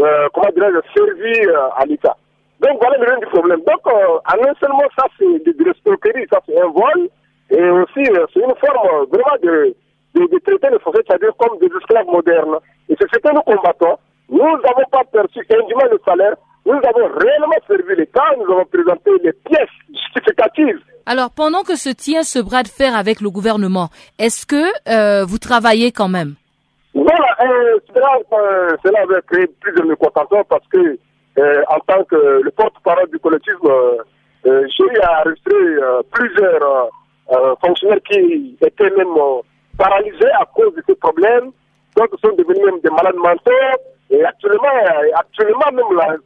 euh, 0.00 0.28
comment 0.32 0.50
dirais-je, 0.54 0.80
servi 0.94 1.46
euh, 1.46 1.68
à 1.76 1.84
l'État? 1.84 2.16
Donc 2.60 2.78
voilà 2.80 2.98
le 2.98 3.20
du 3.20 3.26
problème. 3.26 3.60
Donc 3.60 3.80
euh, 3.86 4.18
en 4.18 4.48
un 4.48 4.54
seul 4.60 4.70
mot, 4.70 4.88
ça 4.98 5.06
c'est 5.18 5.24
de, 5.24 5.52
de 5.52 5.64
l'escroquerie, 5.64 6.26
ça 6.30 6.40
c'est 6.46 6.60
un 6.60 6.68
vol. 6.68 7.08
Et 7.50 7.68
aussi, 7.68 8.04
euh, 8.12 8.26
c'est 8.32 8.40
une 8.40 8.54
forme 8.56 8.86
euh, 8.86 9.06
vraiment 9.10 9.36
de, 9.42 9.74
de, 10.14 10.26
de 10.26 10.38
traiter 10.38 10.70
les 10.70 10.78
Français, 10.78 11.00
c'est-à-dire 11.06 11.32
comme 11.36 11.58
des 11.58 11.66
esclaves 11.66 12.06
modernes. 12.06 12.58
Et 12.88 12.94
c'est 13.00 13.08
ce 13.12 13.18
que 13.18 13.34
nous 13.34 13.42
combattons. 13.42 13.96
Nous 14.28 14.38
n'avons 14.38 14.88
pas 14.92 15.02
perçu 15.10 15.40
indûment 15.50 15.90
le 15.90 15.98
salaire. 16.04 16.36
Nous 16.66 16.72
avons 16.72 17.08
réellement 17.16 17.60
servi 17.66 17.96
l'État. 17.96 18.22
Nous 18.38 18.52
avons 18.52 18.64
présenté 18.66 19.10
les 19.24 19.32
pièces 19.32 19.68
justificatives. 19.88 20.80
Alors, 21.06 21.30
pendant 21.30 21.62
que 21.62 21.76
se 21.76 21.88
tient 21.88 22.22
ce 22.22 22.38
bras 22.38 22.62
de 22.62 22.68
fer 22.68 22.94
avec 22.94 23.20
le 23.20 23.30
gouvernement, 23.30 23.88
est-ce 24.18 24.46
que 24.46 24.64
euh, 24.88 25.24
vous 25.24 25.38
travaillez 25.38 25.90
quand 25.92 26.08
même? 26.08 26.34
Voilà, 26.94 27.36
euh, 27.42 27.78
cela, 27.94 28.18
euh, 28.32 28.76
cela 28.84 29.02
avait 29.02 29.22
créé 29.26 29.46
plus 29.60 29.72
de 29.72 29.82
mécontentement 29.82 30.44
parce 30.48 30.66
que, 30.68 30.98
euh, 31.38 31.62
en 31.68 31.78
tant 31.86 32.04
que 32.04 32.40
le 32.42 32.50
porte-parole 32.50 33.08
du 33.10 33.18
collectif, 33.18 33.54
euh, 33.64 33.96
j'ai 34.44 34.84
eu 34.84 34.98
à 35.02 35.22
plusieurs 36.12 36.90
fonctionnaires 37.60 38.02
qui 38.10 38.56
étaient 38.60 38.90
même 38.90 39.14
paralysés 39.78 40.30
à 40.40 40.44
cause 40.54 40.74
de 40.74 40.82
ces 40.88 40.96
problèmes. 40.96 41.52
D'autres 41.96 42.18
sont 42.20 42.34
devenus 42.36 42.64
même 42.64 42.80
des 42.80 42.90
malades 42.90 43.16
mentaux. 43.16 43.50
Et 44.10 44.24
actuellement, 44.24 44.68
actuellement 45.14 45.70
même 45.72 45.96
là, 45.96 46.16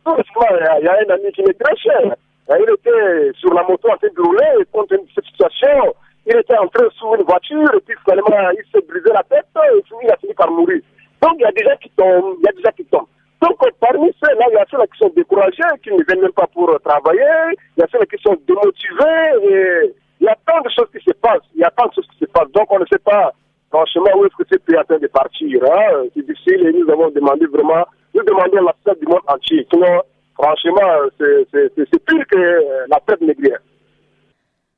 il 0.81 0.85
y 0.85 0.89
a- 0.89 0.99
un 1.07 1.15
ami 1.15 1.33
qui 1.33 1.43
m'est 1.43 1.59
très 1.59 1.77
cher. 1.77 2.15
Il 2.49 2.71
était 2.71 3.33
sur 3.39 3.53
la 3.55 3.63
moto 3.63 3.89
en 3.91 3.97
train 3.97 4.09
de 4.15 4.21
rouler 4.23 4.65
compte 4.73 4.89
tenu 4.89 5.03
de 5.03 5.09
cette 5.15 5.25
situation, 5.27 5.95
il 6.27 6.37
était 6.37 6.57
entré 6.57 6.85
sous 6.99 7.15
une 7.15 7.23
voiture 7.25 7.75
et 7.75 7.81
puis 7.81 7.97
finalement 8.05 8.51
il 8.53 8.65
s'est 8.73 8.87
brisé 8.87 9.11
la 9.13 9.23
tête 9.25 9.47
et 9.57 9.83
il 10.03 10.11
a 10.11 10.17
fini 10.17 10.35
par 10.35 10.51
mourir. 10.51 10.81
Donc 11.23 11.35
il 11.39 11.43
y 11.43 11.45
a 11.45 11.53
des 11.53 11.65
gens 11.65 11.77
qui 11.81 11.91
tombent, 11.91 12.37
il 12.39 12.45
y 12.45 12.49
a 12.49 12.53
des 12.53 12.63
gens 12.63 12.75
qui 12.77 12.85
tombent. 12.87 13.07
Donc 13.43 13.59
parmi 13.81 14.11
ceux-là, 14.23 14.47
il 14.51 14.55
y 14.55 14.59
a 14.59 14.65
ceux-là 14.71 14.87
qui 14.87 14.99
sont 14.99 15.13
découragés, 15.15 15.63
qui 15.83 15.91
ne 15.93 16.03
viennent 16.05 16.23
même 16.23 16.33
pas 16.33 16.47
pour 16.53 16.69
travailler, 16.83 17.57
il 17.77 17.81
y 17.81 17.83
a 17.83 17.87
ceux-là 17.93 18.07
qui 18.07 18.17
sont 18.23 18.37
démotivés 18.47 19.51
et 19.51 19.95
il 20.21 20.25
y 20.25 20.29
a 20.29 20.37
tant 20.47 20.61
de 20.63 20.71
choses 20.71 20.89
qui 20.91 21.05
se 21.05 21.13
passent, 21.17 21.45
il 21.55 21.61
y 21.61 21.65
a 21.65 21.71
tant 21.71 21.87
de 21.87 21.93
choses 21.95 22.09
qui 22.13 22.19
se 22.21 22.31
passent. 22.31 22.51
Donc 22.53 22.71
on 22.73 22.79
ne 22.79 22.87
sait 22.87 22.99
pas 22.99 23.33
franchement 23.75 24.11
où 24.17 24.25
est-ce 24.25 24.37
que 24.37 24.45
c'est 24.51 24.65
pays 24.65 24.77
de 25.01 25.07
partir. 25.09 25.61
Hein? 25.65 26.05
C'est 26.15 26.25
difficile 26.25 26.67
et 26.69 26.73
nous 26.73 26.89
avons 26.91 27.11
demandé 27.11 27.45
vraiment, 27.47 27.85
nous 28.15 28.23
demandons 28.23 28.63
la 28.63 28.75
fête 28.85 29.01
du 29.01 29.07
monde 29.07 29.27
entier. 29.27 29.67
Sinon, 29.73 30.01
franchement, 30.39 30.93
c'est- 31.19 32.05
pire 32.07 32.25
que 32.31 32.39
euh, 32.39 32.87
la 32.89 33.01
fête 33.09 33.21
négrière. 33.21 33.59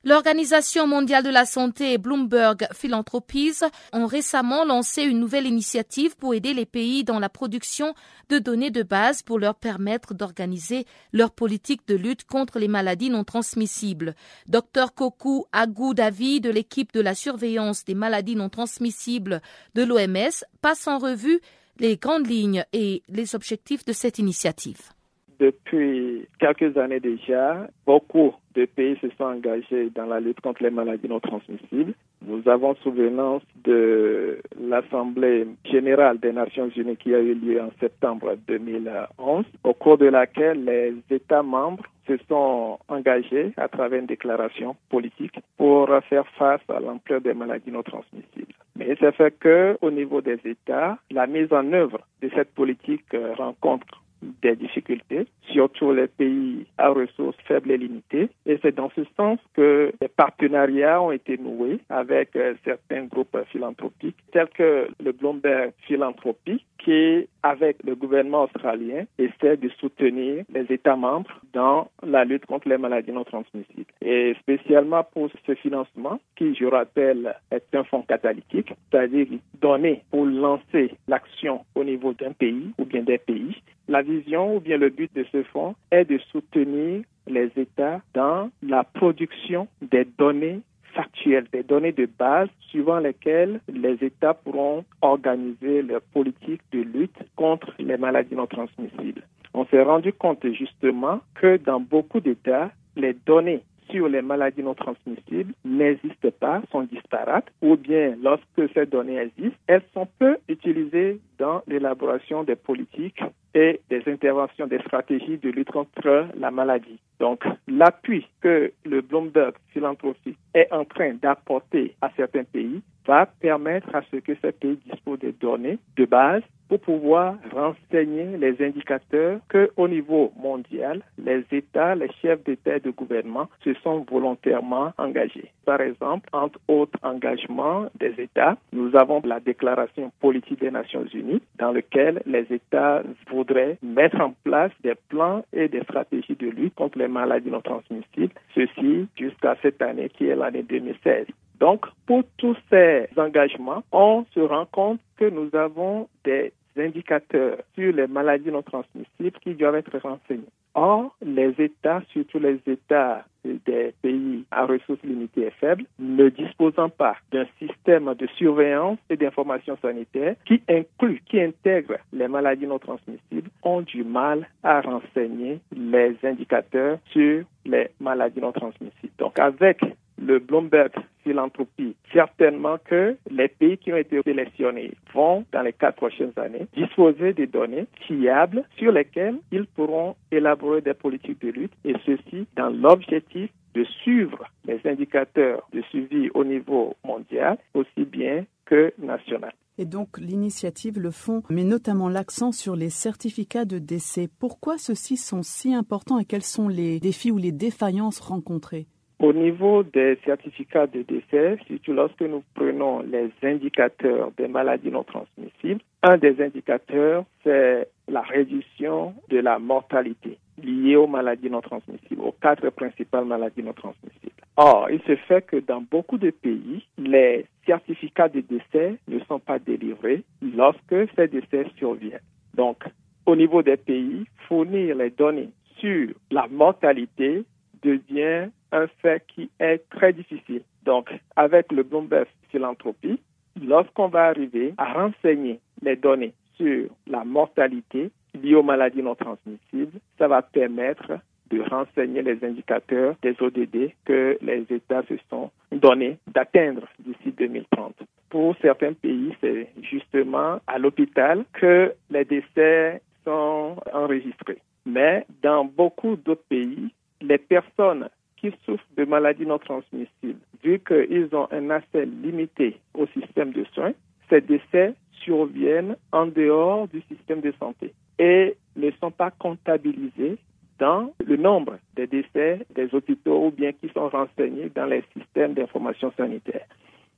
L'Organisation 0.06 0.86
mondiale 0.86 1.24
de 1.24 1.30
la 1.30 1.44
santé 1.44 1.94
et 1.94 1.98
Bloomberg 1.98 2.68
Philanthropies 2.72 3.58
ont 3.92 4.06
récemment 4.06 4.64
lancé 4.64 5.02
une 5.02 5.18
nouvelle 5.18 5.48
initiative 5.48 6.16
pour 6.16 6.32
aider 6.32 6.54
les 6.54 6.64
pays 6.64 7.02
dans 7.02 7.18
la 7.18 7.28
production 7.28 7.92
de 8.28 8.38
données 8.38 8.70
de 8.70 8.84
base 8.84 9.22
pour 9.22 9.40
leur 9.40 9.56
permettre 9.56 10.14
d'organiser 10.14 10.86
leur 11.12 11.32
politique 11.32 11.88
de 11.88 11.96
lutte 11.96 12.22
contre 12.22 12.60
les 12.60 12.68
maladies 12.68 13.10
non 13.10 13.24
transmissibles. 13.24 14.14
Dr 14.46 14.94
Koku 14.94 15.46
Agou 15.50 15.92
Davi 15.92 16.40
de 16.40 16.50
l'équipe 16.50 16.92
de 16.92 17.00
la 17.00 17.16
surveillance 17.16 17.84
des 17.84 17.96
maladies 17.96 18.36
non 18.36 18.48
transmissibles 18.48 19.42
de 19.74 19.82
l'OMS 19.82 20.44
passe 20.62 20.86
en 20.86 20.98
revue 20.98 21.40
les 21.80 21.96
grandes 21.96 22.28
lignes 22.28 22.64
et 22.72 23.02
les 23.08 23.34
objectifs 23.34 23.84
de 23.84 23.92
cette 23.92 24.20
initiative. 24.20 24.92
Depuis 25.38 26.26
quelques 26.38 26.76
années 26.78 27.00
déjà, 27.00 27.68
beaucoup 27.84 28.34
de 28.54 28.64
pays 28.64 28.96
se 29.00 29.08
sont 29.18 29.24
engagés 29.24 29.90
dans 29.94 30.06
la 30.06 30.18
lutte 30.18 30.40
contre 30.40 30.62
les 30.62 30.70
maladies 30.70 31.08
non 31.08 31.20
transmissibles. 31.20 31.92
Nous 32.26 32.48
avons 32.48 32.74
souvenance 32.76 33.42
de 33.64 34.40
l'Assemblée 34.58 35.46
générale 35.64 36.18
des 36.18 36.32
Nations 36.32 36.70
unies 36.74 36.96
qui 36.96 37.14
a 37.14 37.20
eu 37.20 37.34
lieu 37.34 37.60
en 37.60 37.70
septembre 37.80 38.36
2011, 38.48 39.44
au 39.62 39.74
cours 39.74 39.98
de 39.98 40.06
laquelle 40.06 40.64
les 40.64 40.94
États 41.10 41.42
membres 41.42 41.84
se 42.06 42.16
sont 42.28 42.78
engagés 42.88 43.52
à 43.58 43.68
travers 43.68 44.00
une 44.00 44.06
déclaration 44.06 44.74
politique 44.88 45.38
pour 45.58 45.88
faire 46.08 46.26
face 46.38 46.62
à 46.68 46.80
l'ampleur 46.80 47.20
des 47.20 47.34
maladies 47.34 47.70
non 47.70 47.82
transmissibles. 47.82 48.54
Mais 48.76 48.96
c'est 49.00 49.14
fait 49.14 49.36
que, 49.38 49.76
au 49.82 49.90
niveau 49.90 50.20
des 50.20 50.38
États, 50.44 50.98
la 51.10 51.26
mise 51.26 51.52
en 51.52 51.72
œuvre 51.72 52.00
de 52.22 52.30
cette 52.34 52.54
politique 52.54 53.12
euh, 53.14 53.34
rencontre 53.34 54.02
des 54.42 54.56
difficultés, 54.56 55.26
surtout 55.52 55.92
les 55.92 56.06
pays 56.06 56.66
à 56.78 56.90
ressources 56.90 57.36
faibles 57.44 57.70
et 57.70 57.78
limitées. 57.78 58.28
Et 58.46 58.58
c'est 58.62 58.74
dans 58.74 58.90
ce 58.96 59.02
sens 59.16 59.38
que 59.54 59.92
des 60.00 60.08
partenariats 60.08 61.00
ont 61.00 61.12
été 61.12 61.38
noués 61.38 61.78
avec 61.88 62.36
euh, 62.36 62.54
certains 62.64 63.04
groupes 63.04 63.36
philanthropiques, 63.50 64.16
tels 64.32 64.48
que 64.48 64.88
le 65.02 65.12
Bloomberg 65.12 65.72
Philanthropy, 65.86 66.64
qui, 66.78 67.28
avec 67.46 67.76
le 67.84 67.94
gouvernement 67.94 68.44
australien, 68.44 69.04
essaie 69.18 69.56
de 69.56 69.68
soutenir 69.80 70.44
les 70.52 70.66
États 70.68 70.96
membres 70.96 71.40
dans 71.52 71.88
la 72.02 72.24
lutte 72.24 72.46
contre 72.46 72.68
les 72.68 72.78
maladies 72.78 73.12
non 73.12 73.24
transmissibles. 73.24 73.92
Et 74.02 74.34
spécialement 74.40 75.04
pour 75.04 75.30
ce 75.46 75.54
financement, 75.54 76.18
qui, 76.34 76.54
je 76.54 76.64
rappelle, 76.64 77.36
est 77.52 77.74
un 77.74 77.84
fonds 77.84 78.02
catalytique, 78.02 78.72
c'est-à-dire 78.90 79.26
donné 79.60 80.02
pour 80.10 80.26
lancer 80.26 80.94
l'action 81.06 81.64
au 81.74 81.84
niveau 81.84 82.12
d'un 82.14 82.32
pays 82.32 82.72
ou 82.78 82.84
bien 82.84 83.02
des 83.02 83.18
pays, 83.18 83.62
la 83.88 84.02
vision 84.02 84.56
ou 84.56 84.60
bien 84.60 84.76
le 84.76 84.90
but 84.90 85.14
de 85.14 85.24
ce 85.30 85.44
fonds 85.44 85.76
est 85.92 86.04
de 86.04 86.18
soutenir 86.32 87.02
les 87.28 87.50
États 87.56 88.00
dans 88.14 88.50
la 88.62 88.82
production 88.82 89.68
des 89.82 90.04
données 90.18 90.60
factuelles, 90.96 91.46
des 91.52 91.62
données 91.62 91.92
de 91.92 92.08
base 92.18 92.48
suivant 92.70 92.98
lesquelles 92.98 93.60
les 93.72 94.02
États 94.02 94.34
pourront 94.34 94.84
organiser 95.02 95.82
leur 95.82 96.00
politique 96.00 96.62
de 96.72 96.80
lutte 96.80 97.18
contre 97.36 97.72
les 97.78 97.98
maladies 97.98 98.34
non 98.34 98.46
transmissibles. 98.46 99.22
On 99.54 99.66
s'est 99.66 99.82
rendu 99.82 100.12
compte 100.12 100.44
justement 100.52 101.20
que 101.34 101.58
dans 101.58 101.80
beaucoup 101.80 102.20
d'États, 102.20 102.70
les 102.96 103.14
données 103.26 103.62
sur 103.90 104.08
les 104.08 104.22
maladies 104.22 104.62
non 104.62 104.74
transmissibles 104.74 105.52
n'existent 105.64 106.30
pas, 106.40 106.62
sont 106.72 106.82
disparates, 106.82 107.48
ou 107.62 107.76
bien 107.76 108.16
lorsque 108.22 108.72
ces 108.74 108.86
données 108.86 109.18
existent, 109.18 109.58
elles 109.66 109.84
sont 109.94 110.08
peu 110.18 110.38
utilisées 110.48 111.20
dans 111.38 111.62
l'élaboration 111.68 112.42
des 112.42 112.56
politiques 112.56 113.22
et 113.54 113.80
des 113.88 114.02
interventions, 114.06 114.66
des 114.66 114.80
stratégies 114.80 115.38
de 115.38 115.50
lutte 115.50 115.70
contre 115.70 116.28
la 116.38 116.50
maladie. 116.50 116.98
Donc, 117.20 117.44
l'appui 117.68 118.26
que 118.40 118.72
le 118.84 119.00
Bloomberg 119.00 119.54
Philanthropy 119.72 120.36
est 120.54 120.70
en 120.72 120.84
train 120.84 121.14
d'apporter 121.14 121.94
à 122.02 122.10
certains 122.16 122.44
pays 122.44 122.82
va 123.06 123.26
permettre 123.26 123.94
à 123.94 124.02
ce 124.10 124.16
que 124.16 124.32
ces 124.42 124.52
pays 124.52 124.78
disposent 124.90 125.20
des 125.20 125.32
données 125.32 125.78
de 125.96 126.04
base 126.04 126.42
pour 126.68 126.80
pouvoir 126.80 127.36
renseigner 127.52 128.36
les 128.38 128.60
indicateurs 128.64 129.38
que, 129.48 129.70
au 129.76 129.86
niveau 129.86 130.32
mondial, 130.36 131.02
les 131.16 131.44
États, 131.52 131.94
les 131.94 132.10
chefs 132.20 132.42
d'État 132.44 132.76
et 132.76 132.80
de 132.80 132.90
gouvernement 132.90 133.48
se 133.62 133.72
sont 133.74 134.04
volontairement 134.10 134.92
engagés. 134.98 135.52
Par 135.64 135.80
exemple, 135.80 136.28
entre 136.32 136.58
autres 136.68 136.98
engagements 137.02 137.86
des 138.00 138.14
États, 138.20 138.56
nous 138.72 138.96
avons 138.96 139.22
la 139.24 139.40
déclaration 139.40 140.10
politique 140.20 140.60
des 140.60 140.70
Nations 140.70 141.04
Unies 141.14 141.42
dans 141.58 141.72
lequel 141.72 142.22
les 142.26 142.46
États 142.50 143.02
voudraient 143.46 143.78
mettre 143.82 144.20
en 144.20 144.34
place 144.44 144.72
des 144.82 144.94
plans 145.08 145.44
et 145.52 145.68
des 145.68 145.82
stratégies 145.82 146.36
de 146.36 146.48
lutte 146.48 146.74
contre 146.74 146.98
les 146.98 147.08
maladies 147.08 147.50
non 147.50 147.60
transmissibles, 147.60 148.34
ceci 148.54 149.06
jusqu'à 149.16 149.56
cette 149.62 149.80
année 149.82 150.08
qui 150.08 150.26
est 150.26 150.36
l'année 150.36 150.62
2016. 150.62 151.26
Donc, 151.60 151.86
pour 152.06 152.22
tous 152.36 152.56
ces 152.70 153.08
engagements, 153.16 153.82
on 153.92 154.24
se 154.34 154.40
rend 154.40 154.66
compte 154.66 155.00
que 155.16 155.24
nous 155.24 155.48
avons 155.54 156.08
des 156.24 156.52
indicateurs 156.76 157.58
sur 157.74 157.92
les 157.92 158.06
maladies 158.06 158.50
non 158.50 158.62
transmissibles 158.62 159.38
qui 159.42 159.54
doivent 159.54 159.76
être 159.76 159.98
renseignés. 159.98 160.44
Or, 160.78 161.16
les 161.24 161.54
États, 161.58 162.02
surtout 162.12 162.38
les 162.38 162.60
États 162.66 163.24
des 163.44 163.94
pays 164.02 164.44
à 164.50 164.66
ressources 164.66 165.02
limitées 165.02 165.46
et 165.46 165.50
faibles, 165.50 165.84
ne 165.98 166.28
disposant 166.28 166.90
pas 166.90 167.16
d'un 167.32 167.46
système 167.58 168.12
de 168.14 168.26
surveillance 168.36 168.98
et 169.08 169.16
d'information 169.16 169.78
sanitaire 169.80 170.34
qui 170.44 170.60
inclut, 170.68 171.22
qui 171.24 171.40
intègre 171.40 171.96
les 172.12 172.28
maladies 172.28 172.66
non 172.66 172.78
transmissibles, 172.78 173.48
ont 173.62 173.80
du 173.80 174.04
mal 174.04 174.46
à 174.62 174.82
renseigner 174.82 175.60
les 175.74 176.14
indicateurs 176.22 176.98
sur 177.10 177.44
les 177.64 177.88
maladies 177.98 178.40
non 178.40 178.52
transmissibles. 178.52 179.14
Donc, 179.18 179.38
avec 179.38 179.80
le 180.18 180.38
Bloomberg 180.38 180.92
philanthropie, 181.22 181.96
certainement 182.12 182.78
que 182.84 183.16
les 183.30 183.48
pays 183.48 183.78
qui 183.78 183.92
ont 183.92 183.96
été 183.96 184.22
sélectionnés 184.22 184.92
vont, 185.12 185.44
dans 185.52 185.62
les 185.62 185.72
quatre 185.72 185.96
prochaines 185.96 186.32
années, 186.36 186.66
disposer 186.76 187.32
des 187.32 187.46
données 187.46 187.86
fiables 188.06 188.64
sur 188.76 188.92
lesquelles 188.92 189.38
ils 189.50 189.66
pourront 189.66 190.14
élaborer 190.30 190.80
des 190.80 190.94
politiques 190.94 191.40
de 191.40 191.50
lutte, 191.50 191.72
et 191.84 191.94
ceci 192.04 192.46
dans 192.56 192.70
l'objectif 192.70 193.50
de 193.74 193.84
suivre 194.02 194.44
les 194.64 194.80
indicateurs 194.84 195.68
de 195.72 195.82
suivi 195.82 196.30
au 196.32 196.44
niveau 196.44 196.94
mondial, 197.04 197.58
aussi 197.74 198.04
bien 198.04 198.44
que 198.64 198.92
national. 198.98 199.52
Et 199.78 199.84
donc 199.84 200.16
l'initiative, 200.16 200.98
le 200.98 201.10
fond, 201.10 201.42
met 201.50 201.64
notamment 201.64 202.08
l'accent 202.08 202.50
sur 202.50 202.76
les 202.76 202.88
certificats 202.88 203.66
de 203.66 203.78
décès. 203.78 204.28
Pourquoi 204.38 204.78
ceux-ci 204.78 205.18
sont 205.18 205.42
si 205.42 205.74
importants 205.74 206.18
et 206.18 206.24
quels 206.24 206.42
sont 206.42 206.68
les 206.68 206.98
défis 206.98 207.30
ou 207.30 207.36
les 207.36 207.52
défaillances 207.52 208.20
rencontrées? 208.20 208.86
Au 209.18 209.32
niveau 209.32 209.82
des 209.82 210.18
certificats 210.24 210.86
de 210.86 211.02
décès, 211.02 211.58
surtout 211.66 211.92
lorsque 211.92 212.20
nous 212.20 212.42
prenons 212.54 213.00
les 213.00 213.30
indicateurs 213.42 214.30
des 214.36 214.48
maladies 214.48 214.90
non 214.90 215.04
transmissibles, 215.04 215.80
un 216.02 216.18
des 216.18 216.40
indicateurs, 216.42 217.24
c'est 217.42 217.88
la 218.08 218.20
réduction 218.20 219.14
de 219.30 219.38
la 219.38 219.58
mortalité 219.58 220.38
liée 220.62 220.96
aux 220.96 221.06
maladies 221.06 221.50
non 221.50 221.60
transmissibles, 221.60 222.20
aux 222.20 222.34
quatre 222.40 222.68
principales 222.70 223.24
maladies 223.24 223.62
non 223.62 223.72
transmissibles. 223.72 224.32
Or, 224.56 224.88
il 224.90 225.00
se 225.02 225.16
fait 225.16 225.44
que 225.44 225.56
dans 225.56 225.82
beaucoup 225.82 226.18
de 226.18 226.30
pays, 226.30 226.86
les 226.96 227.46
certificats 227.66 228.28
de 228.28 228.40
décès 228.40 228.96
ne 229.08 229.18
sont 229.20 229.38
pas 229.38 229.58
délivrés 229.58 230.22
lorsque 230.42 230.94
ces 231.14 231.28
décès 231.28 231.66
surviennent. 231.76 232.20
Donc, 232.54 232.84
au 233.26 233.36
niveau 233.36 233.62
des 233.62 233.76
pays, 233.76 234.24
fournir 234.48 234.96
les 234.96 235.10
données 235.10 235.50
sur 235.78 236.08
la 236.30 236.46
mortalité 236.48 237.44
devient 237.82 238.50
un 238.72 238.86
fait 239.02 239.22
qui 239.28 239.50
est 239.60 239.78
très 239.90 240.12
difficile. 240.12 240.62
Donc, 240.84 241.10
avec 241.36 241.72
le 241.72 241.82
Bloomberg 241.82 242.26
Philanthropie, 242.50 243.20
lorsqu'on 243.60 244.08
va 244.08 244.26
arriver 244.26 244.74
à 244.78 244.92
renseigner 244.92 245.60
les 245.82 245.96
données 245.96 246.34
sur 246.56 246.88
la 247.06 247.24
mortalité 247.24 248.10
liée 248.34 248.54
aux 248.54 248.62
maladies 248.62 249.02
non 249.02 249.14
transmissibles, 249.14 249.98
ça 250.18 250.28
va 250.28 250.42
permettre 250.42 251.12
de 251.50 251.60
renseigner 251.62 252.22
les 252.22 252.44
indicateurs 252.44 253.14
des 253.22 253.34
ODD 253.40 253.92
que 254.04 254.38
les 254.40 254.66
États 254.68 255.02
se 255.04 255.14
sont 255.30 255.50
donnés 255.72 256.18
d'atteindre 256.26 256.82
d'ici 256.98 257.32
2030. 257.36 257.94
Pour 258.30 258.56
certains 258.60 258.92
pays, 258.94 259.32
c'est 259.40 259.68
justement 259.82 260.58
à 260.66 260.78
l'hôpital 260.78 261.44
que 261.52 261.92
les 262.10 262.24
décès 262.24 263.00
sont 263.24 263.76
enregistrés. 263.92 264.60
Mais 264.84 265.26
dans 265.42 265.64
beaucoup 265.64 266.16
d'autres 266.16 266.44
pays, 266.48 266.90
les 267.20 267.38
personnes 267.38 268.08
qui 268.36 268.52
souffrent 268.64 268.84
de 268.96 269.04
maladies 269.04 269.46
non 269.46 269.58
transmissibles, 269.58 270.40
vu 270.62 270.78
qu'ils 270.80 271.28
ont 271.32 271.48
un 271.50 271.70
accès 271.70 272.06
limité 272.06 272.78
au 272.94 273.06
système 273.06 273.52
de 273.52 273.64
soins, 273.72 273.92
ces 274.28 274.40
décès 274.40 274.94
surviennent 275.24 275.96
en 276.12 276.26
dehors 276.26 276.88
du 276.88 277.00
système 277.02 277.40
de 277.40 277.52
santé 277.58 277.94
et 278.18 278.56
ne 278.76 278.90
sont 279.00 279.10
pas 279.10 279.30
comptabilisés 279.30 280.38
dans 280.78 281.10
le 281.24 281.36
nombre 281.36 281.78
des 281.94 282.06
décès 282.06 282.66
des 282.74 282.94
hôpitaux 282.94 283.46
ou 283.46 283.50
bien 283.50 283.72
qui 283.72 283.88
sont 283.88 284.08
renseignés 284.08 284.70
dans 284.74 284.86
les 284.86 285.02
systèmes 285.16 285.54
d'information 285.54 286.12
sanitaire. 286.16 286.66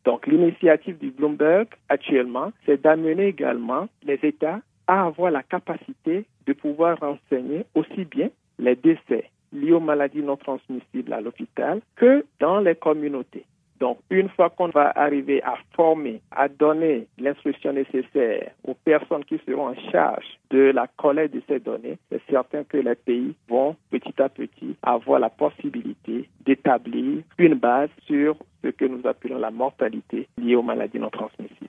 Donc 0.05 0.27
l'initiative 0.27 0.99
du 0.99 1.11
Bloomberg 1.11 1.69
actuellement, 1.89 2.53
c'est 2.65 2.81
d'amener 2.81 3.27
également 3.27 3.89
les 4.05 4.19
États 4.23 4.61
à 4.87 5.07
avoir 5.07 5.31
la 5.31 5.43
capacité 5.43 6.25
de 6.47 6.53
pouvoir 6.53 6.99
renseigner 7.01 7.65
aussi 7.75 8.05
bien 8.05 8.31
les 8.59 8.77
décès 8.77 9.31
liées 9.53 9.73
aux 9.73 9.81
maladies 9.81 10.23
non 10.23 10.37
transmissibles 10.37 11.13
à 11.13 11.21
l'hôpital 11.21 11.81
que 11.97 12.25
dans 12.41 12.61
les 12.61 12.75
communautés. 12.75 13.45
Donc, 13.81 13.99
une 14.11 14.29
fois 14.31 14.51
qu'on 14.51 14.69
va 14.69 14.93
arriver 14.97 15.43
à 15.43 15.55
former, 15.75 16.21
à 16.33 16.49
donner 16.49 17.07
l'instruction 17.19 17.73
nécessaire 17.73 18.51
aux 18.65 18.75
personnes 18.75 19.25
qui 19.25 19.41
seront 19.47 19.69
en 19.69 19.91
charge 19.93 20.27
de 20.51 20.73
la 20.73 20.89
collecte 20.97 21.35
de 21.35 21.43
ces 21.49 21.61
données, 21.61 21.99
c'est 22.11 22.21
certain 22.29 22.65
que 22.65 22.79
les 22.79 22.97
pays 22.97 23.35
vont 23.49 23.77
petit 23.91 24.21
à 24.21 24.29
petit 24.29 24.77
avoir 24.83 25.21
la 25.21 25.31
possibilité 25.31 26.29
d'établir 26.45 27.23
une 27.39 27.55
base 27.55 27.91
sur 28.07 28.37
ce 28.65 28.69
que 28.71 28.85
nous 28.85 29.07
appelons 29.07 29.39
la 29.39 29.51
mortalité 29.51 30.27
liée 30.39 30.57
aux 30.57 30.63
maladies 30.63 30.99
non 30.99 31.11
transmissibles. 31.11 31.69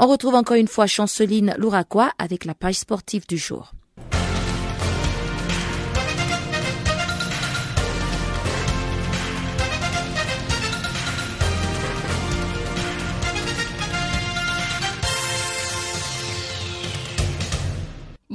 On 0.00 0.06
retrouve 0.06 0.34
encore 0.34 0.56
une 0.56 0.68
fois 0.68 0.86
Chanceline 0.86 1.54
Louraquois 1.58 2.12
avec 2.18 2.44
la 2.44 2.54
page 2.54 2.76
sportive 2.76 3.26
du 3.26 3.36
jour. 3.36 3.72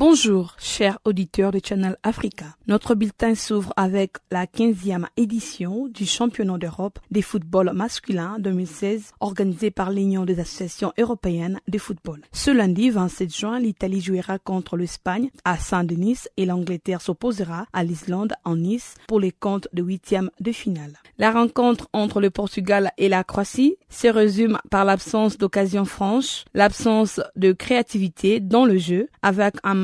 Bonjour, 0.06 0.58
chers 0.60 1.00
auditeurs 1.06 1.54
de 1.54 1.62
Channel 1.64 1.96
Africa. 2.04 2.58
Notre 2.68 2.94
bulletin 2.94 3.36
s'ouvre 3.36 3.72
avec 3.78 4.18
la 4.32 4.46
15e 4.46 5.06
édition 5.16 5.88
du 5.88 6.06
championnat 6.06 6.58
d'Europe 6.58 7.00
des 7.10 7.22
football 7.22 7.72
masculin 7.74 8.36
2016 8.38 9.14
organisé 9.22 9.72
par 9.72 9.92
l'Union 9.92 10.26
des 10.26 10.42
associations 10.42 10.92
européennes 11.00 11.62
de 11.70 11.78
football. 11.78 12.20
Ce 12.34 12.52
lundi 12.52 12.90
27 12.90 13.34
juin, 13.34 13.60
l'Italie 13.60 14.02
jouera 14.02 14.40
contre 14.40 14.76
l'Espagne 14.76 15.30
à 15.46 15.58
Saint-Denis 15.58 16.26
et 16.36 16.46
l'Angleterre 16.46 17.00
s'opposera 17.00 17.66
à 17.72 17.86
l'Islande 17.86 18.34
en 18.44 18.58
Nice 18.58 18.96
pour 19.08 19.22
les 19.22 19.32
comptes 19.32 19.70
de 19.72 19.84
huitième 19.84 20.32
de 20.42 20.52
finale. 20.52 21.00
La 21.18 21.32
rencontre 21.32 21.88
entre 21.94 22.20
le 22.20 22.30
Portugal 22.30 22.92
et 22.98 23.08
la 23.08 23.24
Croatie 23.24 23.78
se 23.88 24.08
résume 24.08 24.58
par 24.70 24.84
l'absence 24.84 25.38
d'occasion 25.38 25.86
franche, 25.86 26.44
l'absence 26.54 27.22
de 27.38 27.54
créativité 27.54 28.42
dans 28.42 28.66
le 28.66 28.78
jeu 28.78 29.08
avec 29.22 29.56
un 29.64 29.76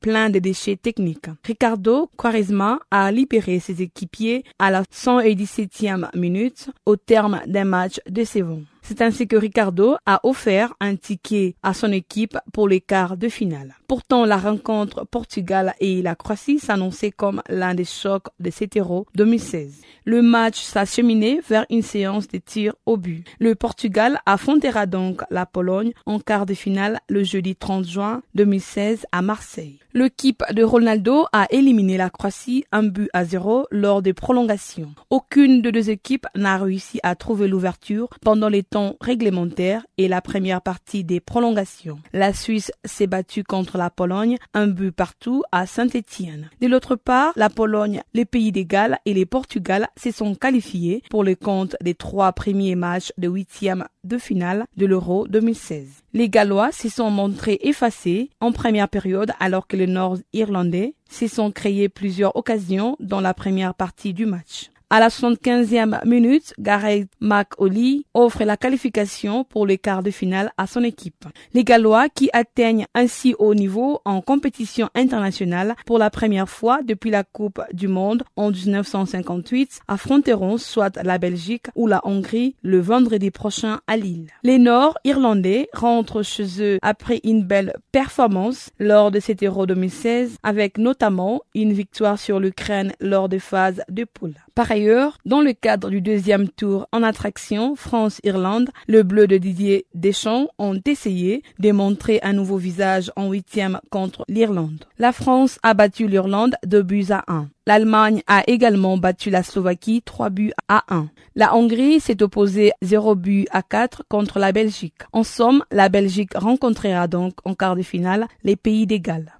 plein 0.00 0.30
de 0.30 0.38
déchets 0.38 0.76
techniques. 0.76 1.28
Ricardo 1.44 2.10
Quaresma 2.16 2.78
a 2.90 3.10
libéré 3.10 3.60
ses 3.60 3.82
équipiers 3.82 4.44
à 4.58 4.70
la 4.70 4.82
117e 4.82 6.08
minute 6.16 6.70
au 6.86 6.96
terme 6.96 7.40
d'un 7.46 7.64
match 7.64 8.00
décevant. 8.08 8.60
C'est 8.82 9.00
ainsi 9.00 9.28
que 9.28 9.36
Ricardo 9.36 9.96
a 10.06 10.20
offert 10.24 10.74
un 10.80 10.96
ticket 10.96 11.54
à 11.62 11.72
son 11.72 11.92
équipe 11.92 12.36
pour 12.52 12.68
les 12.68 12.80
quarts 12.80 13.16
de 13.16 13.28
finale. 13.28 13.74
Pourtant, 13.92 14.24
la 14.24 14.38
rencontre 14.38 15.04
Portugal 15.04 15.74
et 15.78 16.00
la 16.00 16.14
Croatie 16.14 16.58
s'annonçait 16.58 17.10
comme 17.10 17.42
l'un 17.50 17.74
des 17.74 17.84
chocs 17.84 18.28
de 18.40 18.48
cet 18.48 18.78
Euro 18.78 19.06
2016. 19.16 19.82
Le 20.06 20.22
match 20.22 20.62
s'acheminait 20.62 21.40
vers 21.46 21.66
une 21.68 21.82
séance 21.82 22.26
de 22.26 22.38
tirs 22.38 22.74
au 22.86 22.96
but. 22.96 23.26
Le 23.38 23.54
Portugal 23.54 24.18
affrontera 24.24 24.86
donc 24.86 25.20
la 25.30 25.44
Pologne 25.44 25.92
en 26.06 26.20
quart 26.20 26.46
de 26.46 26.54
finale 26.54 27.00
le 27.10 27.22
jeudi 27.22 27.54
30 27.54 27.84
juin 27.84 28.22
2016 28.34 29.04
à 29.12 29.20
Marseille. 29.20 29.78
L'équipe 29.94 30.42
de 30.50 30.64
Ronaldo 30.64 31.26
a 31.34 31.46
éliminé 31.50 31.98
la 31.98 32.08
Croatie 32.08 32.64
un 32.72 32.84
but 32.84 33.10
à 33.12 33.26
zéro 33.26 33.66
lors 33.70 34.00
des 34.00 34.14
prolongations. 34.14 34.94
Aucune 35.10 35.60
de 35.60 35.70
deux 35.70 35.90
équipes 35.90 36.26
n'a 36.34 36.56
réussi 36.56 36.98
à 37.02 37.14
trouver 37.14 37.46
l'ouverture 37.46 38.08
pendant 38.22 38.48
les 38.48 38.62
temps 38.62 38.96
réglementaires 39.02 39.84
et 39.98 40.08
la 40.08 40.22
première 40.22 40.62
partie 40.62 41.04
des 41.04 41.20
prolongations. 41.20 41.98
La 42.14 42.32
Suisse 42.32 42.72
s'est 42.86 43.06
battue 43.06 43.44
contre 43.44 43.76
la 43.76 43.81
Pologne 43.90 44.36
un 44.54 44.66
but 44.66 44.92
partout 44.92 45.42
à 45.52 45.66
Saint-Étienne. 45.66 46.50
De 46.60 46.66
l'autre 46.66 46.96
part, 46.96 47.32
la 47.36 47.50
Pologne, 47.50 48.02
les 48.14 48.24
pays 48.24 48.52
des 48.52 48.64
Galles 48.64 48.98
et 49.04 49.14
les 49.14 49.26
Portugal 49.26 49.88
se 49.96 50.10
sont 50.10 50.34
qualifiés 50.34 51.02
pour 51.10 51.24
le 51.24 51.34
compte 51.34 51.76
des 51.82 51.94
trois 51.94 52.32
premiers 52.32 52.74
matchs 52.74 53.12
de 53.18 53.28
huitième 53.28 53.86
de 54.04 54.18
finale 54.18 54.66
de 54.76 54.86
l'Euro 54.86 55.26
2016. 55.28 56.02
Les 56.12 56.28
Gallois 56.28 56.72
se 56.72 56.88
sont 56.88 57.10
montrés 57.10 57.58
effacés 57.62 58.30
en 58.40 58.52
première 58.52 58.88
période 58.88 59.32
alors 59.40 59.66
que 59.66 59.76
les 59.76 59.86
Nord-Irlandais 59.86 60.94
se 61.08 61.28
sont 61.28 61.50
créés 61.50 61.88
plusieurs 61.88 62.36
occasions 62.36 62.96
dans 63.00 63.20
la 63.20 63.34
première 63.34 63.74
partie 63.74 64.14
du 64.14 64.26
match. 64.26 64.70
À 64.94 65.00
la 65.00 65.08
75e 65.08 66.06
minute, 66.06 66.52
Gareth 66.58 67.08
McAuley 67.18 68.04
offre 68.12 68.44
la 68.44 68.58
qualification 68.58 69.42
pour 69.42 69.66
les 69.66 69.78
quarts 69.78 70.02
de 70.02 70.10
finale 70.10 70.52
à 70.58 70.66
son 70.66 70.84
équipe. 70.84 71.24
Les 71.54 71.64
Gallois, 71.64 72.10
qui 72.10 72.28
atteignent 72.34 72.84
ainsi 72.94 73.34
haut 73.38 73.54
niveau 73.54 74.02
en 74.04 74.20
compétition 74.20 74.90
internationale 74.94 75.76
pour 75.86 75.96
la 75.96 76.10
première 76.10 76.46
fois 76.46 76.82
depuis 76.82 77.08
la 77.08 77.24
Coupe 77.24 77.62
du 77.72 77.88
Monde 77.88 78.24
en 78.36 78.50
1958, 78.50 79.80
affronteront 79.88 80.58
soit 80.58 81.02
la 81.02 81.16
Belgique 81.16 81.68
ou 81.74 81.86
la 81.86 82.02
Hongrie 82.04 82.54
le 82.60 82.78
vendredi 82.78 83.30
prochain 83.30 83.80
à 83.86 83.96
Lille. 83.96 84.26
Les 84.42 84.58
Nord-Irlandais 84.58 85.70
rentrent 85.72 86.22
chez 86.22 86.60
eux 86.60 86.78
après 86.82 87.18
une 87.24 87.44
belle 87.44 87.72
performance 87.92 88.68
lors 88.78 89.10
de 89.10 89.20
cet 89.20 89.42
Euro 89.42 89.64
2016 89.64 90.36
avec 90.42 90.76
notamment 90.76 91.40
une 91.54 91.72
victoire 91.72 92.18
sur 92.18 92.40
l'Ukraine 92.40 92.92
lors 93.00 93.30
des 93.30 93.38
phases 93.38 93.80
de 93.88 94.04
poule. 94.04 94.34
Ailleurs, 94.82 95.18
dans 95.24 95.40
le 95.40 95.52
cadre 95.52 95.90
du 95.90 96.00
deuxième 96.00 96.48
tour 96.48 96.88
en 96.92 97.02
attraction 97.04 97.76
France-Irlande, 97.76 98.70
le 98.88 99.04
bleu 99.04 99.28
de 99.28 99.38
Didier 99.38 99.86
Deschamps 99.94 100.48
ont 100.58 100.78
essayé 100.84 101.42
de 101.60 101.70
montrer 101.70 102.18
un 102.22 102.32
nouveau 102.32 102.56
visage 102.56 103.12
en 103.14 103.30
huitième 103.30 103.78
contre 103.90 104.24
l'Irlande. 104.28 104.84
La 104.98 105.12
France 105.12 105.58
a 105.62 105.74
battu 105.74 106.08
l'Irlande 106.08 106.56
de 106.66 106.82
buts 106.82 107.06
à 107.10 107.22
1. 107.28 107.48
L'Allemagne 107.66 108.22
a 108.26 108.42
également 108.48 108.98
battu 108.98 109.30
la 109.30 109.44
Slovaquie 109.44 110.02
3 110.02 110.30
buts 110.30 110.52
à 110.68 110.82
1. 110.88 111.08
La 111.36 111.54
Hongrie 111.54 112.00
s'est 112.00 112.22
opposée 112.22 112.72
0 112.82 113.14
buts 113.14 113.46
à 113.52 113.62
4 113.62 114.02
contre 114.08 114.40
la 114.40 114.50
Belgique. 114.50 115.02
En 115.12 115.22
somme, 115.22 115.64
la 115.70 115.88
Belgique 115.88 116.34
rencontrera 116.34 117.06
donc 117.06 117.34
en 117.44 117.54
quart 117.54 117.76
de 117.76 117.82
finale 117.82 118.26
les 118.42 118.56
pays 118.56 118.86
Galles. 118.86 119.32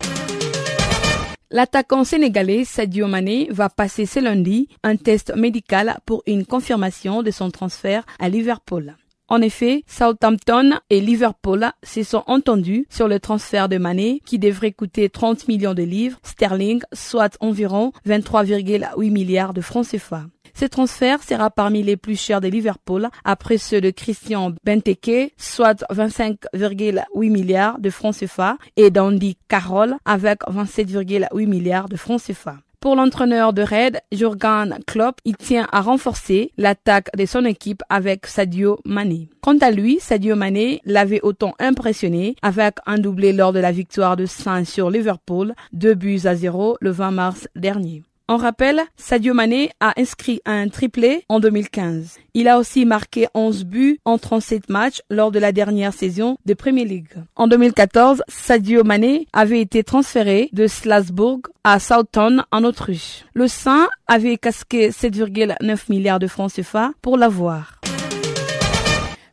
L'attaquant 1.52 2.02
sénégalais 2.02 2.64
Sadio 2.64 3.06
Mané 3.06 3.46
va 3.50 3.68
passer 3.68 4.06
ce 4.06 4.18
lundi 4.18 4.68
un 4.82 4.96
test 4.96 5.36
médical 5.36 5.98
pour 6.06 6.22
une 6.26 6.46
confirmation 6.46 7.22
de 7.22 7.30
son 7.30 7.50
transfert 7.50 8.06
à 8.18 8.30
Liverpool. 8.30 8.96
En 9.28 9.42
effet, 9.42 9.84
Southampton 9.86 10.78
et 10.88 11.02
Liverpool 11.02 11.66
se 11.82 12.04
sont 12.04 12.24
entendus 12.26 12.86
sur 12.88 13.06
le 13.06 13.20
transfert 13.20 13.68
de 13.68 13.76
Mané 13.76 14.22
qui 14.24 14.38
devrait 14.38 14.72
coûter 14.72 15.10
30 15.10 15.46
millions 15.46 15.74
de 15.74 15.82
livres 15.82 16.18
sterling, 16.22 16.80
soit 16.94 17.36
environ 17.40 17.92
23,8 18.06 19.10
milliards 19.10 19.52
de 19.52 19.60
francs 19.60 19.88
CFA. 19.88 20.24
Ce 20.54 20.64
transfert 20.64 21.22
sera 21.22 21.50
parmi 21.50 21.82
les 21.82 21.96
plus 21.96 22.20
chers 22.20 22.40
de 22.40 22.48
Liverpool 22.48 23.08
après 23.24 23.58
ceux 23.58 23.80
de 23.80 23.90
Christian 23.90 24.52
Benteke, 24.64 25.32
soit 25.36 25.84
25,8 25.90 27.30
milliards 27.30 27.78
de 27.78 27.90
francs 27.90 28.16
CFA, 28.16 28.58
et 28.76 28.90
d'Andy 28.90 29.36
Carroll 29.48 29.96
avec 30.04 30.40
27,8 30.42 31.46
milliards 31.46 31.88
de 31.88 31.96
francs 31.96 32.22
CFA. 32.22 32.56
Pour 32.82 32.96
l'entraîneur 32.96 33.52
de 33.52 33.62
Red, 33.62 34.00
Jurgen 34.10 34.76
Klopp, 34.88 35.20
il 35.24 35.36
tient 35.36 35.68
à 35.70 35.82
renforcer 35.82 36.50
l'attaque 36.58 37.16
de 37.16 37.26
son 37.26 37.44
équipe 37.44 37.80
avec 37.88 38.26
Sadio 38.26 38.80
Mané. 38.84 39.28
Quant 39.40 39.56
à 39.58 39.70
lui, 39.70 40.00
Sadio 40.00 40.34
Mané 40.34 40.80
l'avait 40.84 41.20
autant 41.22 41.54
impressionné 41.60 42.34
avec 42.42 42.78
un 42.86 42.98
doublé 42.98 43.32
lors 43.32 43.52
de 43.52 43.60
la 43.60 43.70
victoire 43.70 44.16
de 44.16 44.26
Saint 44.26 44.64
sur 44.64 44.90
Liverpool, 44.90 45.54
deux 45.72 45.94
buts 45.94 46.22
à 46.24 46.34
zéro 46.34 46.76
le 46.80 46.90
20 46.90 47.12
mars 47.12 47.48
dernier. 47.54 48.02
En 48.28 48.36
rappel, 48.36 48.80
Sadio 48.96 49.34
Mané 49.34 49.70
a 49.80 49.92
inscrit 49.96 50.40
un 50.44 50.68
triplé 50.68 51.24
en 51.28 51.40
2015. 51.40 52.18
Il 52.34 52.48
a 52.48 52.58
aussi 52.58 52.86
marqué 52.86 53.26
11 53.34 53.64
buts 53.64 53.98
en 54.04 54.18
37 54.18 54.68
matchs 54.68 55.02
lors 55.10 55.30
de 55.32 55.38
la 55.38 55.52
dernière 55.52 55.92
saison 55.92 56.38
de 56.46 56.54
Premier 56.54 56.84
League. 56.84 57.14
En 57.36 57.48
2014, 57.48 58.22
Sadio 58.28 58.84
Mané 58.84 59.26
avait 59.32 59.60
été 59.60 59.84
transféré 59.84 60.48
de 60.52 60.66
Strasbourg 60.66 61.40
à 61.64 61.78
Southampton 61.78 62.42
en 62.50 62.64
Autriche. 62.64 63.24
Le 63.34 63.48
Saint 63.48 63.88
avait 64.06 64.36
casqué 64.36 64.90
7,9 64.90 65.90
milliards 65.90 66.18
de 66.18 66.26
francs 66.26 66.52
CFA 66.52 66.92
pour 67.02 67.16
l'avoir. 67.18 67.80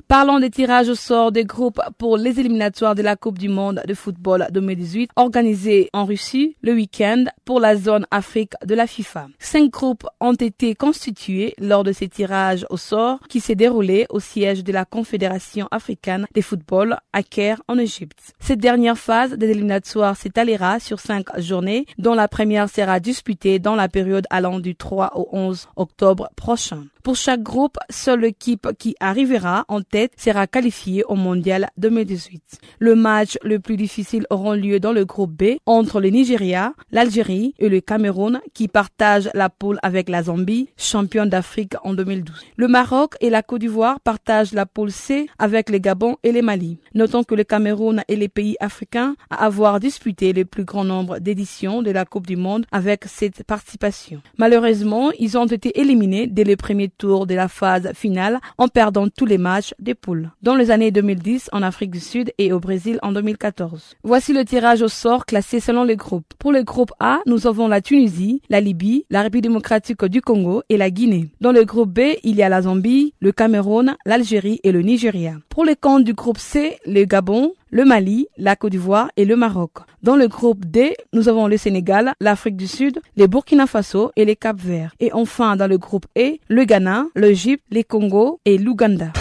Parlons 0.10 0.40
des 0.40 0.50
tirages 0.50 0.90
au 0.90 0.96
sort 0.96 1.32
des 1.32 1.46
groupes 1.46 1.80
pour 2.00 2.18
les 2.18 2.40
éliminatoires 2.40 2.96
de 2.96 3.04
la 3.04 3.16
Coupe 3.16 3.38
du 3.38 3.48
Monde 3.48 3.84
de 3.88 3.94
football 3.94 4.48
2018 4.52 5.12
organisée 5.16 5.92
en 5.94 6.04
Russie 6.04 6.56
le 6.64 6.74
week-end 6.74 7.26
pour 7.46 7.60
la 7.60 7.76
zone 7.76 8.08
Afrique 8.10 8.54
de 8.66 8.74
la 8.74 8.88
FIFA. 8.88 9.28
Cinq 9.38 9.70
groupes 9.70 10.08
ont 10.20 10.34
été 10.34 10.74
constitués 10.74 11.54
lors 11.60 11.84
de 11.84 11.92
ces 11.92 12.08
tirages 12.08 12.66
au 12.72 12.78
sort 12.78 13.20
qui 13.30 13.40
s'est 13.40 13.54
déroulé 13.54 14.08
au 14.10 14.20
siège 14.20 14.64
de 14.64 14.72
la 14.72 14.84
Confédération 14.84 15.68
africaine 15.70 16.26
des 16.34 16.42
football 16.42 16.98
à 17.14 17.22
Caire 17.22 17.62
en 17.68 17.78
Égypte. 17.78 18.34
Cette 18.40 18.62
dernière 18.62 18.98
phase 18.98 19.34
des 19.34 19.52
éliminatoires 19.52 20.18
s'étalera 20.18 20.80
sur 20.80 21.00
cinq 21.00 21.28
journées 21.40 21.86
dont 22.00 22.16
la 22.16 22.28
première 22.28 22.68
sera 22.68 23.00
disputée 23.00 23.60
dans 23.60 23.76
la 23.76 23.88
période 23.88 24.26
allant 24.32 24.60
du 24.60 24.76
3 24.76 25.12
au 25.20 25.30
11 25.34 25.68
octobre 25.76 26.32
prochain. 26.36 26.86
Pour 27.04 27.16
chaque 27.16 27.42
groupe, 27.42 27.78
seule 27.90 28.20
l'équipe 28.20 28.68
qui 28.78 28.96
arrivera 29.00 29.64
en 29.70 29.82
tête 29.82 29.99
sera 30.18 30.48
qualifiée 30.48 31.04
au 31.06 31.16
mondial 31.16 31.70
2018. 31.78 32.60
Le 32.80 32.96
match 32.96 33.38
le 33.44 33.60
plus 33.60 33.78
difficile 33.78 34.26
aura 34.30 34.56
lieu 34.56 34.80
dans 34.80 34.92
le 34.94 35.06
groupe 35.06 35.32
B 35.32 35.58
entre 35.66 36.00
le 36.02 36.10
Nigeria, 36.10 36.74
l'Algérie 36.92 37.54
et 37.60 37.70
le 37.70 37.82
Cameroun 37.82 38.40
qui 38.54 38.68
partagent 38.68 39.30
la 39.34 39.50
poule 39.50 39.80
avec 39.84 40.10
la 40.10 40.24
Zambie, 40.24 40.70
championne 40.78 41.30
d'Afrique 41.30 41.74
en 41.84 41.94
2012. 41.94 42.36
Le 42.58 42.68
Maroc 42.68 43.16
et 43.22 43.30
la 43.30 43.44
Côte 43.44 43.62
d'Ivoire 43.62 44.00
partagent 44.00 44.54
la 44.54 44.66
poule 44.66 44.92
C 44.92 45.28
avec 45.38 45.70
le 45.70 45.78
Gabon 45.78 46.18
et 46.24 46.32
le 46.32 46.42
Mali. 46.42 46.78
Notons 46.94 47.24
que 47.24 47.36
le 47.36 47.44
Cameroun 47.44 48.04
est 48.08 48.16
les 48.16 48.30
pays 48.30 48.56
africains 48.60 49.16
à 49.30 49.46
avoir 49.46 49.80
disputé 49.80 50.34
le 50.34 50.46
plus 50.46 50.64
grand 50.64 50.84
nombre 50.84 51.20
d'éditions 51.20 51.82
de 51.82 51.92
la 51.92 52.06
Coupe 52.06 52.28
du 52.28 52.36
Monde 52.36 52.66
avec 52.72 53.06
cette 53.06 53.44
participation. 53.44 54.22
Malheureusement, 54.38 55.12
ils 55.20 55.38
ont 55.38 55.46
été 55.46 55.80
éliminés 55.80 56.28
dès 56.28 56.44
le 56.44 56.56
premier 56.56 56.90
tour 56.90 57.28
de 57.28 57.36
la 57.36 57.48
phase 57.48 57.92
finale 57.94 58.40
en 58.58 58.68
perdant 58.68 59.08
tous 59.10 59.26
les 59.26 59.38
matchs 59.38 59.74
poules, 59.96 60.32
dans 60.42 60.56
les 60.56 60.72
années 60.72 60.92
2010 60.92 61.50
en 61.52 61.62
Afrique 61.62 61.92
du 61.92 62.00
Sud 62.00 62.32
et 62.38 62.52
au 62.54 62.60
Brésil 62.60 63.00
en 63.02 63.12
2014. 63.12 63.96
Voici 64.04 64.34
le 64.34 64.46
tirage 64.46 64.82
au 64.82 64.88
sort 64.88 65.26
classé 65.26 65.60
selon 65.60 65.84
les 65.84 65.96
groupes. 65.96 66.34
Pour 66.40 66.52
le 66.52 66.64
groupe 66.64 66.92
A, 67.00 67.20
nous 67.26 67.48
avons 67.48 67.68
la 67.68 67.82
Tunisie, 67.82 68.42
la 68.50 68.62
Libye, 68.62 69.06
la 69.10 69.22
République 69.22 69.44
démocratique 69.44 70.06
du 70.06 70.22
Congo 70.22 70.64
et 70.70 70.78
la 70.78 70.90
Guinée. 70.90 71.30
Dans 71.42 71.52
le 71.52 71.66
groupe 71.66 71.92
B, 71.92 72.00
il 72.24 72.36
y 72.36 72.44
a 72.44 72.50
la 72.50 72.62
Zambie, 72.64 73.14
le 73.20 73.32
Cameroun, 73.32 73.96
l'Algérie 74.06 74.60
et 74.64 74.72
le 74.72 74.82
Nigeria. 74.82 75.34
Pour 75.50 75.66
les 75.66 75.76
comptes 75.76 76.04
du 76.04 76.14
groupe 76.14 76.38
C, 76.38 76.78
le 76.86 77.06
Gabon, 77.06 77.54
le 77.72 77.86
Mali, 77.86 78.28
la 78.38 78.56
Côte 78.56 78.72
d'Ivoire 78.72 79.10
et 79.18 79.26
le 79.26 79.36
Maroc. 79.36 79.72
Dans 80.04 80.16
le 80.16 80.28
groupe 80.28 80.66
D, 80.66 80.96
nous 81.14 81.30
avons 81.30 81.48
le 81.48 81.58
Sénégal, 81.58 82.14
l'Afrique 82.20 82.56
du 82.58 82.68
Sud, 82.68 83.00
les 83.16 83.28
Burkina 83.28 83.68
Faso 83.68 84.12
et 84.16 84.26
les 84.26 84.36
Cap-Verts. 84.36 84.94
Et 85.00 85.12
enfin, 85.14 85.56
dans 85.56 85.68
le 85.68 85.78
groupe 85.78 86.06
E, 86.18 86.38
le 86.48 86.64
Ghana, 86.64 87.06
l'Égypte, 87.16 87.64
les 87.72 87.84
Congo 87.84 88.40
et 88.46 88.58
l'Ouganda. 88.58 89.12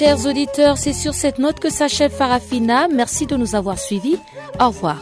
Chers 0.00 0.24
auditeurs, 0.24 0.78
c'est 0.78 0.94
sur 0.94 1.12
cette 1.12 1.38
note 1.38 1.60
que 1.60 1.68
s'achève 1.68 2.10
Farafina. 2.10 2.88
Merci 2.88 3.26
de 3.26 3.36
nous 3.36 3.54
avoir 3.54 3.78
suivis. 3.78 4.16
Au 4.58 4.68
revoir. 4.68 4.96